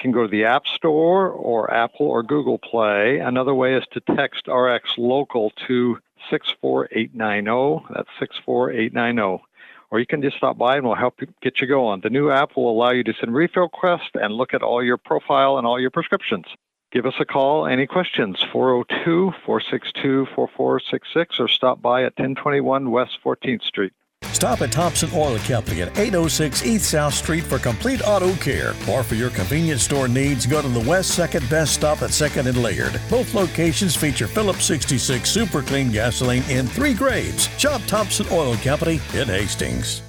Can 0.00 0.12
go 0.12 0.22
to 0.22 0.28
the 0.28 0.44
App 0.44 0.66
Store 0.66 1.28
or 1.28 1.72
Apple 1.72 2.06
or 2.06 2.22
Google 2.22 2.58
Play. 2.58 3.18
Another 3.18 3.54
way 3.54 3.74
is 3.74 3.84
to 3.92 4.00
text 4.00 4.48
RX 4.48 4.96
Local 4.96 5.52
to 5.68 5.98
64890. 6.30 7.86
That's 7.94 8.08
64890. 8.18 9.42
Or 9.90 10.00
you 10.00 10.06
can 10.06 10.22
just 10.22 10.38
stop 10.38 10.56
by 10.56 10.76
and 10.76 10.86
we'll 10.86 10.94
help 10.94 11.20
you 11.20 11.26
get 11.42 11.60
you 11.60 11.66
going. 11.66 12.00
The 12.00 12.10
new 12.10 12.30
app 12.30 12.56
will 12.56 12.70
allow 12.70 12.90
you 12.90 13.04
to 13.04 13.12
send 13.20 13.34
refill 13.34 13.64
requests 13.64 14.10
and 14.14 14.32
look 14.32 14.54
at 14.54 14.62
all 14.62 14.82
your 14.82 14.96
profile 14.96 15.58
and 15.58 15.66
all 15.66 15.78
your 15.78 15.90
prescriptions. 15.90 16.46
Give 16.92 17.06
us 17.06 17.14
a 17.20 17.24
call. 17.24 17.66
Any 17.66 17.86
questions? 17.86 18.44
402 18.52 19.32
462 19.44 20.26
4466 20.34 21.40
or 21.40 21.48
stop 21.48 21.82
by 21.82 22.04
at 22.04 22.18
1021 22.18 22.90
West 22.90 23.18
14th 23.24 23.62
Street. 23.62 23.92
Stop 24.32 24.62
at 24.62 24.72
Thompson 24.72 25.10
Oil 25.14 25.38
Company 25.40 25.82
at 25.82 25.98
806 25.98 26.64
East 26.64 26.90
South 26.90 27.14
Street 27.14 27.44
for 27.44 27.58
complete 27.58 28.00
auto 28.06 28.32
care. 28.34 28.74
Or 28.88 29.02
for 29.02 29.14
your 29.14 29.30
convenience 29.30 29.82
store 29.82 30.08
needs, 30.08 30.46
go 30.46 30.62
to 30.62 30.68
the 30.68 30.88
West 30.88 31.18
2nd 31.18 31.48
Best 31.50 31.74
Stop 31.74 32.02
at 32.02 32.10
2nd 32.10 32.46
and 32.46 32.62
Laird. 32.62 33.00
Both 33.10 33.34
locations 33.34 33.96
feature 33.96 34.26
Phillips 34.26 34.64
66 34.64 35.28
Super 35.28 35.62
Clean 35.62 35.90
gasoline 35.90 36.44
in 36.50 36.66
three 36.66 36.94
grades. 36.94 37.48
Shop 37.58 37.80
Thompson 37.86 38.26
Oil 38.30 38.56
Company 38.56 39.00
in 39.14 39.28
Hastings. 39.28 40.02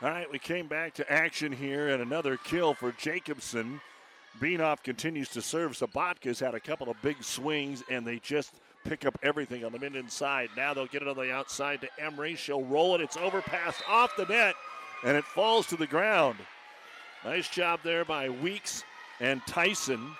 All 0.00 0.10
right, 0.10 0.30
we 0.30 0.38
came 0.38 0.68
back 0.68 0.94
to 0.94 1.12
action 1.12 1.50
here 1.50 1.88
and 1.88 2.00
another 2.00 2.36
kill 2.36 2.72
for 2.72 2.92
Jacobson. 2.92 3.80
Beanoff 4.40 4.82
continues 4.84 5.28
to 5.30 5.42
serve. 5.42 5.72
Sabatka's 5.72 6.38
had 6.38 6.54
a 6.54 6.60
couple 6.60 6.88
of 6.88 7.00
big 7.02 7.20
swings, 7.22 7.82
and 7.90 8.06
they 8.06 8.20
just 8.20 8.54
pick 8.84 9.04
up 9.04 9.18
everything 9.22 9.64
on 9.64 9.72
the 9.72 9.78
mid 9.78 9.96
inside. 9.96 10.50
Now 10.56 10.74
they'll 10.74 10.86
get 10.86 11.02
it 11.02 11.08
on 11.08 11.16
the 11.16 11.32
outside 11.32 11.80
to 11.82 11.88
Emery. 11.98 12.36
She'll 12.36 12.64
roll 12.64 12.94
it. 12.94 13.00
It's 13.00 13.16
overpassed 13.16 13.82
off 13.88 14.16
the 14.16 14.26
net, 14.26 14.54
and 15.04 15.16
it 15.16 15.24
falls 15.24 15.66
to 15.68 15.76
the 15.76 15.86
ground. 15.86 16.38
Nice 17.24 17.48
job 17.48 17.80
there 17.82 18.04
by 18.04 18.28
Weeks 18.28 18.84
and 19.20 19.42
Tyson 19.46 20.14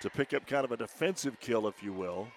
to 0.00 0.10
pick 0.10 0.32
up 0.32 0.46
kind 0.46 0.64
of 0.64 0.72
a 0.72 0.76
defensive 0.76 1.40
kill, 1.40 1.66
if 1.66 1.82
you 1.82 1.92
will. 1.92 2.28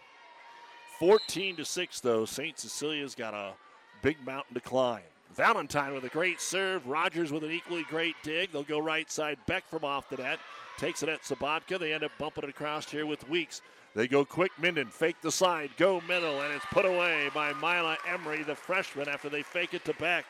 14 0.99 1.57
to 1.57 1.65
6, 1.65 1.99
though. 1.99 2.25
St. 2.25 2.57
Cecilia's 2.57 3.15
got 3.15 3.33
a 3.33 3.53
big 4.01 4.17
mountain 4.25 4.53
to 4.55 4.59
climb. 4.59 5.03
Valentine 5.35 5.93
with 5.93 6.03
a 6.03 6.09
great 6.09 6.41
serve. 6.41 6.85
Rogers 6.85 7.31
with 7.31 7.43
an 7.43 7.51
equally 7.51 7.83
great 7.83 8.15
dig. 8.23 8.51
They'll 8.51 8.63
go 8.63 8.79
right 8.79 9.09
side. 9.11 9.37
Beck 9.47 9.67
from 9.69 9.85
off 9.85 10.09
the 10.09 10.17
net. 10.17 10.39
Takes 10.77 11.03
it 11.03 11.09
at 11.09 11.21
Sabatka. 11.21 11.79
They 11.79 11.93
end 11.93 12.03
up 12.03 12.11
bumping 12.17 12.43
it 12.43 12.49
across 12.49 12.89
here 12.89 13.05
with 13.05 13.27
Weeks. 13.29 13.61
They 13.93 14.07
go 14.07 14.23
quick. 14.23 14.51
Minden 14.57 14.87
fake 14.87 15.17
the 15.21 15.31
side, 15.31 15.71
go 15.77 16.01
middle, 16.07 16.41
and 16.41 16.53
it's 16.53 16.65
put 16.71 16.85
away 16.85 17.29
by 17.33 17.53
Mila 17.53 17.97
Emery, 18.07 18.43
the 18.43 18.55
freshman, 18.55 19.09
after 19.09 19.27
they 19.27 19.43
fake 19.43 19.73
it 19.73 19.83
to 19.85 19.93
Beck. 19.95 20.25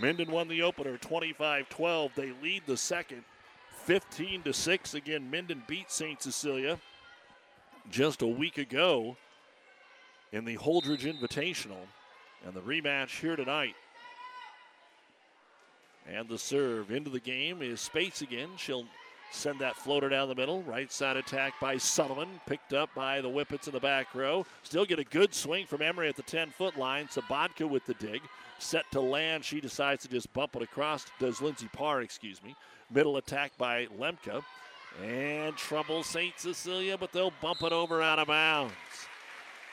Minden 0.00 0.30
won 0.30 0.48
the 0.48 0.62
opener 0.62 0.96
25 0.96 1.68
12. 1.68 2.12
They 2.14 2.32
lead 2.42 2.62
the 2.66 2.76
second 2.76 3.24
15 3.84 4.42
to 4.42 4.52
6. 4.52 4.94
Again, 4.94 5.30
Minden 5.30 5.62
beat 5.66 5.90
St. 5.90 6.22
Cecilia 6.22 6.78
just 7.90 8.22
a 8.22 8.26
week 8.26 8.58
ago 8.58 9.16
in 10.32 10.44
the 10.44 10.56
Holdrege 10.56 11.12
Invitational. 11.12 11.86
And 12.46 12.54
the 12.54 12.60
rematch 12.60 13.20
here 13.20 13.34
tonight. 13.34 13.74
And 16.06 16.28
the 16.28 16.38
serve 16.38 16.90
into 16.90 17.10
the 17.10 17.20
game 17.20 17.60
is 17.60 17.80
Spates 17.80 18.22
again. 18.22 18.50
She'll 18.56 18.86
Send 19.30 19.58
that 19.60 19.76
floater 19.76 20.08
down 20.08 20.28
the 20.28 20.34
middle. 20.34 20.62
Right 20.62 20.90
side 20.90 21.16
attack 21.16 21.54
by 21.60 21.76
Sullivan. 21.76 22.40
Picked 22.46 22.72
up 22.72 22.90
by 22.94 23.20
the 23.20 23.28
Whippets 23.28 23.66
in 23.66 23.72
the 23.72 23.80
back 23.80 24.14
row. 24.14 24.46
Still 24.62 24.84
get 24.84 24.98
a 24.98 25.04
good 25.04 25.34
swing 25.34 25.66
from 25.66 25.82
Emery 25.82 26.08
at 26.08 26.16
the 26.16 26.22
10 26.22 26.50
foot 26.50 26.76
line. 26.76 27.08
Sabatka 27.08 27.68
with 27.68 27.84
the 27.86 27.94
dig. 27.94 28.22
Set 28.58 28.90
to 28.92 29.00
land. 29.00 29.44
She 29.44 29.60
decides 29.60 30.02
to 30.02 30.08
just 30.08 30.32
bump 30.32 30.56
it 30.56 30.62
across. 30.62 31.06
Does 31.20 31.42
Lindsey 31.42 31.68
Parr, 31.72 32.02
excuse 32.02 32.42
me. 32.42 32.56
Middle 32.90 33.18
attack 33.18 33.52
by 33.58 33.86
Lemke. 33.98 34.42
And 35.04 35.56
trouble 35.56 36.02
St. 36.02 36.38
Cecilia, 36.38 36.96
but 36.96 37.12
they'll 37.12 37.32
bump 37.42 37.62
it 37.62 37.72
over 37.72 38.02
out 38.02 38.18
of 38.18 38.28
bounds. 38.28 38.72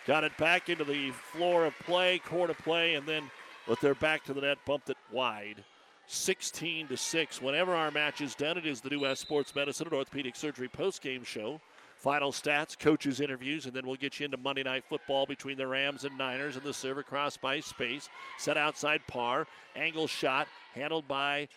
Got 0.06 0.24
it 0.24 0.38
back 0.38 0.70
into 0.70 0.84
the 0.84 1.12
floor 1.12 1.66
of 1.66 1.74
play, 1.80 2.20
court 2.20 2.52
of 2.52 2.58
play, 2.60 2.94
and 2.94 3.08
then 3.08 3.32
with 3.68 3.80
their 3.80 3.96
back 3.96 4.24
to 4.26 4.34
the 4.34 4.42
net, 4.42 4.60
bumped 4.66 4.90
it 4.92 4.98
wide. 5.12 5.64
16 6.08 6.88
to 6.88 6.98
6. 6.98 7.42
Whenever 7.42 7.74
our 7.74 7.92
match 7.92 8.22
is 8.22 8.36
done, 8.36 8.58
it 8.58 8.66
is 8.66 8.82
the 8.82 8.90
New 8.90 9.02
West 9.02 9.22
Sports 9.22 9.56
Medicine 9.56 9.88
and 9.88 9.96
Orthopedic 9.96 10.36
Surgery 10.36 10.68
post-game 10.68 11.24
show. 11.24 11.60
Final 11.98 12.32
stats, 12.32 12.78
coaches' 12.78 13.22
interviews, 13.22 13.66
and 13.66 13.74
then 13.74 13.88
we'll 13.88 13.96
get 13.96 14.20
you 14.20 14.26
into 14.26 14.38
Monday 14.38 14.64
Night 14.64 14.84
Football 14.88 15.26
between 15.26 15.58
the 15.58 15.66
Rams 15.66 16.04
and 16.04 16.16
Niners 16.18 16.56
and 16.56 16.64
the 16.64 16.74
serve 16.74 16.98
across 16.98 17.38
by 17.38 17.60
space. 17.60 18.10
Set 18.38 18.58
outside 18.58 19.02
par, 19.08 19.48
Angle 19.76 20.08
shot 20.08 20.48
handled 20.74 21.08
by 21.08 21.48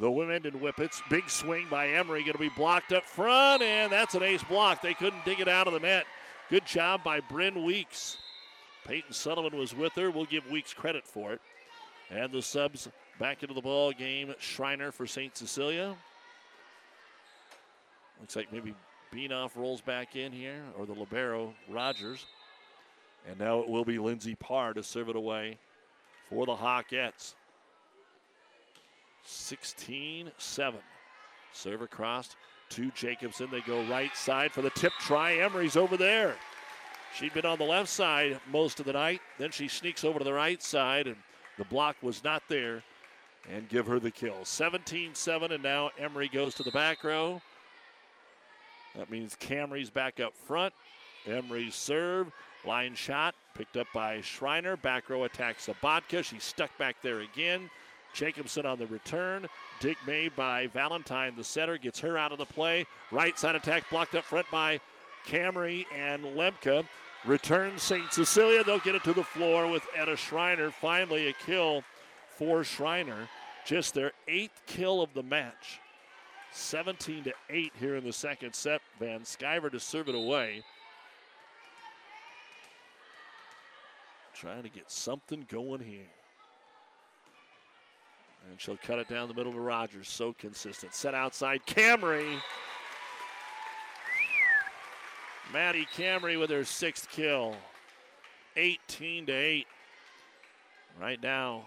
the 0.00 0.10
women 0.10 0.46
and 0.46 0.54
Whippets. 0.54 1.02
Big 1.10 1.28
swing 1.28 1.66
by 1.70 1.88
Emery, 1.88 2.20
going 2.20 2.32
to 2.32 2.38
be 2.38 2.50
blocked 2.56 2.92
up 2.92 3.04
front, 3.04 3.62
and 3.62 3.92
that's 3.92 4.14
an 4.14 4.22
ace 4.22 4.44
block. 4.44 4.80
They 4.80 4.94
couldn't 4.94 5.24
dig 5.24 5.40
it 5.40 5.48
out 5.48 5.66
of 5.66 5.72
the 5.72 5.80
net. 5.80 6.06
Good 6.48 6.64
job 6.64 7.02
by 7.02 7.20
Bryn 7.20 7.64
Weeks. 7.64 8.18
Peyton 8.86 9.12
Sullivan 9.12 9.58
was 9.58 9.74
with 9.74 9.94
her. 9.94 10.10
We'll 10.10 10.26
give 10.26 10.48
Weeks 10.48 10.72
credit 10.72 11.06
for 11.06 11.32
it. 11.32 11.40
And 12.10 12.30
the 12.30 12.42
subs 12.42 12.88
back 13.18 13.42
into 13.42 13.54
the 13.54 13.60
ball 13.60 13.92
game. 13.92 14.34
Schreiner 14.38 14.92
for 14.92 15.06
St. 15.06 15.36
Cecilia. 15.36 15.94
Looks 18.20 18.36
like 18.36 18.52
maybe 18.52 18.74
Beanoff 19.12 19.56
rolls 19.56 19.80
back 19.80 20.16
in 20.16 20.32
here, 20.32 20.62
or 20.78 20.86
the 20.86 20.92
Libero, 20.92 21.54
Rogers. 21.68 22.26
And 23.28 23.38
now 23.38 23.60
it 23.60 23.68
will 23.68 23.84
be 23.84 23.98
Lindsey 23.98 24.34
Parr 24.34 24.72
to 24.74 24.82
serve 24.82 25.08
it 25.08 25.16
away 25.16 25.58
for 26.28 26.46
the 26.46 26.54
Hawkettes. 26.54 27.34
16 29.24 30.30
7. 30.38 30.80
Serve 31.52 31.82
across 31.82 32.36
to 32.70 32.90
Jacobson. 32.92 33.48
They 33.50 33.60
go 33.62 33.84
right 33.86 34.14
side 34.16 34.52
for 34.52 34.62
the 34.62 34.70
tip 34.70 34.92
try. 35.00 35.36
Emery's 35.36 35.76
over 35.76 35.96
there. 35.96 36.36
She'd 37.14 37.34
been 37.34 37.46
on 37.46 37.58
the 37.58 37.64
left 37.64 37.88
side 37.88 38.38
most 38.50 38.78
of 38.78 38.86
the 38.86 38.92
night. 38.92 39.20
Then 39.38 39.50
she 39.50 39.68
sneaks 39.68 40.04
over 40.04 40.18
to 40.18 40.24
the 40.24 40.32
right 40.32 40.62
side, 40.62 41.06
and 41.06 41.16
the 41.58 41.64
block 41.64 41.96
was 42.02 42.22
not 42.22 42.42
there 42.48 42.82
and 43.50 43.68
give 43.68 43.86
her 43.86 43.98
the 43.98 44.10
kill. 44.10 44.44
17 44.44 45.14
7, 45.14 45.52
and 45.52 45.62
now 45.62 45.90
Emery 45.98 46.28
goes 46.28 46.54
to 46.54 46.62
the 46.62 46.70
back 46.70 47.04
row. 47.04 47.40
That 48.96 49.10
means 49.10 49.36
Camry's 49.36 49.90
back 49.90 50.20
up 50.20 50.34
front. 50.34 50.72
Emery's 51.26 51.74
serve, 51.74 52.30
line 52.64 52.94
shot, 52.94 53.34
picked 53.54 53.76
up 53.76 53.86
by 53.92 54.20
Schreiner. 54.20 54.76
Back 54.76 55.10
row 55.10 55.24
attacks 55.24 55.66
Sabatka. 55.66 56.24
She's 56.24 56.44
stuck 56.44 56.76
back 56.78 56.96
there 57.02 57.20
again. 57.20 57.70
Jacobson 58.14 58.64
on 58.64 58.78
the 58.78 58.86
return. 58.86 59.46
Dig 59.80 59.96
made 60.06 60.34
by 60.34 60.68
Valentine, 60.68 61.34
the 61.36 61.44
setter, 61.44 61.76
gets 61.76 62.00
her 62.00 62.16
out 62.16 62.32
of 62.32 62.38
the 62.38 62.46
play. 62.46 62.86
Right 63.12 63.38
side 63.38 63.54
attack 63.54 63.88
blocked 63.90 64.14
up 64.14 64.24
front 64.24 64.50
by 64.50 64.80
Camry 65.26 65.84
and 65.94 66.24
Lemke. 66.24 66.86
Returns 67.26 67.82
St. 67.82 68.12
Cecilia. 68.12 68.62
They'll 68.62 68.78
get 68.78 68.94
it 68.94 69.04
to 69.04 69.12
the 69.12 69.24
floor 69.24 69.68
with 69.68 69.82
Etta 69.96 70.16
Schreiner. 70.16 70.70
Finally, 70.70 71.28
a 71.28 71.32
kill 71.32 71.82
for 72.28 72.62
Schreiner. 72.62 73.28
Just 73.64 73.94
their 73.94 74.12
eighth 74.28 74.62
kill 74.66 75.02
of 75.02 75.12
the 75.12 75.24
match. 75.24 75.80
17 76.52 77.24
to 77.24 77.32
8 77.50 77.72
here 77.78 77.96
in 77.96 78.04
the 78.04 78.12
second 78.12 78.54
set. 78.54 78.80
Van 79.00 79.20
Sciver 79.20 79.70
to 79.70 79.80
serve 79.80 80.08
it 80.08 80.14
away. 80.14 80.62
Trying 84.32 84.62
to 84.62 84.68
get 84.68 84.90
something 84.90 85.44
going 85.50 85.80
here. 85.80 86.06
And 88.48 88.60
she'll 88.60 88.76
cut 88.76 89.00
it 89.00 89.08
down 89.08 89.26
the 89.26 89.34
middle 89.34 89.52
to 89.52 89.60
Rogers. 89.60 90.08
So 90.08 90.32
consistent. 90.32 90.94
Set 90.94 91.14
outside. 91.14 91.60
Camry. 91.66 92.40
Maddie 95.52 95.86
Camry 95.96 96.38
with 96.38 96.50
her 96.50 96.64
sixth 96.64 97.08
kill. 97.10 97.56
18 98.56 99.26
to 99.26 99.32
8. 99.32 99.66
Right 101.00 101.22
now, 101.22 101.66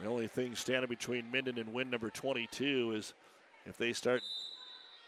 the 0.00 0.08
only 0.08 0.26
thing 0.26 0.54
standing 0.54 0.88
between 0.88 1.30
Minden 1.30 1.58
and 1.58 1.72
win 1.72 1.90
number 1.90 2.08
22 2.10 2.92
is 2.92 3.14
if 3.66 3.76
they 3.76 3.92
start 3.92 4.22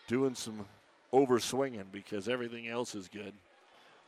doing 0.06 0.34
some 0.34 0.66
over 1.12 1.38
swinging 1.38 1.84
because 1.90 2.28
everything 2.28 2.68
else 2.68 2.94
is 2.94 3.08
good. 3.08 3.32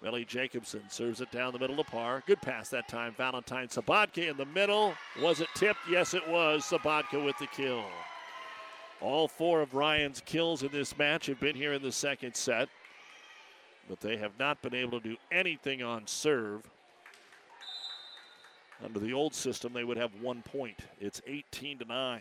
Millie 0.03 0.25
Jacobson 0.25 0.83
serves 0.89 1.21
it 1.21 1.31
down 1.31 1.53
the 1.53 1.59
middle 1.59 1.77
to 1.77 1.85
par. 1.85 2.23
Good 2.27 2.41
pass 2.41 2.71
that 2.71 2.89
time. 2.89 3.15
Valentine 3.17 3.69
Sabatka 3.69 4.31
in 4.31 4.37
the 4.37 4.47
middle. 4.47 4.95
Was 5.21 5.41
it 5.41 5.49
tipped? 5.55 5.81
Yes, 5.91 6.15
it 6.15 6.27
was. 6.27 6.65
Sabatka 6.65 7.23
with 7.23 7.37
the 7.39 7.47
kill. 7.49 7.85
All 9.03 9.29
four 9.29 9.61
of 9.61 9.75
Ryan's 9.75 10.23
kills 10.25 10.63
in 10.63 10.71
this 10.73 10.97
match 10.97 11.27
have 11.27 11.41
been 11.41 11.57
here 11.57 11.75
in 11.75 11.83
the 11.83 11.93
second 11.93 12.35
set, 12.35 12.69
but 13.91 14.01
they 14.01 14.17
have 14.17 14.39
not 14.39 14.63
been 14.63 14.73
able 14.73 15.01
to 15.01 15.09
do 15.09 15.17
anything 15.33 15.83
on 15.83 16.07
serve. 16.07 16.63
Under 18.83 19.01
the 19.01 19.13
old 19.13 19.35
system, 19.35 19.73
they 19.73 19.83
would 19.83 19.97
have 19.97 20.13
one 20.23 20.43
point. 20.43 20.79
It's 21.01 21.21
18 21.27 21.81
to 21.81 21.85
9. 21.85 22.21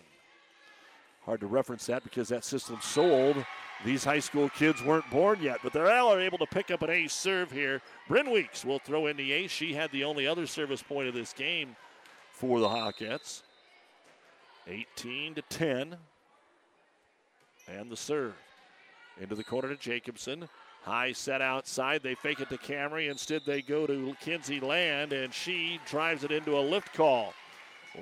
Hard 1.25 1.39
to 1.41 1.45
reference 1.45 1.85
that 1.85 2.03
because 2.03 2.27
that 2.29 2.43
system's 2.43 2.85
so 2.85 3.03
old. 3.03 3.45
These 3.85 4.03
high 4.03 4.19
school 4.19 4.49
kids 4.49 4.83
weren't 4.83 5.07
born 5.11 5.43
yet, 5.43 5.59
but 5.61 5.71
they're 5.71 5.91
all 5.91 6.17
able 6.17 6.39
to 6.39 6.47
pick 6.47 6.71
up 6.71 6.81
an 6.81 6.89
ace 6.89 7.13
serve 7.13 7.51
here. 7.51 7.83
Bryn 8.07 8.31
Weeks 8.31 8.65
will 8.65 8.79
throw 8.79 9.05
in 9.05 9.15
the 9.15 9.31
ace. 9.31 9.51
She 9.51 9.75
had 9.75 9.91
the 9.91 10.03
only 10.03 10.25
other 10.25 10.47
service 10.47 10.81
point 10.81 11.07
of 11.07 11.13
this 11.13 11.33
game 11.33 11.75
for 12.31 12.59
the 12.59 12.67
Hawkettes. 12.67 13.43
18 14.67 15.35
to 15.35 15.43
10. 15.43 15.97
And 17.67 17.91
the 17.91 17.95
serve. 17.95 18.33
Into 19.21 19.35
the 19.35 19.43
corner 19.43 19.69
to 19.69 19.75
Jacobson. 19.75 20.49
High 20.83 21.11
set 21.11 21.41
outside. 21.41 22.01
They 22.03 22.15
fake 22.15 22.39
it 22.39 22.49
to 22.49 22.57
Camry. 22.57 23.09
Instead, 23.09 23.43
they 23.45 23.61
go 23.61 23.85
to 23.85 24.15
Kinsey 24.21 24.59
Land, 24.59 25.13
and 25.13 25.33
she 25.33 25.79
drives 25.85 26.23
it 26.23 26.31
into 26.31 26.57
a 26.57 26.61
lift 26.61 26.93
call. 26.93 27.33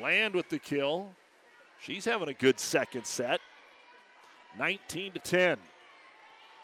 Land 0.01 0.35
with 0.35 0.49
the 0.49 0.59
kill. 0.59 1.09
She's 1.81 2.05
having 2.05 2.29
a 2.29 2.33
good 2.33 2.59
second 2.59 3.05
set. 3.05 3.39
19 4.57 5.13
to 5.13 5.19
10. 5.19 5.57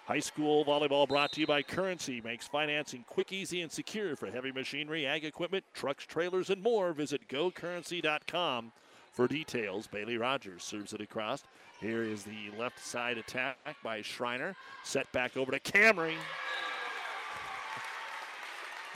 High 0.05 0.19
school 0.19 0.65
volleyball 0.65 1.07
brought 1.07 1.31
to 1.33 1.39
you 1.39 1.47
by 1.47 1.61
Currency 1.61 2.19
makes 2.21 2.47
financing 2.47 3.05
quick, 3.07 3.31
easy, 3.31 3.61
and 3.61 3.71
secure 3.71 4.15
for 4.15 4.29
heavy 4.29 4.51
machinery, 4.51 5.05
ag 5.05 5.23
equipment, 5.23 5.63
trucks, 5.73 6.05
trailers, 6.05 6.49
and 6.49 6.61
more. 6.61 6.91
Visit 6.91 7.27
gocurrency.com 7.29 8.73
for 9.13 9.27
details. 9.27 9.87
Bailey 9.87 10.17
Rogers 10.17 10.63
serves 10.63 10.91
it 10.93 10.99
across. 10.99 11.43
Here 11.79 12.03
is 12.03 12.23
the 12.23 12.51
left 12.57 12.83
side 12.83 13.17
attack 13.17 13.57
by 13.83 14.01
Schreiner. 14.01 14.55
Set 14.83 15.09
back 15.11 15.37
over 15.37 15.51
to 15.51 15.59
Camry. 15.59 16.15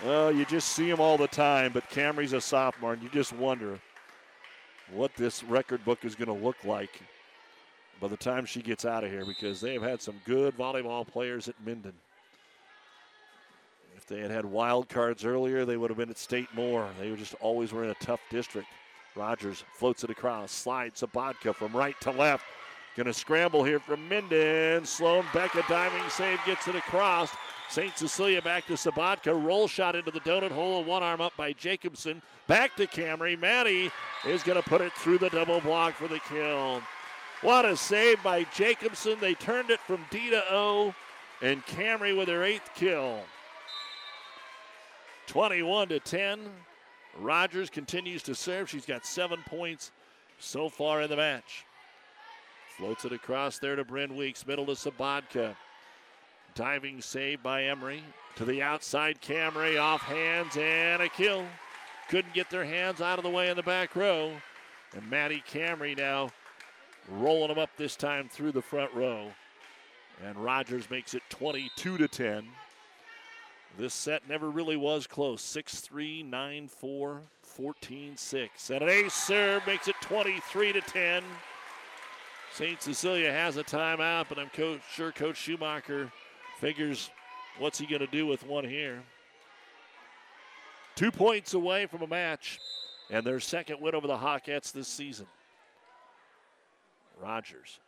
Well, 0.03 0.32
you 0.32 0.45
just 0.45 0.70
see 0.70 0.89
him 0.89 0.99
all 0.99 1.18
the 1.18 1.28
time, 1.28 1.72
but 1.74 1.89
Camry's 1.89 2.34
a 2.34 2.41
sophomore, 2.41 2.93
and 2.93 3.01
you 3.01 3.09
just 3.09 3.34
wonder 3.34 3.80
what 4.91 5.13
this 5.15 5.43
record 5.43 5.84
book 5.86 6.05
is 6.05 6.15
going 6.15 6.28
to 6.28 6.45
look 6.45 6.63
like 6.63 7.01
by 7.99 8.07
the 8.07 8.18
time 8.18 8.45
she 8.45 8.61
gets 8.61 8.86
out 8.86 9.03
of 9.03 9.11
here 9.11 9.26
because 9.26 9.59
they 9.59 9.74
have 9.74 9.82
had 9.82 10.01
some 10.01 10.15
good 10.26 10.55
volleyball 10.55 11.05
players 11.05 11.47
at 11.47 11.55
Minden. 11.65 11.93
If 13.95 14.05
they 14.05 14.20
had 14.20 14.30
had 14.30 14.45
wild 14.45 14.88
cards 14.88 15.26
earlier, 15.26 15.65
they 15.65 15.78
would 15.78 15.89
have 15.89 15.97
been 15.97 16.11
at 16.11 16.18
State 16.20 16.47
more. 16.53 16.88
They 16.99 17.13
just 17.15 17.34
always 17.41 17.74
were 17.74 17.84
in 17.84 17.89
a 17.89 17.95
tough 17.95 18.22
district. 18.30 18.68
Rogers 19.18 19.63
floats 19.74 20.03
it 20.03 20.09
across, 20.09 20.51
slides 20.51 21.01
Sabatka 21.01 21.55
from 21.55 21.76
right 21.76 21.99
to 22.01 22.11
left. 22.11 22.45
To 22.97 23.13
scramble 23.13 23.63
here 23.63 23.80
from 23.80 24.09
Minden. 24.09 24.84
Sloan 24.84 25.24
Becca 25.32 25.63
diving 25.70 26.01
save 26.09 26.39
gets 26.47 26.68
it 26.68 26.76
across. 26.76 27.30
St. 27.70 27.95
Cecilia 27.95 28.41
back 28.41 28.65
to 28.65 28.74
Sabatka. 28.74 29.39
Roll 29.39 29.68
shot 29.68 29.95
into 29.95 30.09
the 30.09 30.20
donut 30.22 30.51
hole. 30.51 30.84
One 30.84 31.03
arm 31.03 31.22
up 31.22 31.38
by 31.38 31.53
Jacobson. 31.53 32.24
Back 32.47 32.76
to 32.78 32.88
Camry. 32.88 33.39
Maddie 33.39 33.91
is 34.26 34.41
going 34.41 34.59
to 34.59 34.68
put 34.68 34.82
it 34.82 34.93
through 34.93 35.20
the 35.20 35.30
double 35.30 35.61
block 35.61 35.93
for 35.93 36.07
the 36.07 36.20
kill. 36.28 36.82
What 37.41 37.65
a 37.65 37.78
save 37.78 38.24
by 38.24 38.45
Jacobson. 38.55 39.18
They 39.22 39.36
turned 39.36 39.70
it 39.70 39.80
from 39.82 39.99
D 40.09 40.32
to 40.32 40.43
O. 40.51 40.95
And 41.43 41.63
Camry 41.68 42.18
with 42.18 42.30
her 42.30 42.43
eighth 42.43 42.72
kill. 42.74 43.20
21 45.28 45.89
to 45.89 45.99
10. 45.99 46.39
Rogers 47.20 47.70
continues 47.70 48.24
to 48.24 48.36
serve. 48.36 48.70
She's 48.70 48.86
got 48.86 49.05
seven 49.05 49.39
points 49.47 49.91
so 50.39 50.70
far 50.70 51.01
in 51.01 51.09
the 51.09 51.18
match. 51.18 51.65
Floats 52.78 53.05
it 53.05 53.11
across 53.11 53.57
there 53.57 53.76
to 53.76 53.84
Bryn 53.84 54.15
Weeks. 54.15 54.45
Middle 54.45 54.68
to 54.68 54.74
Sabatka. 54.74 55.55
Diving 56.53 57.01
save 57.01 57.41
by 57.41 57.63
Emery. 57.63 58.03
To 58.36 58.45
the 58.45 58.61
outside, 58.61 59.20
Camry 59.22 59.82
off 59.82 60.01
hands 60.01 60.57
and 60.57 61.01
a 61.01 61.09
kill. 61.09 61.45
Couldn't 62.09 62.34
get 62.34 62.49
their 62.49 62.65
hands 62.65 63.01
out 63.01 63.18
of 63.18 63.24
the 63.24 63.30
way 63.30 63.49
in 63.49 63.55
the 63.55 63.63
back 63.63 63.95
row. 63.95 64.32
And 64.95 65.09
Maddie 65.09 65.43
Camry 65.51 65.97
now 65.97 66.30
rolling 67.09 67.49
them 67.49 67.59
up 67.59 67.72
this 67.78 67.95
time 67.95 68.30
through 68.30 68.51
the 68.51 68.61
front 68.61 68.93
row. 68.93 69.32
And 70.24 70.38
Rogers 70.38 70.89
makes 70.89 71.13
it 71.13 71.24
22 71.30 71.97
to 71.97 72.07
10. 72.07 72.47
This 73.78 73.93
set 73.93 74.28
never 74.28 74.49
really 74.49 74.78
was 74.78 75.07
close. 75.07 75.41
6 75.41 75.80
3, 75.82 76.24
9 76.24 76.68
4, 76.68 77.22
14 77.41 78.18
6. 78.18 78.70
And 78.70 78.82
an 78.82 78.89
ace 78.89 79.13
serve 79.13 79.65
makes 79.68 79.88
it 79.88 79.95
23 80.01 80.74
to 80.74 80.82
10. 80.82 81.24
St. 82.53 82.82
Cecilia 82.82 83.32
has 83.32 83.57
a 83.57 83.63
timeout, 83.63 84.26
but 84.30 84.39
I'm 84.39 84.49
co- 84.49 84.80
sure 84.91 85.11
Coach 85.11 85.38
Schumacher 85.38 86.11
figures 86.59 87.11
what's 87.59 87.78
he 87.78 87.86
going 87.86 87.99
to 88.01 88.07
do 88.07 88.26
with 88.26 88.43
one 88.45 88.63
here. 88.63 89.03
Two 90.95 91.11
points 91.11 91.53
away 91.53 91.86
from 91.86 92.01
a 92.01 92.07
match 92.07 92.59
and 93.11 93.26
their 93.26 93.39
second 93.39 93.80
win 93.80 93.93
over 93.93 94.07
the 94.07 94.18
Hawkettes 94.18 94.72
this 94.72 94.88
season. 94.88 95.28
Rogers 97.22 97.80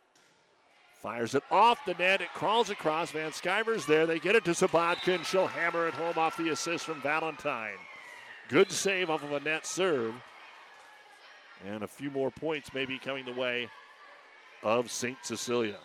fires 1.02 1.34
it 1.34 1.42
off 1.50 1.84
the 1.86 1.94
net. 1.94 2.20
It 2.20 2.32
crawls 2.34 2.70
across. 2.70 3.10
Van 3.10 3.32
Sciver's 3.32 3.86
there. 3.86 4.06
They 4.06 4.18
get 4.18 4.36
it 4.36 4.44
to 4.44 4.50
Sabatka, 4.50 5.14
and 5.14 5.24
she'll 5.24 5.46
hammer 5.46 5.88
it 5.88 5.94
home 5.94 6.18
off 6.18 6.36
the 6.36 6.50
assist 6.50 6.84
from 6.84 7.00
Valentine. 7.00 7.78
Good 8.48 8.70
save 8.70 9.10
off 9.10 9.22
of 9.22 9.32
a 9.32 9.40
net 9.40 9.66
serve. 9.66 10.14
And 11.66 11.82
a 11.82 11.88
few 11.88 12.10
more 12.10 12.30
points 12.30 12.72
maybe 12.74 12.98
coming 12.98 13.24
the 13.24 13.32
way 13.32 13.68
of 14.62 14.90
St. 14.90 15.16
Cecilia. 15.22 15.78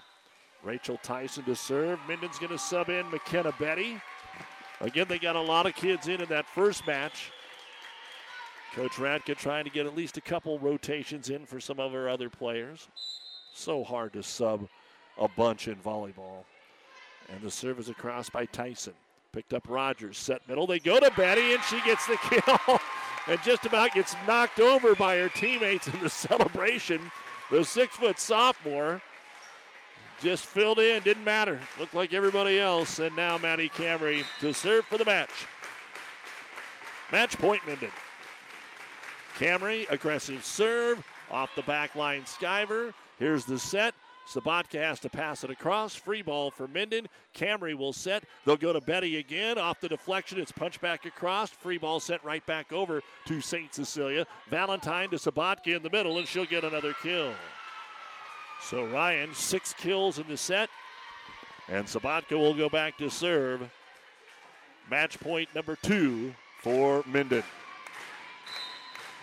Rachel 0.63 0.99
Tyson 1.03 1.43
to 1.45 1.55
serve. 1.55 1.99
Minden's 2.07 2.39
going 2.39 2.51
to 2.51 2.57
sub 2.57 2.89
in 2.89 3.09
McKenna 3.11 3.53
Betty. 3.59 4.01
Again, 4.82 5.05
they 5.07 5.20
got 5.20 5.36
a 5.36 5.41
lot 5.41 5.66
of 5.66 5.76
kids 5.76 6.07
in 6.07 6.22
in 6.22 6.30
that 6.30 6.45
first 6.47 6.86
match. 6.88 7.32
Coach 8.74 8.93
Radke 8.93 9.38
trying 9.38 9.63
to 9.63 9.70
get 9.70 9.86
at 9.86 9.95
least 9.95 10.18
a 10.18 10.22
couple 10.22 10.59
rotations 10.59 11.30
in 11.30 11.45
for 11.45 11.61
some 11.61 11.80
of 11.80 11.93
her 11.93 12.09
other 12.09 12.30
players. 12.30 12.89
So 13.53 13.84
hard 13.84 14.13
to 14.13 14.24
sub 14.24 14.68
a 15.18 15.28
bunch 15.28 15.68
in 15.68 15.76
volleyball. 15.76 16.43
And 17.30 17.41
the 17.41 17.51
serve 17.51 17.80
is 17.80 17.89
across 17.89 18.30
by 18.30 18.45
Tyson. 18.45 18.93
Picked 19.32 19.53
up 19.53 19.66
Rogers, 19.68 20.18
set 20.18 20.47
middle. 20.47 20.68
They 20.68 20.80
go 20.80 20.99
to 20.99 21.11
Betty, 21.18 21.53
and 21.53 21.63
she 21.63 21.82
gets 21.82 22.05
the 22.07 22.18
kill 22.30 22.80
and 23.28 23.41
just 23.43 23.66
about 23.66 23.93
gets 23.93 24.16
knocked 24.28 24.59
over 24.59 24.95
by 24.95 25.18
her 25.18 25.30
teammates 25.30 25.88
in 25.88 25.99
the 25.99 26.09
celebration. 26.09 27.01
The 27.51 27.63
six 27.63 27.95
foot 27.95 28.20
sophomore 28.20 29.01
just 30.22 30.45
filled 30.45 30.80
in, 30.80 31.03
didn't 31.03 31.24
matter. 31.24 31.59
Looked 31.80 31.93
like 31.93 32.13
everybody 32.13 32.59
else. 32.59 32.99
And 32.99 33.16
now 33.16 33.38
Maddie 33.38 33.70
Camry 33.70 34.24
to 34.39 34.53
serve 34.53 34.86
for 34.86 34.97
the 34.97 35.05
match. 35.05 35.30
Match 37.11 37.38
point 37.38 37.66
Minden. 37.68 37.91
Camry, 39.38 39.89
aggressive 39.91 40.45
serve 40.45 41.05
off 41.30 41.53
the 41.55 41.61
back 41.63 41.95
line. 41.95 42.24
Skyver. 42.24 42.93
Here's 43.20 43.45
the 43.45 43.59
set. 43.59 43.93
Sabatka 44.28 44.82
has 44.82 45.00
to 45.02 45.10
pass 45.10 45.44
it 45.44 45.50
across. 45.50 45.96
Free 45.96 46.22
ball 46.22 46.50
for 46.50 46.68
Minden. 46.68 47.08
Camry 47.36 47.76
will 47.76 47.94
set. 47.94 48.24
They'll 48.44 48.58
go 48.58 48.74
to 48.74 48.82
Betty 48.82 49.18
again. 49.18 49.58
Off 49.58 49.80
the 49.80 49.90
deflection, 49.90 50.40
it's 50.40 50.52
punched 50.52 50.82
back 50.82 51.06
across. 51.06 51.52
Free 51.52 51.78
ball 51.78 52.00
sent 52.00 52.24
right 52.24 52.46
back 52.46 52.74
over 52.74 53.02
to 53.26 53.42
St. 53.42 53.74
Cecilia. 53.74 54.26
Valentine 54.50 55.10
to 55.12 55.18
Sabatka 55.18 55.76
in 55.76 55.84
the 55.84 55.90
middle, 55.90 56.18
and 56.18 56.28
she'll 56.28 56.46
get 56.46 56.64
another 56.64 56.94
kill. 57.04 57.34
So 58.62 58.86
Ryan, 58.86 59.34
six 59.34 59.74
kills 59.74 60.18
in 60.18 60.28
the 60.28 60.38
set. 60.38 60.70
And 61.68 61.86
Sabatka 61.86 62.38
will 62.38 62.54
go 62.54 62.70
back 62.70 62.98
to 62.98 63.10
serve. 63.10 63.70
Match 64.90 65.20
point 65.20 65.50
number 65.54 65.76
two 65.82 66.34
for 66.62 67.04
Minden. 67.08 67.44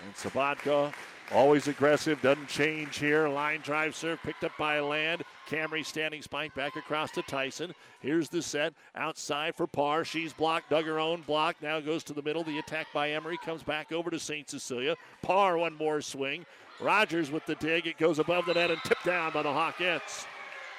And 0.04 0.14
Sabatka 0.14 0.92
Always 1.34 1.66
aggressive, 1.66 2.20
doesn't 2.20 2.48
change 2.48 2.98
here. 2.98 3.26
Line 3.26 3.60
drive 3.62 3.96
serve 3.96 4.22
picked 4.22 4.44
up 4.44 4.52
by 4.58 4.80
Land. 4.80 5.22
Camry 5.48 5.84
standing 5.84 6.20
spike 6.20 6.54
back 6.54 6.76
across 6.76 7.10
to 7.12 7.22
Tyson. 7.22 7.74
Here's 8.00 8.28
the 8.28 8.42
set 8.42 8.74
outside 8.96 9.54
for 9.54 9.66
Parr. 9.66 10.04
She's 10.04 10.34
blocked, 10.34 10.68
dug 10.68 10.84
her 10.84 11.00
own 11.00 11.22
block. 11.22 11.56
Now 11.62 11.80
goes 11.80 12.04
to 12.04 12.12
the 12.12 12.20
middle. 12.20 12.44
The 12.44 12.58
attack 12.58 12.88
by 12.92 13.12
Emery 13.12 13.38
comes 13.42 13.62
back 13.62 13.92
over 13.92 14.10
to 14.10 14.18
St. 14.18 14.50
Cecilia. 14.50 14.94
Parr, 15.22 15.56
one 15.56 15.74
more 15.74 16.02
swing. 16.02 16.44
Rogers 16.82 17.30
with 17.30 17.46
the 17.46 17.54
dig. 17.54 17.86
It 17.86 17.96
goes 17.96 18.18
above 18.18 18.44
the 18.44 18.54
net 18.54 18.70
and 18.70 18.82
tipped 18.84 19.06
down 19.06 19.32
by 19.32 19.42
the 19.42 19.48
Hawkettes. 19.48 20.26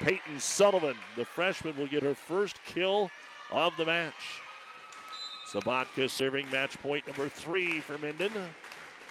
Peyton 0.02 0.40
Sullivan, 0.40 0.98
the 1.16 1.26
freshman, 1.26 1.76
will 1.78 1.88
get 1.88 2.04
her 2.04 2.14
first 2.14 2.60
kill 2.64 3.10
of 3.52 3.76
the 3.78 3.86
match. 3.86 4.42
Sabatka 5.52 6.10
serving 6.10 6.50
match 6.52 6.80
point 6.82 7.08
number 7.08 7.28
three 7.28 7.80
for 7.80 7.98
Minden 7.98 8.32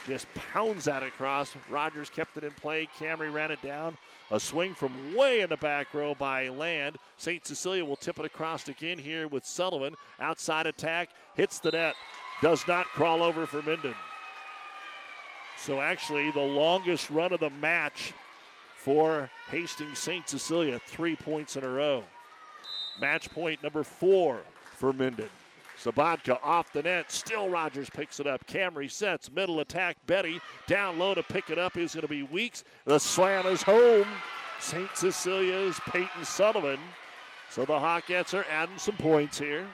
just 0.06 0.26
pounds 0.34 0.84
that 0.84 1.02
across. 1.02 1.54
Rogers 1.70 2.10
kept 2.10 2.36
it 2.36 2.44
in 2.44 2.52
play. 2.52 2.88
Camry 2.98 3.32
ran 3.32 3.50
it 3.50 3.62
down. 3.62 3.96
A 4.30 4.40
swing 4.40 4.74
from 4.74 5.14
way 5.14 5.40
in 5.40 5.50
the 5.50 5.56
back 5.56 5.92
row 5.92 6.14
by 6.14 6.48
Land. 6.48 6.96
St. 7.18 7.46
Cecilia 7.46 7.84
will 7.84 7.96
tip 7.96 8.18
it 8.18 8.24
across 8.24 8.68
again 8.68 8.98
here 8.98 9.28
with 9.28 9.44
Sullivan. 9.44 9.94
Outside 10.20 10.66
attack, 10.66 11.10
hits 11.34 11.58
the 11.58 11.70
net. 11.70 11.94
Does 12.40 12.66
not 12.66 12.86
crawl 12.86 13.22
over 13.22 13.46
for 13.46 13.62
Minden. 13.62 13.94
So 15.58 15.80
actually, 15.80 16.30
the 16.30 16.40
longest 16.40 17.10
run 17.10 17.32
of 17.32 17.40
the 17.40 17.50
match 17.50 18.12
for 18.74 19.30
Hastings 19.50 19.98
St. 19.98 20.28
Cecilia, 20.28 20.80
three 20.86 21.14
points 21.14 21.56
in 21.56 21.62
a 21.62 21.68
row. 21.68 22.02
Match 23.00 23.30
point 23.30 23.62
number 23.62 23.84
four 23.84 24.40
for 24.76 24.92
Minden. 24.92 25.30
Sabatka 25.82 26.38
off 26.42 26.72
the 26.72 26.82
net. 26.82 27.10
Still 27.10 27.48
Rogers 27.48 27.90
picks 27.90 28.20
it 28.20 28.26
up. 28.26 28.46
Camry 28.46 28.90
sets. 28.90 29.30
Middle 29.30 29.60
attack. 29.60 29.96
Betty 30.06 30.40
down 30.66 30.98
low 30.98 31.14
to 31.14 31.22
pick 31.22 31.50
it 31.50 31.58
up 31.58 31.76
is 31.76 31.94
going 31.94 32.02
to 32.02 32.08
be 32.08 32.22
Weeks. 32.22 32.62
The 32.84 33.00
slam 33.00 33.46
is 33.46 33.62
home. 33.62 34.06
St. 34.60 34.88
Cecilia's 34.94 35.80
Peyton 35.88 36.24
Sullivan. 36.24 36.78
So 37.50 37.64
the 37.64 37.74
Hawkettes 37.74 38.32
are 38.32 38.46
adding 38.50 38.78
some 38.78 38.96
points 38.96 39.38
here, 39.38 39.66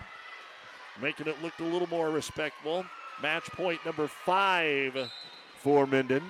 making 1.01 1.29
it 1.29 1.41
look 1.43 1.53
a 1.61 1.65
little 1.65 1.89
more 1.89 2.11
respectable. 2.11 2.85
Match 3.23 3.45
point 3.53 3.85
number 3.85 4.09
five 4.09 5.11
for 5.59 5.87
Minden. 5.87 6.25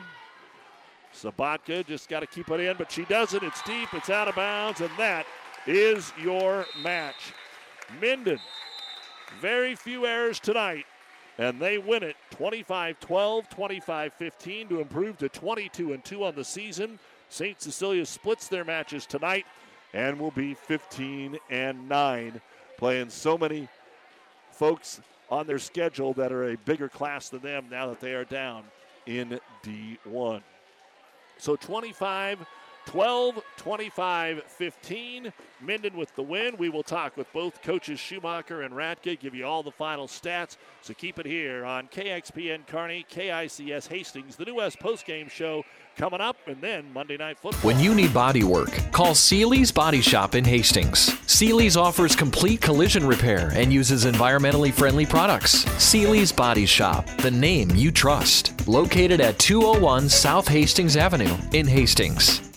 Sabatka 1.14 1.87
just 1.87 2.09
got 2.09 2.20
to 2.20 2.26
keep 2.26 2.51
it 2.51 2.61
in, 2.61 2.76
but 2.76 2.91
she 2.91 3.05
doesn't. 3.05 3.43
It's 3.43 3.62
deep, 3.62 3.95
it's 3.95 4.11
out 4.11 4.29
of 4.29 4.35
bounds, 4.35 4.81
and 4.81 4.91
that 4.99 5.24
is 5.66 6.12
your 6.20 6.66
match. 6.83 7.33
Minden 8.01 8.39
very 9.41 9.74
few 9.74 10.07
errors 10.07 10.41
tonight, 10.41 10.87
and 11.39 11.61
they 11.61 11.79
win 11.79 12.03
it 12.03 12.16
25 12.31 12.99
12, 13.01 13.49
25 13.49 14.12
15 14.14 14.68
to 14.68 14.81
improve 14.81 15.18
to 15.18 15.29
22 15.29 15.93
and 15.93 16.05
2 16.05 16.24
on 16.24 16.35
the 16.35 16.45
season. 16.45 16.99
St. 17.29 17.61
Cecilia 17.61 18.07
splits 18.07 18.49
their 18.49 18.64
matches 18.64 19.07
tonight 19.07 19.47
and 19.93 20.18
will 20.18 20.31
be 20.31 20.55
15 20.55 21.39
and 21.51 21.89
9, 21.89 22.41
playing 22.76 23.11
so 23.11 23.39
many 23.39 23.68
folks 24.51 25.01
on 25.31 25.47
their 25.47 25.59
schedule 25.59 26.12
that 26.14 26.33
are 26.33 26.51
a 26.51 26.57
bigger 26.59 26.89
class 26.89 27.29
than 27.29 27.41
them 27.41 27.66
now 27.70 27.87
that 27.89 28.01
they 28.01 28.14
are 28.14 28.24
down 28.24 28.64
in 29.07 29.39
D1. 29.62 30.43
So 31.39 31.57
25 31.57 32.45
12 32.89 33.43
25 33.59 34.45
15. 34.45 35.32
Minden 35.61 35.95
with 35.95 36.14
the 36.14 36.22
win. 36.22 36.57
We 36.57 36.70
will 36.70 36.82
talk 36.82 37.18
with 37.18 37.30
both 37.34 37.61
coaches 37.61 38.01
Schumacher 38.01 38.62
and 38.62 38.72
Radke, 38.72 39.20
give 39.20 39.34
you 39.34 39.45
all 39.45 39.62
the 39.62 39.70
final 39.70 40.07
stats. 40.07 40.57
So 40.80 40.95
keep 40.95 41.18
it 41.18 41.26
here 41.26 41.66
on 41.66 41.89
KXPN 41.89 42.66
Kearney, 42.66 43.05
KICS 43.11 43.89
Hastings, 43.89 44.36
the 44.36 44.47
New 44.47 44.55
West 44.55 44.78
postgame 44.78 45.28
show 45.28 45.64
coming 45.99 46.22
up, 46.22 46.39
and 46.47 46.62
then 46.62 46.91
Monday 46.95 47.18
Night 47.18 47.39
Football. 47.39 47.61
When 47.61 47.78
you 47.78 47.95
need 47.95 48.14
body 48.14 48.43
work, 48.43 48.70
call 48.91 49.14
Seely's 49.14 49.70
Body 49.70 50.01
Shop 50.01 50.34
in 50.34 50.45
Hastings. 50.45 51.12
Seely's 51.26 51.76
offers 51.76 52.16
complete 52.16 52.62
collision 52.62 53.07
repair 53.07 53.51
and 53.53 53.70
uses 53.70 54.07
environmentally 54.07 54.72
friendly 54.72 55.05
products. 55.05 55.66
Seely's 55.76 56.32
Body 56.32 56.64
Shop, 56.64 57.07
the 57.18 57.30
name 57.30 57.68
you 57.74 57.91
trust. 57.91 58.66
Located 58.66 59.20
at 59.20 59.39
201 59.39 60.09
South 60.09 60.49
Hastings 60.49 60.97
Avenue 60.97 61.36
in 61.53 61.66
Hastings. 61.66 62.49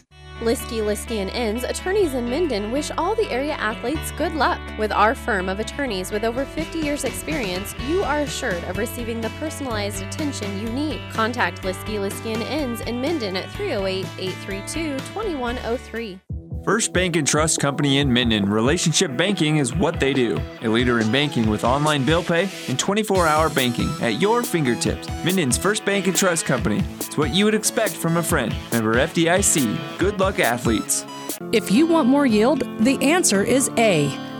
Liskey, 0.41 0.81
Liskey 0.81 1.17
and 1.17 1.29
Inns, 1.29 1.63
attorneys 1.63 2.15
in 2.15 2.27
Minden 2.27 2.71
wish 2.71 2.89
all 2.97 3.13
the 3.13 3.29
area 3.29 3.53
athletes 3.53 4.09
good 4.17 4.33
luck. 4.33 4.59
With 4.79 4.91
our 4.91 5.13
firm 5.13 5.47
of 5.47 5.59
attorneys 5.59 6.11
with 6.11 6.23
over 6.23 6.45
50 6.45 6.79
years 6.79 7.03
experience, 7.03 7.75
you 7.87 8.01
are 8.01 8.21
assured 8.21 8.63
of 8.63 8.79
receiving 8.79 9.21
the 9.21 9.29
personalized 9.39 10.01
attention 10.01 10.59
you 10.59 10.67
need. 10.69 10.99
Contact 11.11 11.61
Liskey, 11.61 11.99
Liskey 11.99 12.33
and 12.33 12.41
Inns 12.41 12.81
in 12.81 12.99
Minden 12.99 13.37
at 13.37 13.49
308-832-2103. 13.49 16.19
First 16.63 16.93
Bank 16.93 17.15
and 17.15 17.25
Trust 17.25 17.59
Company 17.59 17.97
in 17.97 18.13
Minden, 18.13 18.47
relationship 18.47 19.17
banking 19.17 19.57
is 19.57 19.75
what 19.75 19.99
they 19.99 20.13
do. 20.13 20.39
A 20.61 20.67
leader 20.67 20.99
in 20.99 21.11
banking 21.11 21.49
with 21.49 21.63
online 21.63 22.05
bill 22.05 22.21
pay 22.21 22.47
and 22.67 22.77
24 22.77 23.25
hour 23.25 23.49
banking 23.49 23.89
at 23.99 24.21
your 24.21 24.43
fingertips. 24.43 25.07
Minden's 25.25 25.57
First 25.57 25.83
Bank 25.85 26.05
and 26.05 26.15
Trust 26.15 26.45
Company. 26.45 26.83
It's 26.99 27.17
what 27.17 27.33
you 27.33 27.45
would 27.45 27.55
expect 27.55 27.93
from 27.93 28.17
a 28.17 28.23
friend. 28.23 28.53
Member 28.71 28.93
FDIC. 28.93 29.97
Good 29.97 30.19
luck, 30.19 30.39
athletes. 30.39 31.03
If 31.51 31.71
you 31.71 31.87
want 31.87 32.07
more 32.07 32.27
yield, 32.27 32.63
the 32.79 33.01
answer 33.01 33.43
is 33.43 33.71
A. 33.77 34.30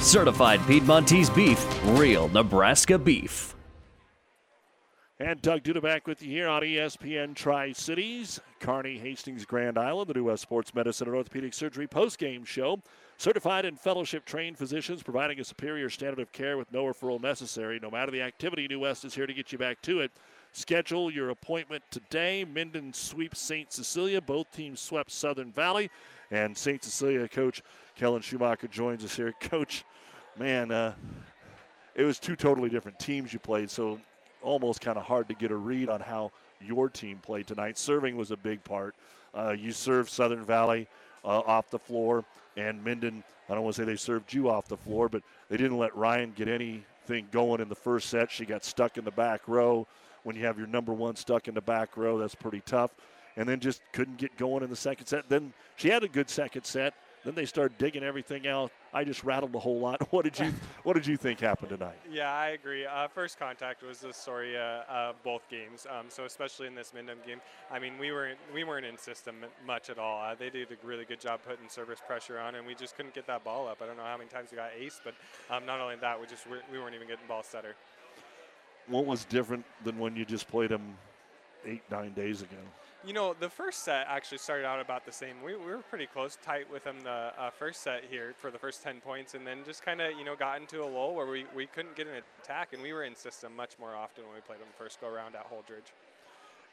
Certified 0.00 0.60
Piedmontese 0.66 1.28
beef, 1.28 1.64
real 1.98 2.28
Nebraska 2.28 2.98
beef. 2.98 3.54
And 5.20 5.42
Doug 5.42 5.64
Duda 5.64 5.82
back 5.82 6.06
with 6.06 6.22
you 6.22 6.30
here 6.30 6.48
on 6.48 6.62
ESPN 6.62 7.34
Tri 7.34 7.72
Cities, 7.72 8.38
Kearney, 8.60 8.98
Hastings, 8.98 9.44
Grand 9.44 9.76
Island, 9.76 10.08
the 10.08 10.14
New 10.14 10.24
West 10.24 10.42
Sports 10.42 10.72
Medicine 10.72 11.08
and 11.08 11.16
Orthopedic 11.16 11.52
Surgery 11.52 11.88
post-game 11.88 12.44
show. 12.44 12.80
Certified 13.16 13.64
and 13.64 13.80
fellowship 13.80 14.24
trained 14.24 14.56
physicians 14.56 15.02
providing 15.02 15.40
a 15.40 15.44
superior 15.44 15.90
standard 15.90 16.20
of 16.20 16.30
care 16.30 16.56
with 16.56 16.72
no 16.72 16.84
referral 16.84 17.20
necessary. 17.20 17.80
No 17.82 17.90
matter 17.90 18.12
the 18.12 18.22
activity, 18.22 18.68
New 18.68 18.78
West 18.78 19.04
is 19.04 19.12
here 19.12 19.26
to 19.26 19.34
get 19.34 19.50
you 19.50 19.58
back 19.58 19.82
to 19.82 19.98
it. 19.98 20.12
Schedule 20.52 21.10
your 21.10 21.30
appointment 21.30 21.82
today. 21.90 22.44
Minden 22.44 22.92
sweeps 22.92 23.40
St. 23.40 23.72
Cecilia. 23.72 24.20
Both 24.20 24.52
teams 24.52 24.78
swept 24.78 25.10
Southern 25.10 25.50
Valley. 25.50 25.90
And 26.30 26.56
St. 26.56 26.82
Cecilia 26.84 27.26
coach 27.26 27.60
Kellen 27.96 28.22
Schumacher 28.22 28.68
joins 28.68 29.04
us 29.04 29.16
here. 29.16 29.34
Coach, 29.40 29.84
man, 30.38 30.70
uh, 30.70 30.94
it 31.94 32.04
was 32.04 32.18
two 32.18 32.36
totally 32.36 32.68
different 32.68 32.98
teams 32.98 33.32
you 33.32 33.38
played, 33.38 33.70
so 33.70 33.98
almost 34.42 34.80
kind 34.80 34.96
of 34.96 35.04
hard 35.04 35.28
to 35.28 35.34
get 35.34 35.50
a 35.50 35.56
read 35.56 35.88
on 35.88 36.00
how 36.00 36.30
your 36.60 36.88
team 36.88 37.18
played 37.18 37.46
tonight. 37.46 37.76
Serving 37.76 38.16
was 38.16 38.30
a 38.30 38.36
big 38.36 38.62
part. 38.62 38.94
Uh, 39.34 39.50
you 39.50 39.72
served 39.72 40.08
Southern 40.08 40.44
Valley 40.44 40.86
uh, 41.24 41.40
off 41.40 41.70
the 41.70 41.78
floor, 41.78 42.24
and 42.56 42.82
Minden, 42.84 43.24
I 43.48 43.54
don't 43.54 43.64
want 43.64 43.76
to 43.76 43.82
say 43.82 43.86
they 43.86 43.96
served 43.96 44.32
you 44.32 44.48
off 44.48 44.68
the 44.68 44.76
floor, 44.76 45.08
but 45.08 45.22
they 45.48 45.56
didn't 45.56 45.78
let 45.78 45.94
Ryan 45.96 46.32
get 46.36 46.48
anything 46.48 47.26
going 47.32 47.60
in 47.60 47.68
the 47.68 47.74
first 47.74 48.08
set. 48.08 48.30
She 48.30 48.44
got 48.44 48.64
stuck 48.64 48.96
in 48.96 49.04
the 49.04 49.10
back 49.10 49.42
row. 49.48 49.86
When 50.22 50.36
you 50.36 50.44
have 50.44 50.58
your 50.58 50.66
number 50.66 50.92
one 50.92 51.16
stuck 51.16 51.48
in 51.48 51.54
the 51.54 51.60
back 51.60 51.96
row, 51.96 52.18
that's 52.18 52.34
pretty 52.34 52.62
tough. 52.66 52.90
And 53.36 53.48
then 53.48 53.60
just 53.60 53.80
couldn't 53.92 54.18
get 54.18 54.36
going 54.36 54.62
in 54.62 54.70
the 54.70 54.76
second 54.76 55.06
set. 55.06 55.28
Then 55.28 55.52
she 55.76 55.88
had 55.88 56.02
a 56.02 56.08
good 56.08 56.28
second 56.28 56.64
set. 56.64 56.94
Then 57.24 57.34
they 57.34 57.46
started 57.46 57.78
digging 57.78 58.02
everything 58.02 58.46
out. 58.46 58.72
I 58.92 59.04
just 59.04 59.22
rattled 59.22 59.54
a 59.54 59.58
whole 59.58 59.78
lot. 59.78 60.00
What 60.10 60.24
did 60.24 60.38
you 60.38 60.52
What 60.82 60.94
did 60.94 61.06
you 61.06 61.16
think 61.16 61.40
happened 61.40 61.68
tonight? 61.68 61.98
Yeah, 62.10 62.32
I 62.32 62.48
agree. 62.48 62.86
Uh, 62.86 63.08
first 63.08 63.38
contact 63.38 63.82
was 63.82 63.98
the 64.00 64.12
story 64.12 64.56
uh, 64.56 64.82
of 64.88 65.22
both 65.22 65.48
games. 65.50 65.86
Um, 65.88 66.06
so 66.08 66.24
especially 66.24 66.66
in 66.66 66.74
this 66.74 66.94
Minden 66.94 67.18
game, 67.26 67.40
I 67.70 67.78
mean, 67.78 67.98
we 67.98 68.10
weren't 68.10 68.38
we 68.54 68.64
weren't 68.64 68.86
in 68.86 68.96
system 68.96 69.36
much 69.66 69.90
at 69.90 69.98
all. 69.98 70.22
Uh, 70.22 70.34
they 70.34 70.48
did 70.48 70.68
a 70.70 70.86
really 70.86 71.04
good 71.04 71.20
job 71.20 71.40
putting 71.46 71.68
service 71.68 72.00
pressure 72.06 72.38
on, 72.38 72.54
and 72.54 72.66
we 72.66 72.74
just 72.74 72.96
couldn't 72.96 73.14
get 73.14 73.26
that 73.26 73.44
ball 73.44 73.68
up. 73.68 73.82
I 73.82 73.86
don't 73.86 73.96
know 73.96 74.04
how 74.04 74.16
many 74.16 74.30
times 74.30 74.50
we 74.50 74.56
got 74.56 74.70
ace, 74.78 75.00
but 75.04 75.14
um, 75.54 75.66
not 75.66 75.80
only 75.80 75.96
that, 75.96 76.18
we 76.18 76.26
just 76.26 76.46
we 76.72 76.78
weren't 76.78 76.94
even 76.94 77.06
getting 77.06 77.26
ball 77.28 77.42
setter. 77.42 77.74
What 78.86 79.04
was 79.04 79.26
different 79.26 79.66
than 79.84 79.98
when 79.98 80.16
you 80.16 80.24
just 80.24 80.48
played 80.48 80.70
them 80.70 80.96
eight 81.66 81.82
nine 81.90 82.12
days 82.14 82.40
ago? 82.40 82.56
You 83.06 83.12
know, 83.12 83.34
the 83.38 83.48
first 83.48 83.84
set 83.84 84.06
actually 84.08 84.38
started 84.38 84.66
out 84.66 84.80
about 84.80 85.06
the 85.06 85.12
same. 85.12 85.36
We, 85.44 85.56
we 85.56 85.66
were 85.66 85.78
pretty 85.78 86.06
close, 86.06 86.36
tight 86.42 86.70
with 86.70 86.82
them 86.82 86.96
the 87.04 87.32
uh, 87.38 87.50
first 87.50 87.82
set 87.82 88.02
here 88.10 88.34
for 88.36 88.50
the 88.50 88.58
first 88.58 88.82
10 88.82 89.00
points, 89.00 89.34
and 89.34 89.46
then 89.46 89.58
just 89.64 89.84
kind 89.84 90.00
of, 90.00 90.18
you 90.18 90.24
know, 90.24 90.34
got 90.34 90.60
into 90.60 90.82
a 90.82 90.84
lull 90.84 91.14
where 91.14 91.26
we, 91.26 91.46
we 91.54 91.66
couldn't 91.66 91.94
get 91.94 92.08
an 92.08 92.14
attack, 92.42 92.72
and 92.72 92.82
we 92.82 92.92
were 92.92 93.04
in 93.04 93.14
system 93.14 93.54
much 93.54 93.78
more 93.78 93.94
often 93.94 94.24
when 94.24 94.34
we 94.34 94.40
played 94.40 94.58
them 94.58 94.66
first 94.76 95.00
go 95.00 95.06
around 95.06 95.36
at 95.36 95.48
Holdrege. 95.48 95.92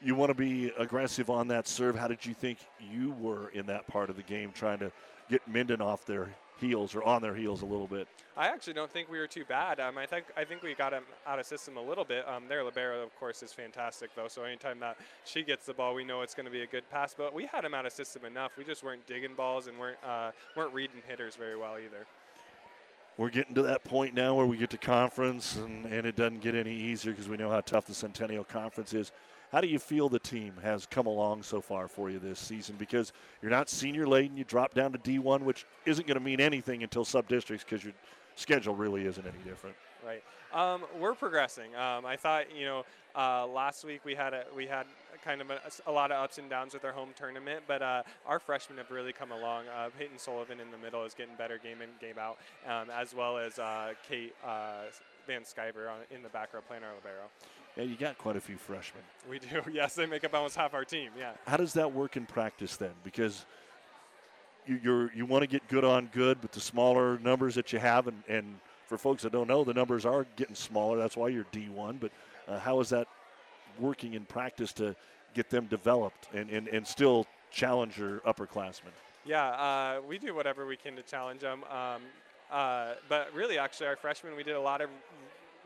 You 0.02 0.16
want 0.16 0.30
to 0.30 0.34
be 0.34 0.72
aggressive 0.76 1.30
on 1.30 1.48
that 1.48 1.68
serve. 1.68 1.96
How 1.96 2.08
did 2.08 2.26
you 2.26 2.34
think 2.34 2.58
you 2.80 3.12
were 3.12 3.48
in 3.50 3.66
that 3.66 3.86
part 3.86 4.10
of 4.10 4.16
the 4.16 4.22
game 4.22 4.50
trying 4.52 4.80
to 4.80 4.90
get 5.30 5.46
Minden 5.46 5.80
off 5.80 6.04
their 6.06 6.34
heels 6.58 6.94
or 6.94 7.02
on 7.02 7.22
their 7.22 7.34
heels 7.34 7.62
a 7.62 7.66
little 7.66 7.86
bit? 7.86 8.08
I 8.36 8.48
actually 8.48 8.74
don't 8.74 8.90
think 8.90 9.10
we 9.10 9.18
were 9.18 9.26
too 9.26 9.44
bad. 9.44 9.80
Um, 9.80 9.96
I 9.96 10.06
think 10.06 10.26
I 10.36 10.44
think 10.44 10.62
we 10.62 10.74
got 10.74 10.92
him 10.92 11.04
out 11.26 11.38
of 11.38 11.46
system 11.46 11.76
a 11.76 11.82
little 11.82 12.04
bit. 12.04 12.28
Um, 12.28 12.44
their 12.48 12.62
libero, 12.62 13.02
of 13.02 13.18
course, 13.18 13.42
is 13.42 13.52
fantastic 13.52 14.10
though. 14.14 14.28
So 14.28 14.44
anytime 14.44 14.78
that 14.80 14.96
she 15.24 15.42
gets 15.42 15.66
the 15.66 15.74
ball, 15.74 15.94
we 15.94 16.04
know 16.04 16.22
it's 16.22 16.34
going 16.34 16.46
to 16.46 16.52
be 16.52 16.62
a 16.62 16.66
good 16.66 16.88
pass. 16.90 17.14
But 17.16 17.34
we 17.34 17.46
had 17.46 17.64
him 17.64 17.74
out 17.74 17.86
of 17.86 17.92
system 17.92 18.24
enough. 18.24 18.52
We 18.58 18.64
just 18.64 18.84
weren't 18.84 19.06
digging 19.06 19.34
balls 19.34 19.66
and 19.66 19.78
weren't 19.78 19.98
uh, 20.06 20.32
weren't 20.56 20.74
reading 20.74 21.02
hitters 21.08 21.36
very 21.36 21.56
well 21.56 21.76
either. 21.78 22.06
We're 23.16 23.30
getting 23.30 23.54
to 23.54 23.62
that 23.62 23.82
point 23.82 24.12
now 24.12 24.34
where 24.34 24.44
we 24.44 24.58
get 24.58 24.68
to 24.70 24.78
conference, 24.78 25.56
and, 25.56 25.86
and 25.86 26.06
it 26.06 26.16
doesn't 26.16 26.42
get 26.42 26.54
any 26.54 26.74
easier 26.74 27.12
because 27.12 27.30
we 27.30 27.38
know 27.38 27.48
how 27.48 27.62
tough 27.62 27.86
the 27.86 27.94
Centennial 27.94 28.44
Conference 28.44 28.92
is. 28.92 29.10
How 29.52 29.60
do 29.60 29.68
you 29.68 29.78
feel 29.78 30.08
the 30.08 30.18
team 30.18 30.54
has 30.62 30.86
come 30.86 31.06
along 31.06 31.42
so 31.42 31.60
far 31.60 31.88
for 31.88 32.10
you 32.10 32.18
this 32.18 32.38
season? 32.38 32.76
Because 32.78 33.12
you're 33.40 33.50
not 33.50 33.68
senior 33.68 34.06
laden, 34.06 34.36
you 34.36 34.44
drop 34.44 34.74
down 34.74 34.92
to 34.92 34.98
D1, 34.98 35.42
which 35.42 35.66
isn't 35.84 36.06
going 36.06 36.18
to 36.18 36.24
mean 36.24 36.40
anything 36.40 36.82
until 36.82 37.04
sub 37.04 37.28
districts 37.28 37.64
because 37.64 37.84
your 37.84 37.94
schedule 38.34 38.74
really 38.74 39.06
isn't 39.06 39.24
any 39.24 39.38
different. 39.44 39.76
Right. 40.04 40.22
Um, 40.52 40.84
we're 40.98 41.14
progressing. 41.14 41.74
Um, 41.74 42.06
I 42.06 42.16
thought, 42.16 42.46
you 42.56 42.64
know, 42.64 42.84
uh, 43.14 43.46
last 43.46 43.84
week 43.84 44.04
we 44.04 44.14
had 44.14 44.34
a 44.34 44.44
we 44.54 44.66
had 44.66 44.86
kind 45.24 45.40
of 45.40 45.50
a, 45.50 45.60
a, 45.86 45.92
lot 45.92 46.12
of 46.12 46.22
ups 46.22 46.38
and 46.38 46.50
downs 46.50 46.74
with 46.74 46.84
our 46.84 46.92
home 46.92 47.10
tournament, 47.16 47.64
but 47.66 47.82
uh, 47.82 48.02
our 48.26 48.38
freshmen 48.38 48.78
have 48.78 48.90
really 48.90 49.12
come 49.12 49.32
along. 49.32 49.64
Uh, 49.68 49.88
Peyton 49.98 50.18
Sullivan 50.18 50.60
in 50.60 50.70
the 50.70 50.78
middle 50.78 51.02
is 51.04 51.14
getting 51.14 51.34
better 51.36 51.58
game 51.58 51.82
in, 51.82 51.88
game 52.00 52.18
out, 52.18 52.38
um, 52.66 52.90
as 52.90 53.14
well 53.14 53.38
as 53.38 53.58
uh, 53.58 53.94
Kate 54.08 54.34
uh, 54.44 54.84
Van 55.26 55.42
Sciver 55.42 55.88
in 56.14 56.22
the 56.22 56.28
back 56.28 56.52
row 56.54 56.60
playing 56.60 56.84
our 56.84 56.94
libero. 56.94 57.24
Yeah, 57.76 57.84
you 57.84 57.96
got 57.96 58.16
quite 58.16 58.36
a 58.36 58.40
few 58.40 58.56
freshmen. 58.56 59.02
We 59.28 59.38
do. 59.38 59.62
Yes, 59.72 59.94
they 59.94 60.06
make 60.06 60.24
up 60.24 60.34
almost 60.34 60.56
half 60.56 60.72
our 60.72 60.84
team. 60.84 61.10
Yeah. 61.18 61.32
How 61.46 61.56
does 61.56 61.74
that 61.74 61.92
work 61.92 62.16
in 62.16 62.24
practice 62.24 62.76
then? 62.76 62.92
Because 63.04 63.44
you, 64.66 64.80
you're 64.82 65.12
you 65.12 65.26
want 65.26 65.42
to 65.42 65.46
get 65.46 65.66
good 65.68 65.84
on 65.84 66.08
good, 66.12 66.40
but 66.40 66.52
the 66.52 66.60
smaller 66.60 67.18
numbers 67.18 67.54
that 67.56 67.72
you 67.72 67.78
have, 67.78 68.06
and, 68.06 68.22
and 68.28 68.58
for 68.86 68.96
folks 68.96 69.22
that 69.24 69.32
don't 69.32 69.48
know, 69.48 69.64
the 69.64 69.74
numbers 69.74 70.06
are 70.06 70.26
getting 70.36 70.54
smaller. 70.54 70.96
That's 70.96 71.16
why 71.16 71.28
you're 71.28 71.46
D1. 71.52 72.00
But 72.00 72.12
uh, 72.48 72.58
how 72.58 72.80
is 72.80 72.88
that 72.90 73.08
working 73.78 74.14
in 74.14 74.24
practice 74.24 74.72
to 74.74 74.96
get 75.34 75.50
them 75.50 75.66
developed 75.66 76.28
and, 76.32 76.48
and, 76.48 76.68
and 76.68 76.86
still 76.86 77.26
challenge 77.50 77.98
your 77.98 78.20
upperclassmen? 78.20 78.92
Yeah, 79.26 79.48
uh, 79.48 80.00
we 80.08 80.18
do 80.18 80.34
whatever 80.34 80.66
we 80.66 80.76
can 80.76 80.96
to 80.96 81.02
challenge 81.02 81.40
them. 81.40 81.64
Um, 81.64 82.02
uh, 82.50 82.94
but 83.08 83.34
really, 83.34 83.58
actually, 83.58 83.88
our 83.88 83.96
freshmen, 83.96 84.36
we 84.36 84.44
did 84.44 84.54
a 84.54 84.60
lot 84.60 84.80
of 84.80 84.88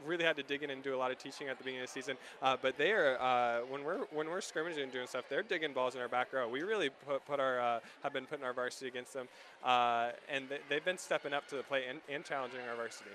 really 0.06 0.24
had 0.24 0.36
to 0.36 0.42
dig 0.42 0.62
in 0.62 0.70
and 0.70 0.82
do 0.82 0.94
a 0.94 0.98
lot 0.98 1.10
of 1.10 1.18
teaching 1.18 1.48
at 1.48 1.58
the 1.58 1.64
beginning 1.64 1.82
of 1.82 1.88
the 1.88 1.92
season. 1.92 2.16
Uh, 2.42 2.56
but 2.60 2.76
they 2.76 2.92
are 2.92 3.20
uh, 3.20 3.60
when 3.68 3.84
we're 3.84 4.04
when 4.12 4.28
we're 4.28 4.40
scrimmaging 4.40 4.82
and 4.82 4.92
doing 4.92 5.06
stuff, 5.06 5.24
they're 5.28 5.42
digging 5.42 5.72
balls 5.72 5.94
in 5.94 6.00
our 6.00 6.08
back 6.08 6.32
row. 6.32 6.48
We 6.48 6.62
really 6.62 6.90
put, 7.06 7.24
put 7.26 7.40
our 7.40 7.60
uh, 7.60 7.80
have 8.02 8.12
been 8.12 8.26
putting 8.26 8.44
our 8.44 8.52
varsity 8.52 8.88
against 8.88 9.14
them, 9.14 9.28
uh, 9.64 10.10
and 10.28 10.46
they, 10.68 10.74
have 10.74 10.84
been 10.84 10.98
stepping 10.98 11.32
up 11.32 11.46
to 11.48 11.56
the 11.56 11.62
plate 11.62 11.84
and, 11.88 12.00
and 12.08 12.24
challenging 12.24 12.60
our 12.68 12.76
varsity. 12.76 13.10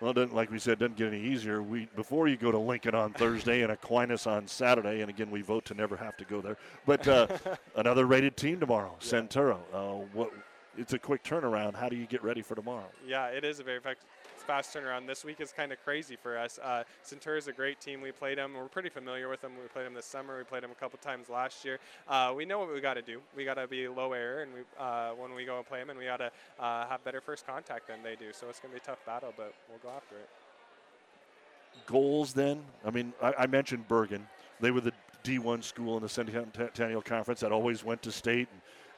Well, 0.00 0.14
like 0.30 0.50
we 0.50 0.60
said, 0.60 0.78
doesn't 0.78 0.96
get 0.96 1.08
any 1.08 1.20
easier. 1.20 1.60
We 1.60 1.88
before 1.96 2.28
you 2.28 2.36
go 2.36 2.52
to 2.52 2.58
Lincoln 2.58 2.94
on 2.94 3.12
Thursday 3.12 3.62
and 3.62 3.72
Aquinas 3.72 4.26
on 4.28 4.46
Saturday, 4.46 5.00
and 5.00 5.10
again 5.10 5.30
we 5.30 5.42
vote 5.42 5.64
to 5.66 5.74
never 5.74 5.96
have 5.96 6.16
to 6.18 6.24
go 6.24 6.40
there. 6.40 6.56
But 6.86 7.08
uh, 7.08 7.26
another 7.76 8.06
rated 8.06 8.36
team 8.36 8.60
tomorrow, 8.60 8.96
yeah. 9.00 9.08
Centura. 9.08 9.58
Uh, 9.72 10.04
what? 10.12 10.32
It's 10.76 10.92
a 10.92 10.98
quick 10.98 11.24
turnaround. 11.24 11.74
How 11.74 11.88
do 11.88 11.96
you 11.96 12.06
get 12.06 12.22
ready 12.22 12.40
for 12.40 12.54
tomorrow? 12.54 12.86
Yeah, 13.04 13.26
it 13.26 13.44
is 13.44 13.58
a 13.58 13.64
very 13.64 13.80
fast 14.48 14.74
turnaround. 14.74 15.06
This 15.06 15.26
week 15.26 15.42
is 15.42 15.52
kind 15.52 15.72
of 15.72 15.84
crazy 15.84 16.16
for 16.16 16.38
us. 16.38 16.58
Uh, 16.58 16.82
Centura 17.04 17.36
is 17.36 17.48
a 17.48 17.52
great 17.52 17.82
team. 17.82 18.00
We 18.00 18.12
played 18.12 18.38
them. 18.38 18.54
We're 18.54 18.64
pretty 18.64 18.88
familiar 18.88 19.28
with 19.28 19.42
them. 19.42 19.52
We 19.60 19.68
played 19.68 19.84
them 19.84 19.92
this 19.92 20.06
summer. 20.06 20.38
We 20.38 20.44
played 20.44 20.62
them 20.62 20.70
a 20.70 20.74
couple 20.74 20.98
times 21.00 21.28
last 21.28 21.66
year. 21.66 21.78
Uh, 22.08 22.32
we 22.34 22.46
know 22.46 22.58
what 22.58 22.72
we 22.72 22.80
got 22.80 22.94
to 22.94 23.02
do. 23.02 23.20
We 23.36 23.44
got 23.44 23.54
to 23.54 23.68
be 23.68 23.86
low 23.88 24.14
error, 24.14 24.40
and 24.40 24.54
we 24.54 24.60
uh, 24.80 25.10
when 25.10 25.34
we 25.34 25.44
go 25.44 25.58
and 25.58 25.66
play 25.66 25.80
them, 25.80 25.90
and 25.90 25.98
we 25.98 26.06
got 26.06 26.16
to 26.16 26.32
uh, 26.58 26.88
have 26.88 27.04
better 27.04 27.20
first 27.20 27.46
contact 27.46 27.88
than 27.88 28.02
they 28.02 28.16
do. 28.16 28.32
So 28.32 28.48
it's 28.48 28.58
going 28.58 28.72
to 28.72 28.80
be 28.80 28.82
a 28.82 28.86
tough 28.86 29.04
battle, 29.04 29.34
but 29.36 29.52
we'll 29.68 29.80
go 29.82 29.94
after 29.94 30.14
it. 30.16 30.30
Goals 31.84 32.32
then? 32.32 32.62
I 32.86 32.90
mean, 32.90 33.12
I, 33.22 33.34
I 33.40 33.46
mentioned 33.46 33.86
Bergan. 33.86 34.22
They 34.60 34.70
were 34.70 34.80
the 34.80 34.92
D1 35.24 35.62
school 35.62 35.98
in 35.98 36.02
the 36.02 36.08
Centennial 36.08 37.02
Conference 37.02 37.40
that 37.40 37.52
always 37.52 37.84
went 37.84 38.00
to 38.00 38.10
state 38.10 38.48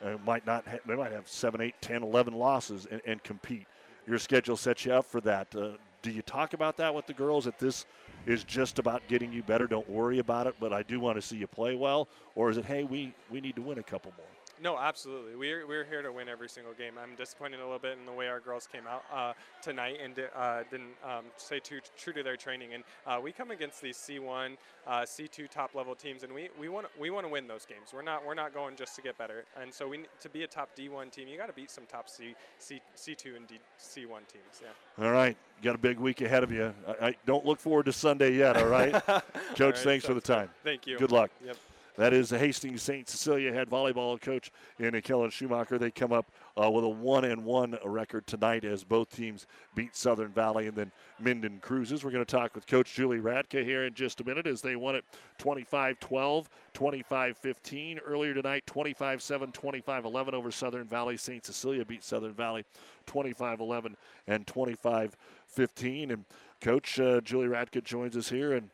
and 0.00 0.14
uh, 0.14 0.18
might 0.24 0.46
not 0.46 0.66
ha- 0.68 0.78
they 0.86 0.94
might 0.94 1.10
have 1.10 1.26
7, 1.28 1.60
8, 1.60 1.74
10, 1.80 2.02
11 2.04 2.34
losses 2.34 2.86
and, 2.88 3.02
and 3.04 3.22
compete 3.24 3.66
your 4.10 4.18
schedule 4.18 4.56
sets 4.56 4.84
you 4.84 4.92
up 4.92 5.06
for 5.06 5.20
that. 5.22 5.54
Uh, 5.54 5.70
do 6.02 6.10
you 6.10 6.22
talk 6.22 6.52
about 6.52 6.76
that 6.78 6.94
with 6.94 7.06
the 7.06 7.12
girls 7.12 7.44
that 7.44 7.58
this 7.58 7.86
is 8.26 8.42
just 8.44 8.78
about 8.78 9.06
getting 9.06 9.32
you 9.32 9.42
better? 9.42 9.66
Don't 9.66 9.88
worry 9.88 10.18
about 10.18 10.46
it, 10.46 10.54
but 10.58 10.72
I 10.72 10.82
do 10.82 10.98
want 10.98 11.16
to 11.16 11.22
see 11.22 11.36
you 11.36 11.46
play 11.46 11.76
well. 11.76 12.08
Or 12.34 12.50
is 12.50 12.56
it, 12.56 12.64
hey, 12.64 12.84
we, 12.84 13.14
we 13.30 13.40
need 13.40 13.54
to 13.56 13.62
win 13.62 13.78
a 13.78 13.82
couple 13.82 14.12
more? 14.16 14.26
No, 14.62 14.78
absolutely. 14.78 15.36
We're, 15.36 15.66
we're 15.66 15.84
here 15.84 16.02
to 16.02 16.12
win 16.12 16.28
every 16.28 16.48
single 16.48 16.74
game. 16.74 16.94
I'm 17.02 17.14
disappointed 17.16 17.60
a 17.60 17.62
little 17.64 17.78
bit 17.78 17.96
in 17.98 18.04
the 18.04 18.12
way 18.12 18.28
our 18.28 18.40
girls 18.40 18.68
came 18.70 18.82
out 18.86 19.04
uh, 19.12 19.32
tonight 19.62 19.98
and 20.02 20.14
uh, 20.36 20.62
didn't 20.70 20.92
um, 21.02 21.24
stay 21.38 21.60
too 21.60 21.80
true 21.96 22.12
to 22.12 22.22
their 22.22 22.36
training. 22.36 22.74
And 22.74 22.84
uh, 23.06 23.18
we 23.22 23.32
come 23.32 23.50
against 23.50 23.80
these 23.80 23.96
C1, 23.96 24.56
uh, 24.86 25.00
C2 25.00 25.48
top 25.48 25.74
level 25.74 25.94
teams, 25.94 26.24
and 26.24 26.32
we 26.32 26.50
we 26.58 26.68
want 26.68 26.86
we 27.00 27.08
want 27.10 27.24
to 27.24 27.32
win 27.32 27.46
those 27.46 27.64
games. 27.64 27.90
We're 27.94 28.02
not 28.02 28.26
we're 28.26 28.34
not 28.34 28.52
going 28.52 28.76
just 28.76 28.94
to 28.96 29.02
get 29.02 29.16
better. 29.16 29.44
And 29.60 29.72
so 29.72 29.88
we 29.88 30.04
to 30.20 30.28
be 30.28 30.42
a 30.42 30.46
top 30.46 30.70
D1 30.76 31.10
team, 31.10 31.26
you 31.28 31.38
got 31.38 31.46
to 31.46 31.54
beat 31.54 31.70
some 31.70 31.84
top 31.86 32.08
C, 32.10 32.34
C 32.58 32.80
C2 32.96 33.36
and 33.36 33.48
D, 33.48 33.58
C1 33.80 33.96
teams. 34.28 34.60
Yeah. 34.62 35.04
All 35.04 35.12
right, 35.12 35.36
you 35.58 35.64
got 35.64 35.74
a 35.74 35.78
big 35.78 35.98
week 35.98 36.20
ahead 36.20 36.42
of 36.42 36.52
you. 36.52 36.74
I, 36.86 37.08
I 37.08 37.14
don't 37.24 37.46
look 37.46 37.60
forward 37.60 37.86
to 37.86 37.92
Sunday 37.92 38.34
yet. 38.34 38.58
All 38.58 38.66
right, 38.66 38.92
Coach. 39.06 39.60
all 39.60 39.66
right, 39.68 39.78
thanks 39.78 40.04
for 40.04 40.12
the 40.12 40.20
time. 40.20 40.50
Thank 40.64 40.86
you. 40.86 40.98
Good 40.98 41.12
luck. 41.12 41.30
Yep. 41.44 41.56
That 41.96 42.12
is 42.12 42.28
the 42.28 42.38
Hastings 42.38 42.82
St. 42.82 43.08
Cecilia 43.08 43.52
head 43.52 43.68
volleyball 43.68 44.20
coach 44.20 44.50
in 44.78 44.98
Kellen 45.02 45.30
Schumacher. 45.30 45.78
They 45.78 45.90
come 45.90 46.12
up 46.12 46.30
uh, 46.60 46.70
with 46.70 46.84
a 46.84 46.88
one 46.88 47.24
and 47.24 47.44
one 47.44 47.76
record 47.84 48.26
tonight 48.26 48.64
as 48.64 48.84
both 48.84 49.14
teams 49.14 49.46
beat 49.74 49.96
Southern 49.96 50.32
Valley 50.32 50.66
and 50.66 50.76
then 50.76 50.92
Minden 51.18 51.58
cruises. 51.60 52.04
We're 52.04 52.12
going 52.12 52.24
to 52.24 52.36
talk 52.36 52.54
with 52.54 52.66
Coach 52.66 52.94
Julie 52.94 53.18
Radke 53.18 53.64
here 53.64 53.84
in 53.84 53.94
just 53.94 54.20
a 54.20 54.24
minute 54.24 54.46
as 54.46 54.62
they 54.62 54.76
won 54.76 54.94
it 54.94 55.04
25-12, 55.38 56.46
25-15 56.74 57.98
earlier 58.06 58.34
tonight, 58.34 58.64
25-7, 58.66 59.52
25-11 59.52 60.32
over 60.32 60.50
Southern 60.50 60.86
Valley. 60.86 61.16
St. 61.16 61.44
Cecilia 61.44 61.84
beat 61.84 62.04
Southern 62.04 62.34
Valley 62.34 62.64
25-11 63.06 63.94
and 64.26 64.46
25-15. 64.46 66.12
And 66.12 66.24
Coach 66.60 67.00
uh, 67.00 67.20
Julie 67.20 67.48
Radke 67.48 67.82
joins 67.82 68.16
us 68.16 68.28
here 68.28 68.52
and 68.52 68.70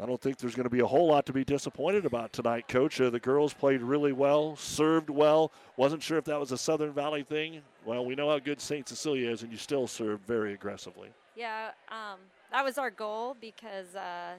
I 0.00 0.06
don't 0.06 0.20
think 0.20 0.38
there's 0.38 0.54
going 0.54 0.64
to 0.64 0.70
be 0.70 0.78
a 0.78 0.86
whole 0.86 1.08
lot 1.08 1.26
to 1.26 1.32
be 1.32 1.42
disappointed 1.42 2.06
about 2.06 2.32
tonight, 2.32 2.68
Coach. 2.68 3.00
Uh, 3.00 3.10
the 3.10 3.18
girls 3.18 3.52
played 3.52 3.82
really 3.82 4.12
well, 4.12 4.54
served 4.54 5.10
well. 5.10 5.50
Wasn't 5.76 6.02
sure 6.02 6.18
if 6.18 6.24
that 6.26 6.38
was 6.38 6.52
a 6.52 6.58
Southern 6.58 6.92
Valley 6.92 7.24
thing. 7.24 7.62
Well, 7.84 8.04
we 8.04 8.14
know 8.14 8.30
how 8.30 8.38
good 8.38 8.60
St. 8.60 8.88
Cecilia 8.88 9.28
is, 9.28 9.42
and 9.42 9.50
you 9.50 9.58
still 9.58 9.88
serve 9.88 10.20
very 10.20 10.54
aggressively. 10.54 11.08
Yeah, 11.34 11.70
um, 11.88 12.20
that 12.52 12.64
was 12.64 12.78
our 12.78 12.90
goal 12.90 13.36
because 13.40 13.96
uh, 13.96 14.34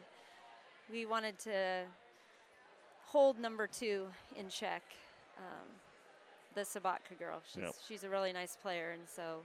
we 0.89 1.05
wanted 1.05 1.37
to 1.39 1.81
hold 3.05 3.37
number 3.37 3.67
two 3.67 4.05
in 4.37 4.47
check, 4.47 4.83
um, 5.37 5.67
the 6.55 6.61
Sabatka 6.61 7.19
girl. 7.19 7.41
She's, 7.53 7.63
yep. 7.63 7.75
she's 7.85 8.03
a 8.05 8.09
really 8.09 8.31
nice 8.31 8.55
player, 8.61 8.91
and 8.91 9.03
so 9.13 9.39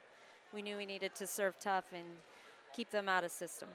we 0.53 0.63
knew 0.63 0.77
we 0.77 0.87
needed 0.87 1.13
to 1.17 1.27
serve 1.27 1.59
tough 1.59 1.87
and 1.93 2.05
keep 2.73 2.91
them 2.91 3.09
out 3.09 3.25
of 3.25 3.33
system 3.33 3.69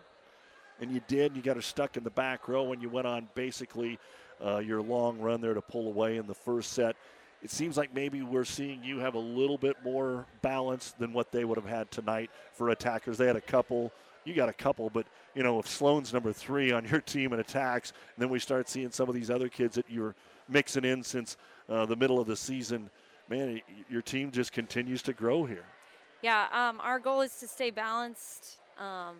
and 0.81 0.91
you 0.91 1.01
did. 1.07 1.35
You 1.35 1.41
got 1.41 1.55
her 1.55 1.61
stuck 1.61 1.97
in 1.97 2.03
the 2.03 2.09
back 2.09 2.47
row 2.47 2.63
when 2.63 2.81
you 2.81 2.89
went 2.89 3.07
on 3.07 3.27
basically 3.35 3.99
uh, 4.43 4.59
your 4.59 4.81
long 4.81 5.19
run 5.19 5.41
there 5.41 5.53
to 5.53 5.61
pull 5.61 5.87
away 5.87 6.17
in 6.17 6.27
the 6.27 6.33
first 6.33 6.73
set. 6.73 6.95
It 7.41 7.51
seems 7.51 7.77
like 7.77 7.93
maybe 7.93 8.21
we're 8.21 8.45
seeing 8.45 8.83
you 8.83 8.99
have 8.99 9.15
a 9.15 9.19
little 9.19 9.57
bit 9.57 9.77
more 9.83 10.25
balance 10.41 10.93
than 10.99 11.13
what 11.13 11.31
they 11.31 11.45
would 11.45 11.57
have 11.57 11.67
had 11.67 11.89
tonight 11.89 12.29
for 12.53 12.69
attackers. 12.69 13.17
They 13.17 13.27
had 13.27 13.37
a 13.37 13.41
couple. 13.41 13.93
You 14.25 14.33
got 14.33 14.49
a 14.49 14.53
couple, 14.53 14.89
but 14.89 15.07
you 15.33 15.43
know 15.43 15.59
if 15.59 15.67
Sloan's 15.67 16.11
number 16.11 16.33
three 16.33 16.71
on 16.71 16.85
your 16.85 17.01
team 17.13 17.31
in 17.31 17.39
attacks, 17.39 17.93
then 18.17 18.29
we 18.29 18.39
start 18.39 18.67
seeing 18.67 18.91
some 18.91 19.07
of 19.07 19.15
these 19.15 19.29
other 19.29 19.47
kids 19.47 19.75
that 19.75 19.85
you're 19.89 20.15
mixing 20.49 20.83
in 20.83 21.03
since 21.03 21.37
uh, 21.69 21.85
the 21.85 21.95
middle 21.95 22.19
of 22.19 22.27
the 22.27 22.35
season. 22.35 22.89
Man, 23.29 23.61
your 23.89 24.01
team 24.01 24.31
just 24.31 24.51
continues 24.51 25.01
to 25.03 25.13
grow 25.13 25.45
here. 25.45 25.65
Yeah, 26.21 26.47
um, 26.51 26.81
our 26.81 26.99
goal 26.99 27.21
is 27.21 27.39
to 27.39 27.47
stay 27.47 27.69
balanced. 27.69 28.57
Um, 28.77 29.17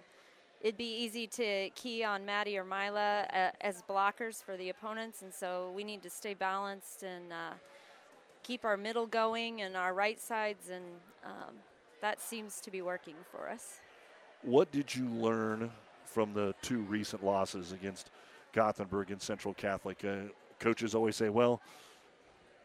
it'd 0.62 0.78
be 0.78 1.03
easy 1.03 1.28
to 1.28 1.70
key 1.76 2.03
on 2.03 2.26
Maddie 2.26 2.57
or 2.57 2.64
Mila 2.64 3.26
uh, 3.34 3.51
as 3.62 3.84
blockers 3.89 4.43
for 4.43 4.57
the 4.57 4.70
opponents, 4.70 5.22
and 5.22 5.34
so 5.34 5.72
we 5.76 5.84
need 5.84 6.03
to 6.03 6.10
stay 6.10 6.34
balanced 6.34 7.03
and 7.03 7.32
uh, 7.32 7.53
keep 8.43 8.66
our 8.66 8.78
middle 8.78 9.05
going 9.05 9.62
and 9.62 9.78
our 9.78 9.93
right 9.93 10.20
sides, 10.20 10.70
and 10.70 10.84
um, 11.26 11.55
that 12.01 12.22
seems 12.22 12.62
to 12.62 12.72
be 12.72 12.82
working 12.82 13.16
for 13.32 13.49
us. 13.49 13.80
What 14.41 14.72
did 14.72 14.93
you 14.93 15.07
learn 15.10 15.72
from 16.05 16.34
the 16.34 16.53
two 16.62 16.80
recent 16.80 17.24
losses 17.24 17.72
against 17.72 18.10
Gothenburg 18.53 19.12
and 19.12 19.22
Central 19.22 19.53
Catholic? 19.53 20.03
Uh, 20.03 20.32
coaches 20.60 20.95
always 20.95 21.16
say, 21.16 21.30
well, 21.30 21.62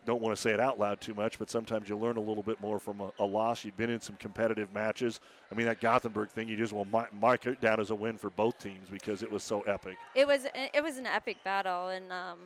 don't 0.05 0.21
want 0.21 0.37
to 0.37 0.41
say 0.41 0.51
it 0.51 0.61
out 0.61 0.79
loud 0.79 1.01
too 1.01 1.15
much, 1.15 1.39
but 1.39 1.51
sometimes 1.51 1.89
you 1.89 1.97
learn 1.97 2.17
a 2.17 2.21
little 2.21 2.43
bit 2.43 2.61
more 2.61 2.79
from 2.79 3.01
a, 3.01 3.11
a 3.19 3.25
loss. 3.25 3.65
You've 3.65 3.77
been 3.77 3.91
in 3.91 4.01
some 4.01 4.17
competitive 4.17 4.73
matches. 4.73 5.21
I 5.51 5.55
mean, 5.55 5.67
that 5.67 5.81
Gothenburg 5.81 6.31
thing, 6.31 6.49
you 6.49 6.57
just 6.57 6.73
will 6.73 6.87
mark 7.13 7.47
it 7.47 7.61
down 7.61 7.81
as 7.81 7.91
a 7.91 7.95
win 7.95 8.17
for 8.19 8.31
both 8.31 8.59
teams 8.59 8.89
because 8.91 9.23
it 9.23 9.31
was 9.31 9.43
so 9.43 9.63
epic. 9.63 9.97
It 10.15 10.27
was 10.27 10.47
it 10.55 10.83
was 10.83 10.99
an 10.99 11.07
epic 11.07 11.39
battle, 11.45 11.89
and 11.89 12.11
um, 12.13 12.39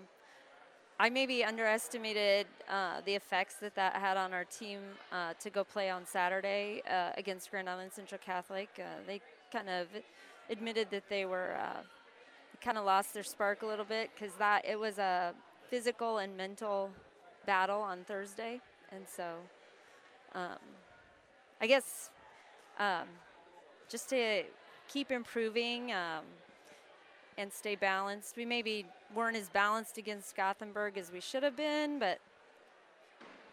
I 1.00 1.11
maybe 1.11 1.44
underestimated 1.44 2.46
uh, 2.68 3.00
the 3.04 3.14
effects 3.14 3.54
that 3.56 3.74
that 3.76 3.94
had 3.94 4.16
on 4.16 4.32
our 4.32 4.44
team 4.44 4.80
uh, 5.12 5.34
to 5.40 5.50
go 5.50 5.64
play 5.64 5.90
on 5.90 6.04
Saturday 6.06 6.82
uh, 6.90 7.11
against 7.16 7.50
Grand 7.50 7.68
Island 7.68 7.92
Central 7.92 8.20
Catholic. 8.24 8.68
Uh, 8.78 8.82
they 9.06 9.20
kind 9.52 9.68
of 9.68 9.86
admitted 10.50 10.88
that 10.90 11.09
they 11.09 11.24
were 11.24 11.56
uh, 11.61 11.82
kind 12.61 12.78
of 12.78 12.84
lost 12.84 13.14
their 13.14 13.22
spark 13.22 13.62
a 13.62 13.66
little 13.66 13.84
bit 13.84 14.11
because 14.14 14.34
that 14.36 14.64
it 14.64 14.78
was 14.78 14.98
a 14.98 15.34
physical 15.68 16.18
and 16.18 16.36
mental 16.36 16.90
battle 17.47 17.80
on 17.80 18.05
Thursday, 18.05 18.61
and 18.93 19.05
so 19.07 19.34
um, 20.34 20.59
I 21.61 21.66
guess 21.66 22.11
um, 22.78 23.07
just 23.89 24.09
to 24.11 24.45
keep 24.89 25.11
improving 25.11 25.93
um, 25.93 26.24
and 27.36 27.53
stay 27.53 27.76
balanced. 27.76 28.36
We 28.36 28.45
maybe 28.45 28.86
weren't 29.14 29.36
as 29.36 29.49
balanced 29.49 29.99
against 29.99 30.36
Gothenburg 30.36 30.99
as 30.99 31.12
we 31.12 31.20
should 31.20 31.43
have 31.43 31.57
been, 31.57 31.99
but 31.99 32.18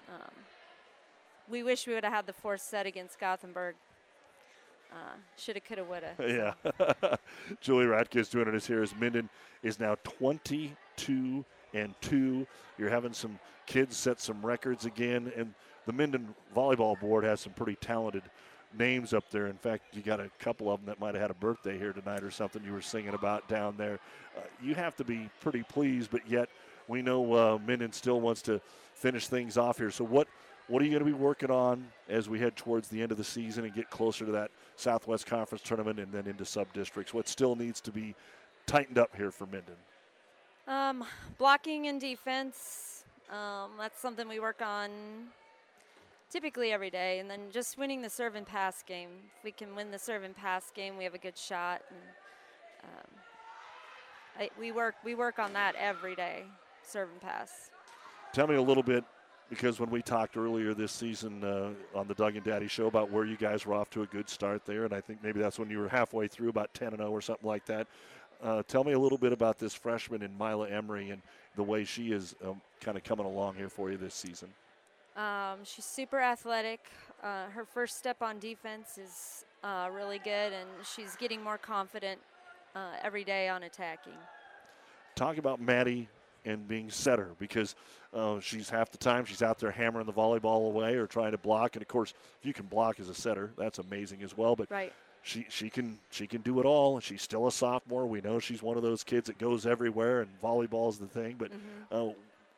um, 0.09 0.31
we 1.49 1.63
wish 1.63 1.87
we 1.87 1.93
would 1.93 2.03
have 2.03 2.13
had 2.13 2.27
the 2.27 2.33
fourth 2.33 2.61
set 2.61 2.85
against 2.85 3.19
Gothenburg. 3.19 3.75
Uh, 4.91 5.17
shoulda, 5.37 5.59
coulda, 5.59 5.83
woulda. 5.83 6.15
Yeah. 6.19 7.17
Julie 7.61 7.85
Radke 7.85 8.17
is 8.17 8.29
doing 8.29 8.47
it 8.47 8.53
as 8.53 8.65
here 8.65 8.81
as 8.81 8.95
Minden 8.95 9.29
is 9.61 9.79
now 9.79 9.95
22 10.03 11.43
and 11.75 11.93
2. 12.01 12.47
You're 12.77 12.89
having 12.89 13.13
some 13.13 13.39
kids 13.67 13.95
set 13.97 14.19
some 14.19 14.43
records 14.43 14.85
again. 14.85 15.31
And 15.35 15.53
the 15.85 15.93
Minden 15.93 16.33
Volleyball 16.55 16.99
Board 16.99 17.23
has 17.23 17.41
some 17.41 17.53
pretty 17.53 17.75
talented 17.75 18.23
names 18.77 19.13
up 19.13 19.29
there. 19.29 19.47
In 19.47 19.57
fact, 19.57 19.95
you 19.95 20.01
got 20.01 20.19
a 20.19 20.29
couple 20.39 20.71
of 20.71 20.79
them 20.79 20.87
that 20.87 20.99
might 20.99 21.13
have 21.15 21.21
had 21.21 21.31
a 21.31 21.35
birthday 21.35 21.77
here 21.77 21.93
tonight 21.93 22.23
or 22.23 22.31
something 22.31 22.63
you 22.63 22.73
were 22.73 22.81
singing 22.81 23.13
about 23.13 23.47
down 23.47 23.75
there. 23.77 23.99
Uh, 24.37 24.41
you 24.61 24.75
have 24.75 24.95
to 24.97 25.03
be 25.03 25.29
pretty 25.41 25.63
pleased, 25.63 26.11
but 26.11 26.27
yet 26.29 26.49
we 26.87 27.01
know 27.01 27.33
uh, 27.33 27.59
Minden 27.65 27.91
still 27.91 28.21
wants 28.21 28.41
to 28.43 28.59
finish 28.93 29.27
things 29.27 29.57
off 29.57 29.77
here. 29.77 29.91
So 29.91 30.03
what 30.03 30.27
what 30.67 30.81
are 30.81 30.85
you 30.85 30.91
going 30.91 31.05
to 31.05 31.05
be 31.05 31.13
working 31.13 31.51
on 31.51 31.85
as 32.09 32.27
we 32.27 32.39
head 32.39 32.55
towards 32.55 32.87
the 32.87 32.99
end 32.99 33.11
of 33.11 33.19
the 33.19 33.23
season 33.23 33.65
and 33.65 33.73
get 33.73 33.91
closer 33.91 34.25
to 34.25 34.31
that 34.31 34.49
Southwest 34.77 35.27
Conference 35.27 35.63
tournament 35.63 35.99
and 35.99 36.11
then 36.11 36.25
into 36.25 36.43
sub 36.43 36.73
districts? 36.73 37.13
What 37.13 37.27
still 37.27 37.55
needs 37.55 37.79
to 37.81 37.91
be 37.91 38.15
tightened 38.65 38.97
up 38.97 39.15
here 39.15 39.29
for 39.29 39.45
Minden? 39.45 39.75
Um, 40.67 41.05
blocking 41.37 41.87
and 41.87 42.01
defense 42.01 42.95
um, 43.29 43.71
that's 43.79 43.99
something 43.99 44.27
we 44.27 44.39
work 44.39 44.61
on 44.61 44.89
typically 46.29 46.71
every 46.71 46.89
day. 46.89 47.19
And 47.19 47.29
then 47.29 47.51
just 47.51 47.77
winning 47.77 48.01
the 48.01 48.09
serve 48.09 48.35
and 48.35 48.45
pass 48.45 48.83
game. 48.83 49.09
If 49.37 49.43
we 49.43 49.51
can 49.51 49.75
win 49.75 49.91
the 49.91 49.99
serve 49.99 50.23
and 50.23 50.35
pass 50.35 50.71
game, 50.71 50.97
we 50.97 51.03
have 51.03 51.13
a 51.13 51.19
good 51.19 51.37
shot. 51.37 51.81
And, 51.89 51.99
um, 52.83 53.21
I, 54.37 54.49
we 54.59 54.71
work 54.71 54.95
we 55.03 55.15
work 55.15 55.39
on 55.39 55.53
that 55.53 55.75
every 55.75 56.13
day, 56.13 56.43
serve 56.83 57.09
and 57.09 57.21
pass. 57.21 57.71
Tell 58.33 58.47
me 58.47 58.55
a 58.55 58.61
little 58.61 58.83
bit 58.83 59.05
because 59.49 59.79
when 59.79 59.89
we 59.89 60.01
talked 60.01 60.35
earlier 60.35 60.73
this 60.73 60.91
season 60.91 61.43
uh, 61.43 61.69
on 61.97 62.07
the 62.07 62.13
Doug 62.13 62.35
and 62.35 62.43
Daddy 62.43 62.67
show 62.67 62.87
about 62.87 63.09
where 63.09 63.23
you 63.25 63.37
guys 63.37 63.65
were 63.65 63.73
off 63.73 63.89
to 63.91 64.01
a 64.01 64.07
good 64.07 64.29
start 64.29 64.65
there, 64.65 64.83
and 64.83 64.93
I 64.93 64.99
think 64.99 65.23
maybe 65.23 65.39
that's 65.39 65.57
when 65.57 65.69
you 65.69 65.79
were 65.79 65.87
halfway 65.87 66.27
through, 66.27 66.49
about 66.49 66.73
10 66.73 66.89
and 66.89 66.97
0 66.97 67.11
or 67.11 67.21
something 67.21 67.47
like 67.47 67.65
that. 67.67 67.87
Uh, 68.43 68.63
tell 68.67 68.83
me 68.83 68.93
a 68.93 68.99
little 68.99 69.17
bit 69.17 69.31
about 69.31 69.57
this 69.57 69.73
freshman 69.73 70.21
in 70.21 70.37
Mila 70.37 70.69
Emery 70.69 71.09
and 71.09 71.21
the 71.55 71.63
way 71.63 71.83
she 71.83 72.11
is 72.11 72.35
um, 72.43 72.61
kind 72.81 72.97
of 72.97 73.03
coming 73.03 73.25
along 73.25 73.55
here 73.55 73.69
for 73.69 73.89
you 73.89 73.97
this 73.97 74.13
season. 74.13 74.49
Um, 75.15 75.59
she's 75.63 75.85
super 75.85 76.19
athletic. 76.19 76.81
Uh, 77.23 77.45
her 77.47 77.65
first 77.65 77.97
step 77.97 78.21
on 78.21 78.39
defense 78.39 78.97
is 78.97 79.45
uh, 79.63 79.89
really 79.91 80.19
good, 80.19 80.53
and 80.53 80.67
she's 80.95 81.15
getting 81.15 81.41
more 81.41 81.57
confident 81.57 82.19
uh, 82.75 82.91
every 83.01 83.23
day 83.23 83.47
on 83.47 83.63
attacking. 83.63 84.13
Talk 85.15 85.37
about 85.37 85.61
Maddie 85.61 86.09
and 86.43 86.67
being 86.67 86.89
setter 86.91 87.29
because 87.39 87.75
uh, 88.13 88.39
she's 88.41 88.69
half 88.69 88.91
the 88.91 88.97
time 88.97 89.25
she's 89.25 89.41
out 89.41 89.57
there 89.57 89.71
hammering 89.71 90.05
the 90.05 90.13
volleyball 90.13 90.67
away 90.67 90.95
or 90.95 91.07
trying 91.07 91.31
to 91.31 91.37
block. 91.37 91.75
And 91.75 91.81
of 91.81 91.87
course, 91.87 92.13
if 92.39 92.45
you 92.45 92.53
can 92.53 92.65
block 92.65 92.99
as 92.99 93.07
a 93.07 93.15
setter, 93.15 93.51
that's 93.57 93.79
amazing 93.79 94.21
as 94.21 94.37
well. 94.37 94.55
But 94.55 94.69
right 94.69 94.93
she 95.25 95.43
she 95.49 95.71
can 95.71 95.97
she 96.11 96.27
can 96.27 96.41
do 96.41 96.59
it 96.59 96.67
all. 96.67 96.99
She's 96.99 97.23
still 97.23 97.47
a 97.47 97.51
sophomore. 97.51 98.05
We 98.05 98.21
know 98.21 98.39
she's 98.39 98.61
one 98.61 98.77
of 98.77 98.83
those 98.83 99.03
kids 99.03 99.25
that 99.25 99.39
goes 99.39 99.65
everywhere, 99.65 100.21
and 100.21 100.29
volleyball's 100.39 100.99
the 100.99 101.07
thing. 101.07 101.35
But 101.39 101.51
mm-hmm. 101.51 102.09
uh, 102.09 102.13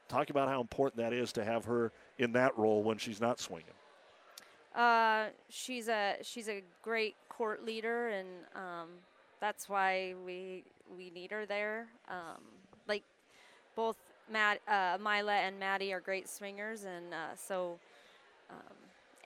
talk 0.10 0.30
about 0.30 0.50
how 0.50 0.60
important 0.60 0.98
that 0.98 1.14
is 1.14 1.32
to 1.34 1.46
have 1.46 1.64
her 1.64 1.94
in 2.20 2.34
that 2.34 2.58
role 2.58 2.84
when 2.84 2.98
she's 2.98 3.22
not 3.22 3.40
swinging. 3.40 3.74
Uh, 4.76 5.28
she's 5.48 5.88
a 5.88 6.18
she's 6.22 6.50
a 6.50 6.62
great 6.84 7.16
court 7.30 7.66
leader, 7.66 8.10
and 8.10 8.28
um, 8.54 8.90
that's 9.40 9.70
why 9.70 10.14
we 10.26 10.66
we 10.98 11.10
need 11.12 11.32
her 11.32 11.46
there. 11.46 11.88
Um, 12.10 12.44
like 12.86 13.04
both 13.78 13.96
Matt, 14.30 14.60
uh, 14.68 14.98
Mila 15.00 15.36
and 15.36 15.58
Maddie 15.58 15.94
are 15.94 16.02
great 16.02 16.28
swingers, 16.28 16.84
and 16.84 17.14
uh, 17.14 17.34
so 17.38 17.80
um, 18.50 18.77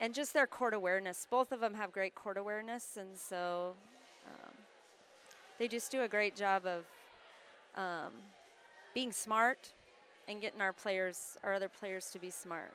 and 0.02 0.12
just 0.12 0.34
their 0.34 0.48
court 0.48 0.74
awareness. 0.74 1.26
Both 1.30 1.52
of 1.52 1.60
them 1.60 1.74
have 1.74 1.92
great 1.92 2.14
court 2.14 2.36
awareness, 2.36 2.98
and 2.98 3.16
so 3.16 3.74
um, 4.26 4.52
they 5.58 5.68
just 5.68 5.92
do 5.92 6.02
a 6.02 6.08
great 6.08 6.34
job 6.34 6.66
of 6.66 6.84
um, 7.76 8.12
being 8.94 9.12
smart 9.12 9.72
and 10.28 10.40
getting 10.40 10.60
our 10.60 10.72
players, 10.72 11.38
our 11.44 11.54
other 11.54 11.68
players, 11.68 12.10
to 12.10 12.18
be 12.18 12.30
smart. 12.30 12.72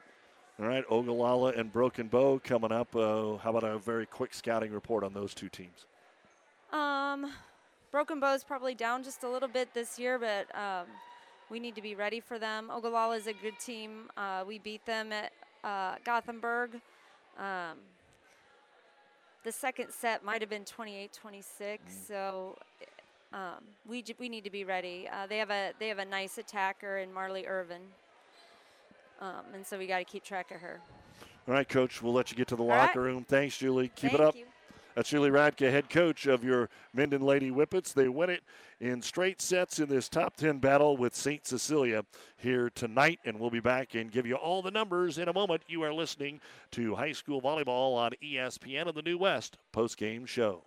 All 0.59 0.67
right, 0.67 0.85
Ogallala 0.89 1.51
and 1.51 1.71
Broken 1.71 2.07
Bow 2.07 2.39
coming 2.43 2.71
up. 2.71 2.95
Uh, 2.95 3.35
how 3.37 3.49
about 3.49 3.65
a 3.65 3.77
very 3.77 4.05
quick 4.05 4.33
scouting 4.33 4.71
report 4.71 5.03
on 5.03 5.13
those 5.13 5.33
two 5.33 5.49
teams? 5.49 5.85
Um, 6.71 7.31
Broken 7.91 8.21
Bow 8.21 8.33
is 8.33 8.43
probably 8.43 8.73
down 8.73 9.03
just 9.03 9.23
a 9.23 9.29
little 9.29 9.49
bit 9.49 9.73
this 9.73 9.99
year, 9.99 10.17
but 10.17 10.47
um, 10.57 10.87
we 11.49 11.59
need 11.59 11.75
to 11.75 11.81
be 11.81 11.93
ready 11.93 12.21
for 12.21 12.39
them. 12.39 12.71
Ogallala 12.71 13.17
is 13.17 13.27
a 13.27 13.33
good 13.33 13.59
team. 13.59 14.09
Uh, 14.15 14.45
we 14.47 14.59
beat 14.59 14.85
them 14.85 15.11
at 15.11 15.33
uh, 15.63 15.95
Gothenburg. 16.05 16.79
Um, 17.37 17.77
the 19.43 19.51
second 19.51 19.91
set 19.91 20.23
might 20.23 20.41
have 20.41 20.49
been 20.49 20.65
28 20.65 21.13
26. 21.13 21.83
Mm. 21.83 22.07
So 22.07 22.57
um, 23.33 23.63
we, 23.87 24.03
we 24.19 24.29
need 24.29 24.43
to 24.43 24.49
be 24.49 24.63
ready. 24.63 25.07
Uh, 25.11 25.27
they, 25.27 25.37
have 25.37 25.51
a, 25.51 25.71
they 25.79 25.87
have 25.87 25.99
a 25.99 26.05
nice 26.05 26.37
attacker 26.37 26.97
in 26.97 27.13
Marley 27.13 27.45
Irvin. 27.45 27.81
Um, 29.21 29.45
and 29.53 29.65
so 29.65 29.77
we 29.77 29.87
got 29.87 29.99
to 29.99 30.03
keep 30.03 30.23
track 30.23 30.51
of 30.51 30.61
her. 30.61 30.79
All 31.47 31.53
right, 31.53 31.67
Coach, 31.67 32.01
we'll 32.01 32.13
let 32.13 32.29
you 32.29 32.37
get 32.37 32.47
to 32.47 32.55
the 32.55 32.63
All 32.63 32.69
locker 32.69 33.01
right. 33.01 33.07
room. 33.07 33.25
Thanks, 33.27 33.57
Julie. 33.57 33.87
Keep 33.95 34.11
Thank 34.11 34.13
it 34.15 34.21
up. 34.21 34.35
You. 34.35 34.45
That's 34.97 35.09
Julie 35.09 35.29
Radke, 35.29 35.69
head 35.69 35.91
coach 35.91 36.25
of 36.25 36.43
your 36.43 36.71
Minden 36.91 37.21
Lady 37.21 37.51
Whippets. 37.51 37.93
They 37.93 38.09
win 38.09 38.31
it 38.31 38.41
in 38.79 39.03
straight 39.03 39.43
sets 39.43 39.77
in 39.77 39.89
this 39.89 40.09
top 40.09 40.35
10 40.37 40.57
battle 40.57 40.97
with 40.97 41.13
St. 41.13 41.45
Cecilia 41.45 42.03
here 42.35 42.71
tonight, 42.71 43.19
and 43.23 43.39
we'll 43.39 43.51
be 43.51 43.59
back 43.59 43.93
and 43.93 44.11
give 44.11 44.25
you 44.25 44.33
all 44.33 44.63
the 44.63 44.71
numbers 44.71 45.19
in 45.19 45.27
a 45.27 45.33
moment. 45.33 45.61
You 45.67 45.83
are 45.83 45.93
listening 45.93 46.41
to 46.71 46.95
high 46.95 47.11
school 47.11 47.39
volleyball 47.39 47.95
on 47.95 48.13
ESPN 48.23 48.87
of 48.87 48.95
the 48.95 49.03
New 49.03 49.19
West 49.19 49.59
post-game 49.71 50.25
show. 50.25 50.63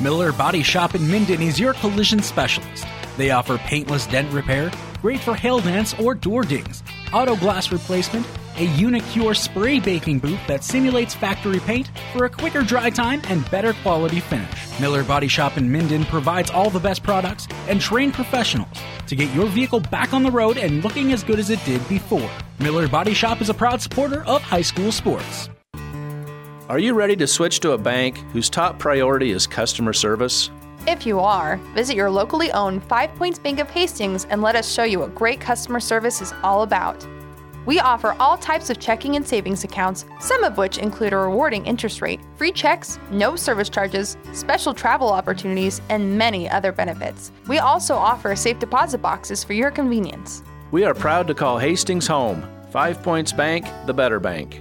Miller 0.00 0.32
Body 0.32 0.62
Shop 0.62 0.94
in 0.94 1.06
Minden 1.06 1.42
is 1.42 1.60
your 1.60 1.74
collision 1.74 2.22
specialist. 2.22 2.86
They 3.18 3.32
offer 3.32 3.58
paintless 3.58 4.06
dent 4.06 4.32
repair, 4.32 4.72
great 5.02 5.20
for 5.20 5.34
hail 5.34 5.60
dents 5.60 5.92
or 6.00 6.14
door 6.14 6.42
dings, 6.42 6.82
auto 7.12 7.36
glass 7.36 7.70
replacement, 7.70 8.26
a 8.56 8.64
Unicure 8.64 9.34
spray 9.34 9.80
baking 9.80 10.18
booth 10.18 10.40
that 10.46 10.64
simulates 10.64 11.14
factory 11.14 11.60
paint 11.60 11.90
for 12.12 12.24
a 12.24 12.30
quicker 12.30 12.62
dry 12.62 12.90
time 12.90 13.20
and 13.28 13.48
better 13.50 13.72
quality 13.82 14.20
finish. 14.20 14.80
Miller 14.80 15.04
Body 15.04 15.28
Shop 15.28 15.56
in 15.56 15.70
Minden 15.70 16.04
provides 16.04 16.50
all 16.50 16.70
the 16.70 16.80
best 16.80 17.02
products 17.02 17.48
and 17.68 17.80
trained 17.80 18.14
professionals 18.14 18.76
to 19.06 19.16
get 19.16 19.32
your 19.34 19.46
vehicle 19.46 19.80
back 19.80 20.12
on 20.12 20.22
the 20.22 20.30
road 20.30 20.56
and 20.56 20.82
looking 20.84 21.12
as 21.12 21.22
good 21.22 21.38
as 21.38 21.50
it 21.50 21.64
did 21.64 21.86
before. 21.88 22.30
Miller 22.60 22.88
Body 22.88 23.14
Shop 23.14 23.40
is 23.40 23.48
a 23.48 23.54
proud 23.54 23.80
supporter 23.80 24.24
of 24.24 24.42
high 24.42 24.62
school 24.62 24.92
sports. 24.92 25.48
Are 26.68 26.78
you 26.78 26.94
ready 26.94 27.14
to 27.16 27.26
switch 27.26 27.60
to 27.60 27.72
a 27.72 27.78
bank 27.78 28.16
whose 28.32 28.48
top 28.48 28.78
priority 28.78 29.32
is 29.32 29.46
customer 29.46 29.92
service? 29.92 30.50
If 30.86 31.06
you 31.06 31.18
are, 31.20 31.56
visit 31.74 31.96
your 31.96 32.10
locally 32.10 32.52
owned 32.52 32.82
Five 32.84 33.14
Points 33.16 33.38
Bank 33.38 33.58
of 33.58 33.70
Hastings 33.70 34.26
and 34.26 34.42
let 34.42 34.54
us 34.56 34.72
show 34.72 34.84
you 34.84 34.98
what 34.98 35.14
great 35.14 35.40
customer 35.40 35.80
service 35.80 36.20
is 36.20 36.32
all 36.42 36.62
about. 36.62 37.06
We 37.66 37.80
offer 37.80 38.14
all 38.20 38.36
types 38.36 38.68
of 38.70 38.78
checking 38.78 39.16
and 39.16 39.26
savings 39.26 39.64
accounts, 39.64 40.04
some 40.20 40.44
of 40.44 40.58
which 40.58 40.78
include 40.78 41.12
a 41.12 41.16
rewarding 41.16 41.66
interest 41.66 42.02
rate, 42.02 42.20
free 42.36 42.52
checks, 42.52 42.98
no 43.10 43.36
service 43.36 43.68
charges, 43.68 44.16
special 44.32 44.74
travel 44.74 45.10
opportunities, 45.10 45.80
and 45.88 46.18
many 46.18 46.48
other 46.48 46.72
benefits. 46.72 47.32
We 47.48 47.58
also 47.58 47.94
offer 47.94 48.36
safe 48.36 48.58
deposit 48.58 48.98
boxes 48.98 49.42
for 49.42 49.54
your 49.54 49.70
convenience. 49.70 50.42
We 50.70 50.84
are 50.84 50.94
proud 50.94 51.26
to 51.28 51.34
call 51.34 51.58
Hastings 51.58 52.06
home. 52.06 52.46
Five 52.70 53.02
Points 53.02 53.32
Bank, 53.32 53.66
the 53.86 53.94
better 53.94 54.18
bank. 54.18 54.60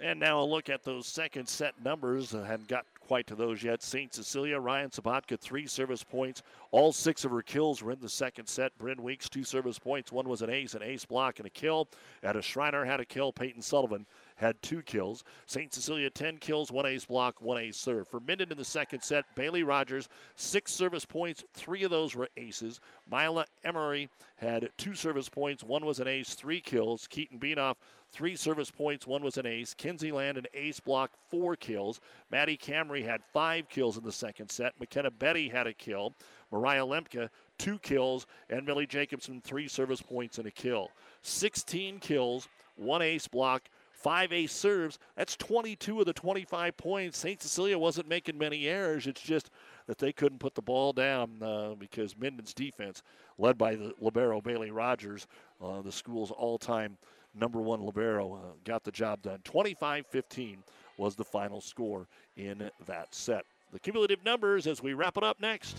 And 0.00 0.18
now 0.18 0.40
a 0.40 0.46
look 0.46 0.70
at 0.70 0.84
those 0.84 1.06
second 1.06 1.48
set 1.48 1.74
numbers. 1.84 2.34
I 2.34 2.46
hadn't 2.46 2.68
got 2.68 2.86
quite 3.06 3.26
to 3.28 3.36
those 3.36 3.62
yet. 3.62 3.82
St. 3.82 4.12
Cecilia, 4.12 4.58
Ryan 4.58 4.90
Sabatka, 4.90 5.38
three 5.38 5.66
service 5.66 6.02
points. 6.02 6.42
All 6.72 6.92
six 6.92 7.24
of 7.24 7.30
her 7.30 7.42
kills 7.42 7.82
were 7.82 7.92
in 7.92 8.00
the 8.00 8.08
second 8.08 8.46
set. 8.46 8.76
Bryn 8.78 9.00
Weeks, 9.02 9.28
two 9.28 9.44
service 9.44 9.78
points. 9.78 10.10
One 10.10 10.28
was 10.28 10.42
an 10.42 10.50
ace, 10.50 10.74
an 10.74 10.82
ace 10.82 11.04
block, 11.04 11.38
and 11.38 11.46
a 11.46 11.50
kill. 11.50 11.88
Ada 12.24 12.42
Schreiner 12.42 12.84
had 12.84 12.98
a 12.98 13.04
kill. 13.04 13.32
Peyton 13.32 13.62
Sullivan 13.62 14.06
had 14.34 14.60
two 14.60 14.82
kills. 14.82 15.24
St. 15.46 15.72
Cecilia, 15.72 16.10
10 16.10 16.38
kills, 16.38 16.72
one 16.72 16.84
ace 16.84 17.04
block, 17.04 17.40
one 17.40 17.58
ace 17.58 17.76
serve. 17.76 18.08
For 18.08 18.20
Minden 18.20 18.50
in 18.50 18.58
the 18.58 18.64
second 18.64 19.02
set, 19.02 19.24
Bailey 19.34 19.62
Rogers, 19.62 20.08
six 20.34 20.72
service 20.72 21.04
points. 21.04 21.44
Three 21.54 21.84
of 21.84 21.90
those 21.90 22.14
were 22.14 22.28
aces. 22.36 22.80
Mila 23.10 23.46
Emery 23.64 24.08
had 24.36 24.68
two 24.76 24.94
service 24.94 25.28
points. 25.28 25.62
One 25.62 25.86
was 25.86 26.00
an 26.00 26.08
ace, 26.08 26.34
three 26.34 26.60
kills. 26.60 27.06
Keaton 27.06 27.38
Beanoff, 27.38 27.76
three 28.16 28.34
service 28.34 28.70
points. 28.70 29.06
One 29.06 29.22
was 29.22 29.36
an 29.36 29.44
ace. 29.44 29.74
Kinsey 29.74 30.10
Land, 30.10 30.38
an 30.38 30.46
ace 30.54 30.80
block, 30.80 31.10
four 31.28 31.54
kills. 31.54 32.00
Maddie 32.30 32.56
Camry 32.56 33.04
had 33.04 33.20
five 33.32 33.68
kills 33.68 33.98
in 33.98 34.04
the 34.04 34.12
second 34.12 34.50
set. 34.50 34.72
McKenna 34.80 35.10
Betty 35.10 35.48
had 35.50 35.66
a 35.66 35.74
kill. 35.74 36.14
Mariah 36.50 36.86
Lemke, 36.86 37.28
two 37.58 37.78
kills. 37.80 38.26
And 38.48 38.64
Millie 38.64 38.86
Jacobson, 38.86 39.42
three 39.42 39.68
service 39.68 40.00
points 40.00 40.38
and 40.38 40.46
a 40.46 40.50
kill. 40.50 40.90
16 41.22 41.98
kills, 41.98 42.48
one 42.76 43.02
ace 43.02 43.28
block, 43.28 43.68
five 43.92 44.32
ace 44.32 44.52
serves. 44.52 44.98
That's 45.16 45.36
22 45.36 46.00
of 46.00 46.06
the 46.06 46.14
25 46.14 46.74
points. 46.78 47.18
St. 47.18 47.42
Cecilia 47.42 47.78
wasn't 47.78 48.08
making 48.08 48.38
many 48.38 48.66
errors. 48.66 49.06
It's 49.06 49.20
just 49.20 49.50
that 49.88 49.98
they 49.98 50.12
couldn't 50.12 50.38
put 50.38 50.54
the 50.54 50.62
ball 50.62 50.94
down 50.94 51.42
uh, 51.42 51.74
because 51.78 52.16
Minden's 52.16 52.54
defense, 52.54 53.02
led 53.36 53.58
by 53.58 53.74
the 53.74 53.92
libero 54.00 54.40
Bailey 54.40 54.70
Rogers, 54.70 55.26
uh, 55.62 55.82
the 55.82 55.92
school's 55.92 56.30
all-time 56.30 56.96
number 57.38 57.60
one 57.60 57.84
libero, 57.84 58.34
uh, 58.34 58.52
got 58.64 58.84
the 58.84 58.90
job 58.90 59.22
done. 59.22 59.40
25 59.44 60.06
15 60.06 60.62
was 60.98 61.14
the 61.14 61.24
final 61.24 61.60
score 61.60 62.08
in 62.36 62.70
that 62.86 63.14
set. 63.14 63.44
The 63.72 63.80
cumulative 63.80 64.24
numbers 64.24 64.66
as 64.66 64.82
we 64.82 64.94
wrap 64.94 65.16
it 65.16 65.24
up 65.24 65.40
next. 65.40 65.76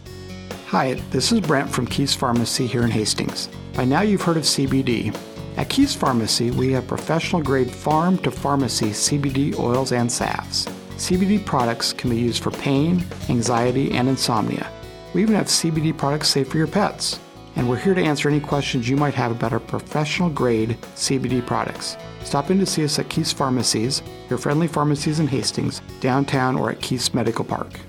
Hi, 0.68 0.96
this 1.12 1.32
is 1.32 1.40
Brent 1.40 1.70
from 1.70 1.88
Keys 1.88 2.14
Pharmacy 2.14 2.68
here 2.68 2.84
in 2.84 2.92
Hastings. 2.92 3.50
By 3.74 3.86
now 3.86 4.02
you've 4.02 4.22
heard 4.22 4.38
of 4.38 4.44
CBD. 4.44 5.18
At 5.56 5.70
Keys 5.70 5.96
Pharmacy, 5.96 6.52
we 6.52 6.72
have 6.74 6.88
professional 6.88 7.42
grade 7.42 7.72
farm 7.72 8.18
to 8.20 8.30
pharmacy 8.30 8.90
CBD 8.90 9.58
oils 9.58 9.92
and 9.92 10.12
salves. 10.12 10.66
CBD 10.98 11.44
products 11.44 11.94
can 11.94 12.10
be 12.10 12.18
used 12.18 12.44
for 12.44 12.52
pain, 12.52 13.04
anxiety, 13.30 13.92
and 13.94 14.10
insomnia. 14.10 14.70
We 15.14 15.22
even 15.22 15.36
have 15.36 15.48
CBD 15.48 15.98
products 15.98 16.28
safe 16.28 16.50
for 16.50 16.58
your 16.58 16.68
pets 16.68 17.20
and 17.58 17.68
we're 17.68 17.76
here 17.76 17.96
to 17.96 18.02
answer 18.02 18.30
any 18.30 18.40
questions 18.40 18.88
you 18.88 18.96
might 18.96 19.16
have 19.16 19.32
about 19.32 19.52
our 19.52 19.60
professional 19.60 20.30
grade 20.30 20.78
CBD 20.94 21.44
products. 21.44 21.98
Stop 22.24 22.52
in 22.52 22.60
to 22.60 22.68
see 22.68 22.84
us 22.84 23.00
at 23.00 23.10
Keys 23.10 23.34
Pharmacies, 23.34 24.04
your 24.30 24.38
friendly 24.38 24.68
pharmacies 24.68 25.20
in 25.20 25.28
Hastings, 25.28 25.82
downtown, 26.00 26.56
or 26.56 26.70
at 26.70 26.80
Keys 26.82 27.16
Medical 27.16 27.44
Park. 27.44 27.80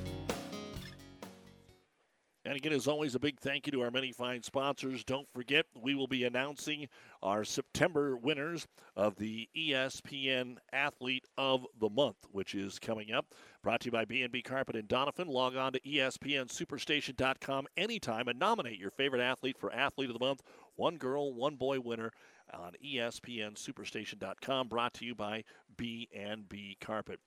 And 2.46 2.56
again, 2.56 2.72
as 2.72 2.88
always, 2.88 3.14
a 3.14 3.18
big 3.18 3.38
thank 3.38 3.66
you 3.66 3.72
to 3.72 3.82
our 3.82 3.90
many 3.90 4.10
fine 4.10 4.42
sponsors. 4.42 5.04
Don't 5.04 5.28
forget, 5.34 5.66
we 5.78 5.94
will 5.94 6.06
be 6.06 6.24
announcing 6.24 6.88
our 7.22 7.44
September 7.44 8.16
winners 8.16 8.66
of 8.96 9.16
the 9.16 9.50
ESPN 9.54 10.56
Athlete 10.72 11.26
of 11.36 11.66
the 11.78 11.90
Month, 11.90 12.16
which 12.32 12.54
is 12.54 12.78
coming 12.78 13.12
up. 13.12 13.26
Brought 13.68 13.80
to 13.80 13.88
you 13.88 13.92
by 13.92 14.06
B&B 14.06 14.40
Carpet 14.40 14.76
and 14.76 14.88
Doniphan. 14.88 15.26
Log 15.26 15.54
on 15.54 15.74
to 15.74 15.80
ESPNSuperstation.com 15.80 17.66
anytime 17.76 18.26
and 18.26 18.38
nominate 18.38 18.78
your 18.78 18.90
favorite 18.90 19.20
athlete 19.20 19.58
for 19.58 19.70
Athlete 19.70 20.08
of 20.08 20.18
the 20.18 20.24
Month. 20.24 20.40
One 20.76 20.96
girl, 20.96 21.34
one 21.34 21.56
boy 21.56 21.78
winner 21.78 22.12
on 22.50 22.72
ESPNSuperstation.com. 22.82 24.68
Brought 24.68 24.94
to 24.94 25.04
you 25.04 25.14
by 25.14 25.44
B&B 25.76 26.78
Carpet. 26.80 27.20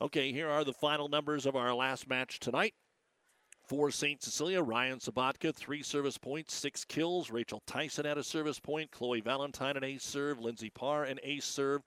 Okay, 0.00 0.32
here 0.32 0.50
are 0.50 0.64
the 0.64 0.72
final 0.72 1.08
numbers 1.08 1.46
of 1.46 1.54
our 1.54 1.72
last 1.72 2.08
match 2.08 2.40
tonight. 2.40 2.74
For 3.64 3.92
St. 3.92 4.20
Cecilia, 4.20 4.60
Ryan 4.60 4.98
Sabatka, 4.98 5.54
three 5.54 5.84
service 5.84 6.18
points, 6.18 6.54
six 6.54 6.84
kills. 6.84 7.30
Rachel 7.30 7.62
Tyson 7.68 8.04
had 8.04 8.18
a 8.18 8.24
service 8.24 8.58
point. 8.58 8.90
Chloe 8.90 9.20
Valentine, 9.20 9.76
an 9.76 9.84
ace 9.84 10.02
serve. 10.02 10.40
Lindsay 10.40 10.70
Parr, 10.70 11.04
an 11.04 11.20
ace 11.22 11.44
serve. 11.44 11.82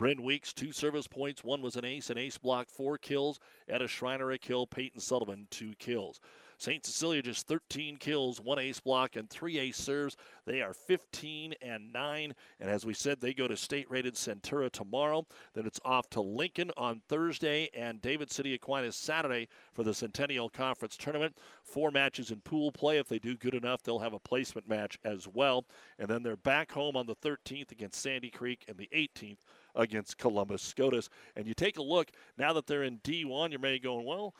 Bryn 0.00 0.22
Weeks, 0.22 0.54
two 0.54 0.72
service 0.72 1.06
points. 1.06 1.44
One 1.44 1.60
was 1.60 1.76
an 1.76 1.84
ace, 1.84 2.08
an 2.08 2.16
ace 2.16 2.38
block, 2.38 2.70
four 2.70 2.96
kills. 2.96 3.38
Etta 3.68 3.86
Schreiner, 3.86 4.30
a 4.30 4.38
kill. 4.38 4.66
Peyton 4.66 4.98
Sullivan, 4.98 5.46
two 5.50 5.74
kills. 5.78 6.20
St. 6.56 6.86
Cecilia 6.86 7.20
just 7.20 7.46
13 7.46 7.98
kills, 7.98 8.40
one 8.40 8.58
ace 8.58 8.80
block, 8.80 9.16
and 9.16 9.28
three 9.28 9.58
ace 9.58 9.76
serves. 9.76 10.16
They 10.46 10.62
are 10.62 10.72
15 10.72 11.52
and 11.60 11.92
9. 11.92 12.34
And 12.60 12.70
as 12.70 12.86
we 12.86 12.94
said, 12.94 13.20
they 13.20 13.34
go 13.34 13.46
to 13.46 13.58
state 13.58 13.90
rated 13.90 14.14
Centura 14.14 14.70
tomorrow. 14.70 15.26
Then 15.52 15.66
it's 15.66 15.80
off 15.84 16.08
to 16.10 16.22
Lincoln 16.22 16.70
on 16.78 17.02
Thursday 17.06 17.68
and 17.76 18.00
David 18.00 18.32
City 18.32 18.54
Aquinas 18.54 18.96
Saturday 18.96 19.48
for 19.74 19.82
the 19.82 19.92
Centennial 19.92 20.48
Conference 20.48 20.96
Tournament. 20.96 21.36
Four 21.62 21.90
matches 21.90 22.30
in 22.30 22.40
pool 22.40 22.72
play. 22.72 22.96
If 22.96 23.08
they 23.08 23.18
do 23.18 23.36
good 23.36 23.54
enough, 23.54 23.82
they'll 23.82 23.98
have 23.98 24.14
a 24.14 24.18
placement 24.18 24.66
match 24.66 24.98
as 25.04 25.28
well. 25.28 25.66
And 25.98 26.08
then 26.08 26.22
they're 26.22 26.36
back 26.36 26.72
home 26.72 26.96
on 26.96 27.06
the 27.06 27.16
13th 27.16 27.70
against 27.70 28.00
Sandy 28.00 28.30
Creek 28.30 28.64
and 28.66 28.78
the 28.78 28.88
18th 28.94 29.40
against 29.74 30.18
Columbus 30.18 30.62
SCOTUS. 30.62 31.08
And 31.36 31.46
you 31.46 31.54
take 31.54 31.78
a 31.78 31.82
look, 31.82 32.10
now 32.38 32.52
that 32.52 32.66
they're 32.66 32.82
in 32.82 32.98
D1, 32.98 33.52
you 33.52 33.58
may 33.58 33.72
be 33.72 33.78
going, 33.78 34.06
well, 34.06 34.34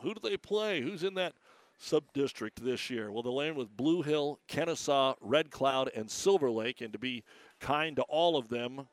who 0.00 0.14
do 0.14 0.20
they 0.22 0.36
play? 0.36 0.80
Who's 0.80 1.02
in 1.02 1.14
that 1.14 1.34
sub 1.78 2.04
district 2.12 2.62
this 2.62 2.90
year? 2.90 3.10
Well, 3.10 3.22
they'll 3.22 3.36
land 3.36 3.56
with 3.56 3.76
Blue 3.76 4.02
Hill, 4.02 4.40
Kenesaw, 4.48 5.14
Red 5.20 5.50
Cloud, 5.50 5.90
and 5.94 6.10
Silver 6.10 6.50
Lake. 6.50 6.80
And 6.80 6.92
to 6.92 6.98
be 6.98 7.24
kind 7.60 7.96
to 7.96 8.02
all 8.02 8.36
of 8.36 8.48
them, 8.48 8.86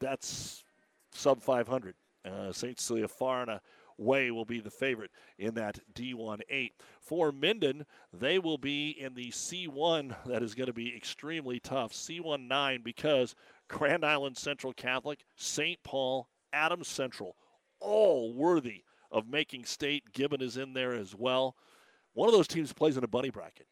that's 0.00 0.64
sub 1.12 1.42
500. 1.42 1.94
Uh, 2.24 2.52
St. 2.52 2.80
Cecilia 2.80 3.08
far 3.08 3.42
and 3.42 3.60
away 3.98 4.30
will 4.30 4.44
be 4.44 4.60
the 4.60 4.70
favorite 4.70 5.10
in 5.38 5.54
that 5.54 5.78
D1 5.94 6.40
8. 6.48 6.72
For 7.00 7.32
Minden, 7.32 7.84
they 8.12 8.38
will 8.38 8.58
be 8.58 8.90
in 8.90 9.14
the 9.14 9.30
C1 9.30 10.14
that 10.26 10.42
is 10.42 10.54
going 10.54 10.66
to 10.66 10.72
be 10.72 10.94
extremely 10.96 11.60
tough. 11.60 11.92
C1 11.92 12.48
9 12.48 12.80
because 12.82 13.34
Grand 13.68 14.04
Island 14.04 14.36
Central 14.36 14.72
Catholic, 14.72 15.24
St. 15.36 15.78
Paul, 15.82 16.28
Adams 16.52 16.88
Central, 16.88 17.36
all 17.80 18.34
worthy 18.34 18.84
of 19.10 19.28
making 19.28 19.64
state. 19.64 20.12
Gibbon 20.12 20.42
is 20.42 20.56
in 20.56 20.72
there 20.72 20.94
as 20.94 21.14
well. 21.14 21.56
One 22.14 22.28
of 22.28 22.34
those 22.34 22.48
teams 22.48 22.72
plays 22.72 22.96
in 22.96 23.04
a 23.04 23.08
bunny 23.08 23.30
bracket. 23.30 23.66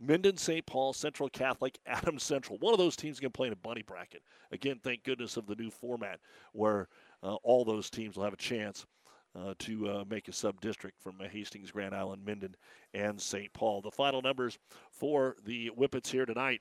Minden, 0.00 0.36
St. 0.36 0.64
Paul, 0.64 0.92
Central 0.92 1.28
Catholic, 1.28 1.78
Adams 1.86 2.22
Central. 2.22 2.58
One 2.58 2.72
of 2.72 2.78
those 2.78 2.96
teams 2.96 3.18
can 3.18 3.30
play 3.30 3.48
in 3.48 3.52
a 3.52 3.56
bunny 3.56 3.82
bracket. 3.82 4.22
Again, 4.52 4.80
thank 4.82 5.04
goodness 5.04 5.36
of 5.36 5.46
the 5.46 5.56
new 5.56 5.70
format 5.70 6.20
where 6.52 6.88
uh, 7.22 7.34
all 7.42 7.64
those 7.64 7.90
teams 7.90 8.16
will 8.16 8.24
have 8.24 8.32
a 8.32 8.36
chance 8.36 8.86
uh, 9.36 9.54
to 9.58 9.88
uh, 9.88 10.04
make 10.08 10.28
a 10.28 10.32
sub 10.32 10.60
district 10.60 11.00
from 11.00 11.18
Hastings, 11.20 11.70
Grand 11.70 11.94
Island, 11.94 12.24
Minden, 12.24 12.54
and 12.94 13.20
St. 13.20 13.52
Paul. 13.52 13.82
The 13.82 13.90
final 13.90 14.22
numbers 14.22 14.58
for 14.90 15.36
the 15.44 15.68
Whippets 15.68 16.10
here 16.10 16.26
tonight. 16.26 16.60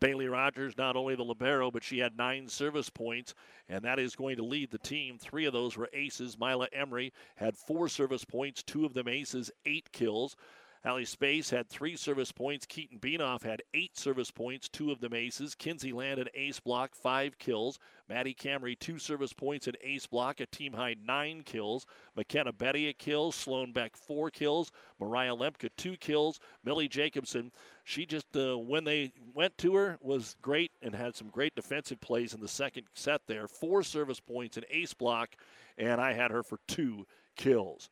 Bailey 0.00 0.28
Rogers, 0.28 0.76
not 0.76 0.96
only 0.96 1.14
the 1.14 1.24
Libero, 1.24 1.70
but 1.70 1.84
she 1.84 1.98
had 1.98 2.16
nine 2.16 2.48
service 2.48 2.90
points, 2.90 3.34
and 3.68 3.84
that 3.84 3.98
is 3.98 4.16
going 4.16 4.36
to 4.36 4.44
lead 4.44 4.70
the 4.70 4.78
team. 4.78 5.18
Three 5.18 5.46
of 5.46 5.52
those 5.52 5.76
were 5.76 5.88
aces. 5.92 6.38
Mila 6.38 6.68
Emery 6.72 7.12
had 7.36 7.56
four 7.56 7.88
service 7.88 8.24
points, 8.24 8.62
two 8.62 8.84
of 8.84 8.94
them 8.94 9.08
aces, 9.08 9.50
eight 9.66 9.90
kills. 9.92 10.36
Allie 10.84 11.04
Space 11.04 11.50
had 11.50 11.68
three 11.68 11.96
service 11.96 12.30
points. 12.30 12.64
Keaton 12.64 12.98
Beanoff 12.98 13.42
had 13.42 13.62
eight 13.74 13.98
service 13.98 14.30
points, 14.30 14.68
two 14.68 14.92
of 14.92 15.00
them 15.00 15.12
aces. 15.12 15.54
Kinsey 15.54 15.92
Land 15.92 16.20
an 16.20 16.28
ace 16.34 16.60
block, 16.60 16.94
five 16.94 17.38
kills. 17.38 17.78
Maddie 18.08 18.34
Camry, 18.34 18.78
two 18.78 18.98
service 18.98 19.32
points, 19.32 19.66
an 19.66 19.74
ace 19.82 20.06
block, 20.06 20.40
a 20.40 20.46
team 20.46 20.72
high 20.72 20.94
nine 21.04 21.42
kills. 21.42 21.84
McKenna 22.16 22.52
Betty, 22.52 22.88
a 22.88 22.92
kill. 22.92 23.32
Sloan 23.32 23.72
Beck, 23.72 23.96
four 23.96 24.30
kills. 24.30 24.70
Mariah 25.00 25.34
Lemke, 25.34 25.68
two 25.76 25.96
kills. 25.96 26.38
Millie 26.64 26.88
Jacobson, 26.88 27.50
she 27.84 28.06
just, 28.06 28.36
uh, 28.36 28.56
when 28.56 28.84
they 28.84 29.12
went 29.34 29.58
to 29.58 29.74
her, 29.74 29.98
was 30.00 30.36
great 30.40 30.70
and 30.80 30.94
had 30.94 31.16
some 31.16 31.28
great 31.28 31.54
defensive 31.54 32.00
plays 32.00 32.34
in 32.34 32.40
the 32.40 32.48
second 32.48 32.86
set 32.94 33.22
there. 33.26 33.48
Four 33.48 33.82
service 33.82 34.20
points, 34.20 34.56
an 34.56 34.64
ace 34.70 34.94
block, 34.94 35.34
and 35.76 36.00
I 36.00 36.12
had 36.12 36.30
her 36.30 36.42
for 36.42 36.60
two 36.68 37.04
kills. 37.36 37.90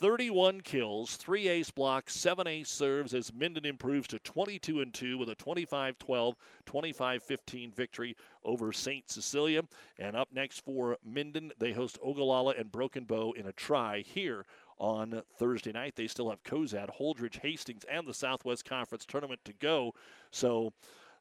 31 0.00 0.62
kills, 0.62 1.16
three 1.16 1.46
ace 1.46 1.70
blocks, 1.70 2.14
seven 2.14 2.46
ace 2.46 2.70
serves 2.70 3.12
as 3.12 3.34
Minden 3.34 3.66
improves 3.66 4.08
to 4.08 4.18
22 4.20 4.80
and 4.80 4.94
2 4.94 5.18
with 5.18 5.28
a 5.28 5.34
25 5.34 5.98
12, 5.98 6.36
25 6.64 7.22
15 7.22 7.70
victory 7.70 8.16
over 8.42 8.72
St. 8.72 9.10
Cecilia. 9.10 9.62
And 9.98 10.16
up 10.16 10.28
next 10.32 10.64
for 10.64 10.96
Minden, 11.04 11.52
they 11.58 11.72
host 11.72 11.98
Ogallala 12.02 12.54
and 12.56 12.72
Broken 12.72 13.04
Bow 13.04 13.32
in 13.32 13.46
a 13.46 13.52
try 13.52 14.00
here 14.00 14.46
on 14.78 15.22
Thursday 15.36 15.72
night. 15.72 15.96
They 15.96 16.06
still 16.06 16.30
have 16.30 16.42
Cozad, 16.44 16.88
Holdrege, 16.98 17.38
Hastings, 17.38 17.84
and 17.84 18.06
the 18.06 18.14
Southwest 18.14 18.64
Conference 18.64 19.04
tournament 19.04 19.40
to 19.44 19.52
go. 19.52 19.92
So 20.30 20.72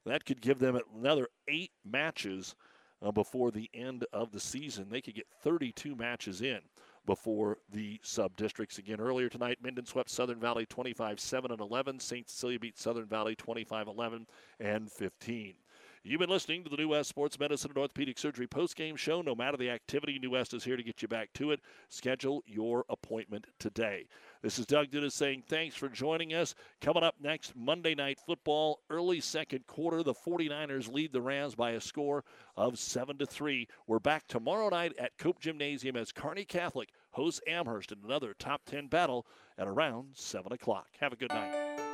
that 0.06 0.24
could 0.24 0.40
give 0.40 0.60
them 0.60 0.80
another 0.98 1.28
eight 1.50 1.72
matches 1.84 2.56
uh, 3.02 3.12
before 3.12 3.52
the 3.52 3.70
end 3.74 4.06
of 4.14 4.32
the 4.32 4.40
season. 4.40 4.88
They 4.90 5.02
could 5.02 5.16
get 5.16 5.28
32 5.42 5.98
matches 5.98 6.42
in 6.42 6.62
before 7.06 7.58
the 7.72 8.00
sub 8.04 8.36
districts. 8.36 8.78
Again, 8.78 9.00
earlier 9.00 9.30
tonight, 9.30 9.60
Minden 9.62 9.86
swept 9.86 10.10
Southern 10.10 10.40
Valley 10.40 10.66
25 10.66 11.20
7 11.20 11.52
and 11.52 11.62
11. 11.62 12.00
St. 12.00 12.30
Cecilia 12.30 12.60
beat 12.60 12.78
Southern 12.78 13.06
Valley 13.06 13.36
25 13.36 13.88
11 13.88 14.28
and 14.60 14.92
15. 14.92 15.56
You've 16.02 16.22
been 16.22 16.30
listening 16.30 16.64
to 16.64 16.70
the 16.70 16.78
New 16.78 16.88
West 16.88 17.10
Sports 17.10 17.38
Medicine 17.38 17.72
and 17.72 17.78
Orthopedic 17.78 18.18
Surgery 18.18 18.48
postgame 18.48 18.98
show. 18.98 19.22
No 19.22 19.36
matter 19.36 19.58
the 19.58 19.70
activity, 19.70 20.18
New 20.18 20.32
West 20.32 20.54
is 20.54 20.64
here 20.64 20.78
to 20.78 20.84
get 20.84 21.02
you 21.02 21.10
back 21.10 21.34
to 21.34 21.52
it. 21.52 21.60
Schedule 21.90 22.42
your 22.48 22.86
appointment 22.90 23.48
today. 23.60 24.08
This 24.42 24.60
is 24.60 24.66
Doug 24.66 24.92
Dudas 24.92 25.12
saying 25.12 25.44
thanks 25.50 25.76
for 25.76 25.90
joining 25.90 26.34
us. 26.34 26.56
Coming 26.80 27.04
up 27.04 27.16
next, 27.20 27.54
Monday 27.54 27.96
Night 27.96 28.18
Football, 28.26 28.80
early 28.90 29.20
second 29.20 29.68
quarter. 29.68 30.02
The 30.02 30.14
49ers 30.14 30.92
lead 30.92 31.12
the 31.12 31.22
Rams 31.22 31.56
by 31.56 31.72
a 31.72 31.82
score 31.82 32.24
of 32.56 32.80
7 32.80 33.18
to 33.18 33.26
3. 33.26 33.68
We're 33.86 34.00
back 34.00 34.26
tomorrow 34.28 34.70
night 34.70 34.94
at 34.98 35.18
Cope 35.18 35.42
Gymnasium 35.42 35.98
as 35.98 36.14
Kearney 36.14 36.46
Catholic 36.46 36.90
hosts 37.12 37.42
Amherst 37.46 37.92
in 37.92 37.98
another 38.06 38.34
top 38.40 38.62
10 38.66 38.88
battle 38.88 39.28
at 39.58 39.68
around 39.68 40.12
7 40.14 40.54
o'clock. 40.54 40.88
Have 41.02 41.12
a 41.12 41.18
good 41.18 41.32
night. 41.34 41.89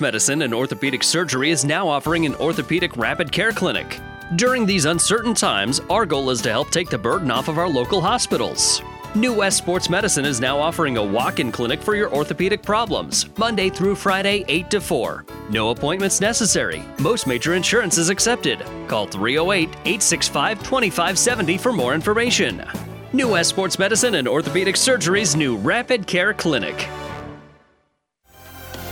Medicine 0.00 0.42
and 0.42 0.54
Orthopedic 0.54 1.02
Surgery 1.02 1.50
is 1.50 1.64
now 1.64 1.88
offering 1.88 2.24
an 2.24 2.36
orthopedic 2.36 2.96
rapid 2.96 3.32
care 3.32 3.50
clinic. 3.50 3.98
During 4.36 4.64
these 4.64 4.84
uncertain 4.84 5.34
times, 5.34 5.80
our 5.90 6.06
goal 6.06 6.30
is 6.30 6.40
to 6.42 6.50
help 6.50 6.70
take 6.70 6.88
the 6.88 6.96
burden 6.96 7.28
off 7.28 7.48
of 7.48 7.58
our 7.58 7.68
local 7.68 8.00
hospitals. 8.00 8.82
New 9.16 9.34
West 9.34 9.58
Sports 9.58 9.90
Medicine 9.90 10.24
is 10.24 10.40
now 10.40 10.56
offering 10.56 10.96
a 10.96 11.04
walk 11.04 11.40
in 11.40 11.50
clinic 11.50 11.82
for 11.82 11.96
your 11.96 12.14
orthopedic 12.14 12.62
problems, 12.62 13.26
Monday 13.36 13.68
through 13.68 13.96
Friday, 13.96 14.44
8 14.46 14.70
to 14.70 14.80
4. 14.80 15.24
No 15.50 15.70
appointments 15.70 16.20
necessary. 16.20 16.84
Most 17.00 17.26
major 17.26 17.54
insurance 17.54 17.98
is 17.98 18.10
accepted. 18.10 18.60
Call 18.86 19.08
308 19.08 19.70
865 19.70 20.58
2570 20.58 21.58
for 21.58 21.72
more 21.72 21.94
information. 21.94 22.64
New 23.12 23.32
West 23.32 23.50
Sports 23.50 23.76
Medicine 23.76 24.14
and 24.14 24.28
Orthopedic 24.28 24.76
Surgery's 24.76 25.34
new 25.34 25.56
Rapid 25.56 26.06
Care 26.06 26.32
Clinic. 26.32 26.88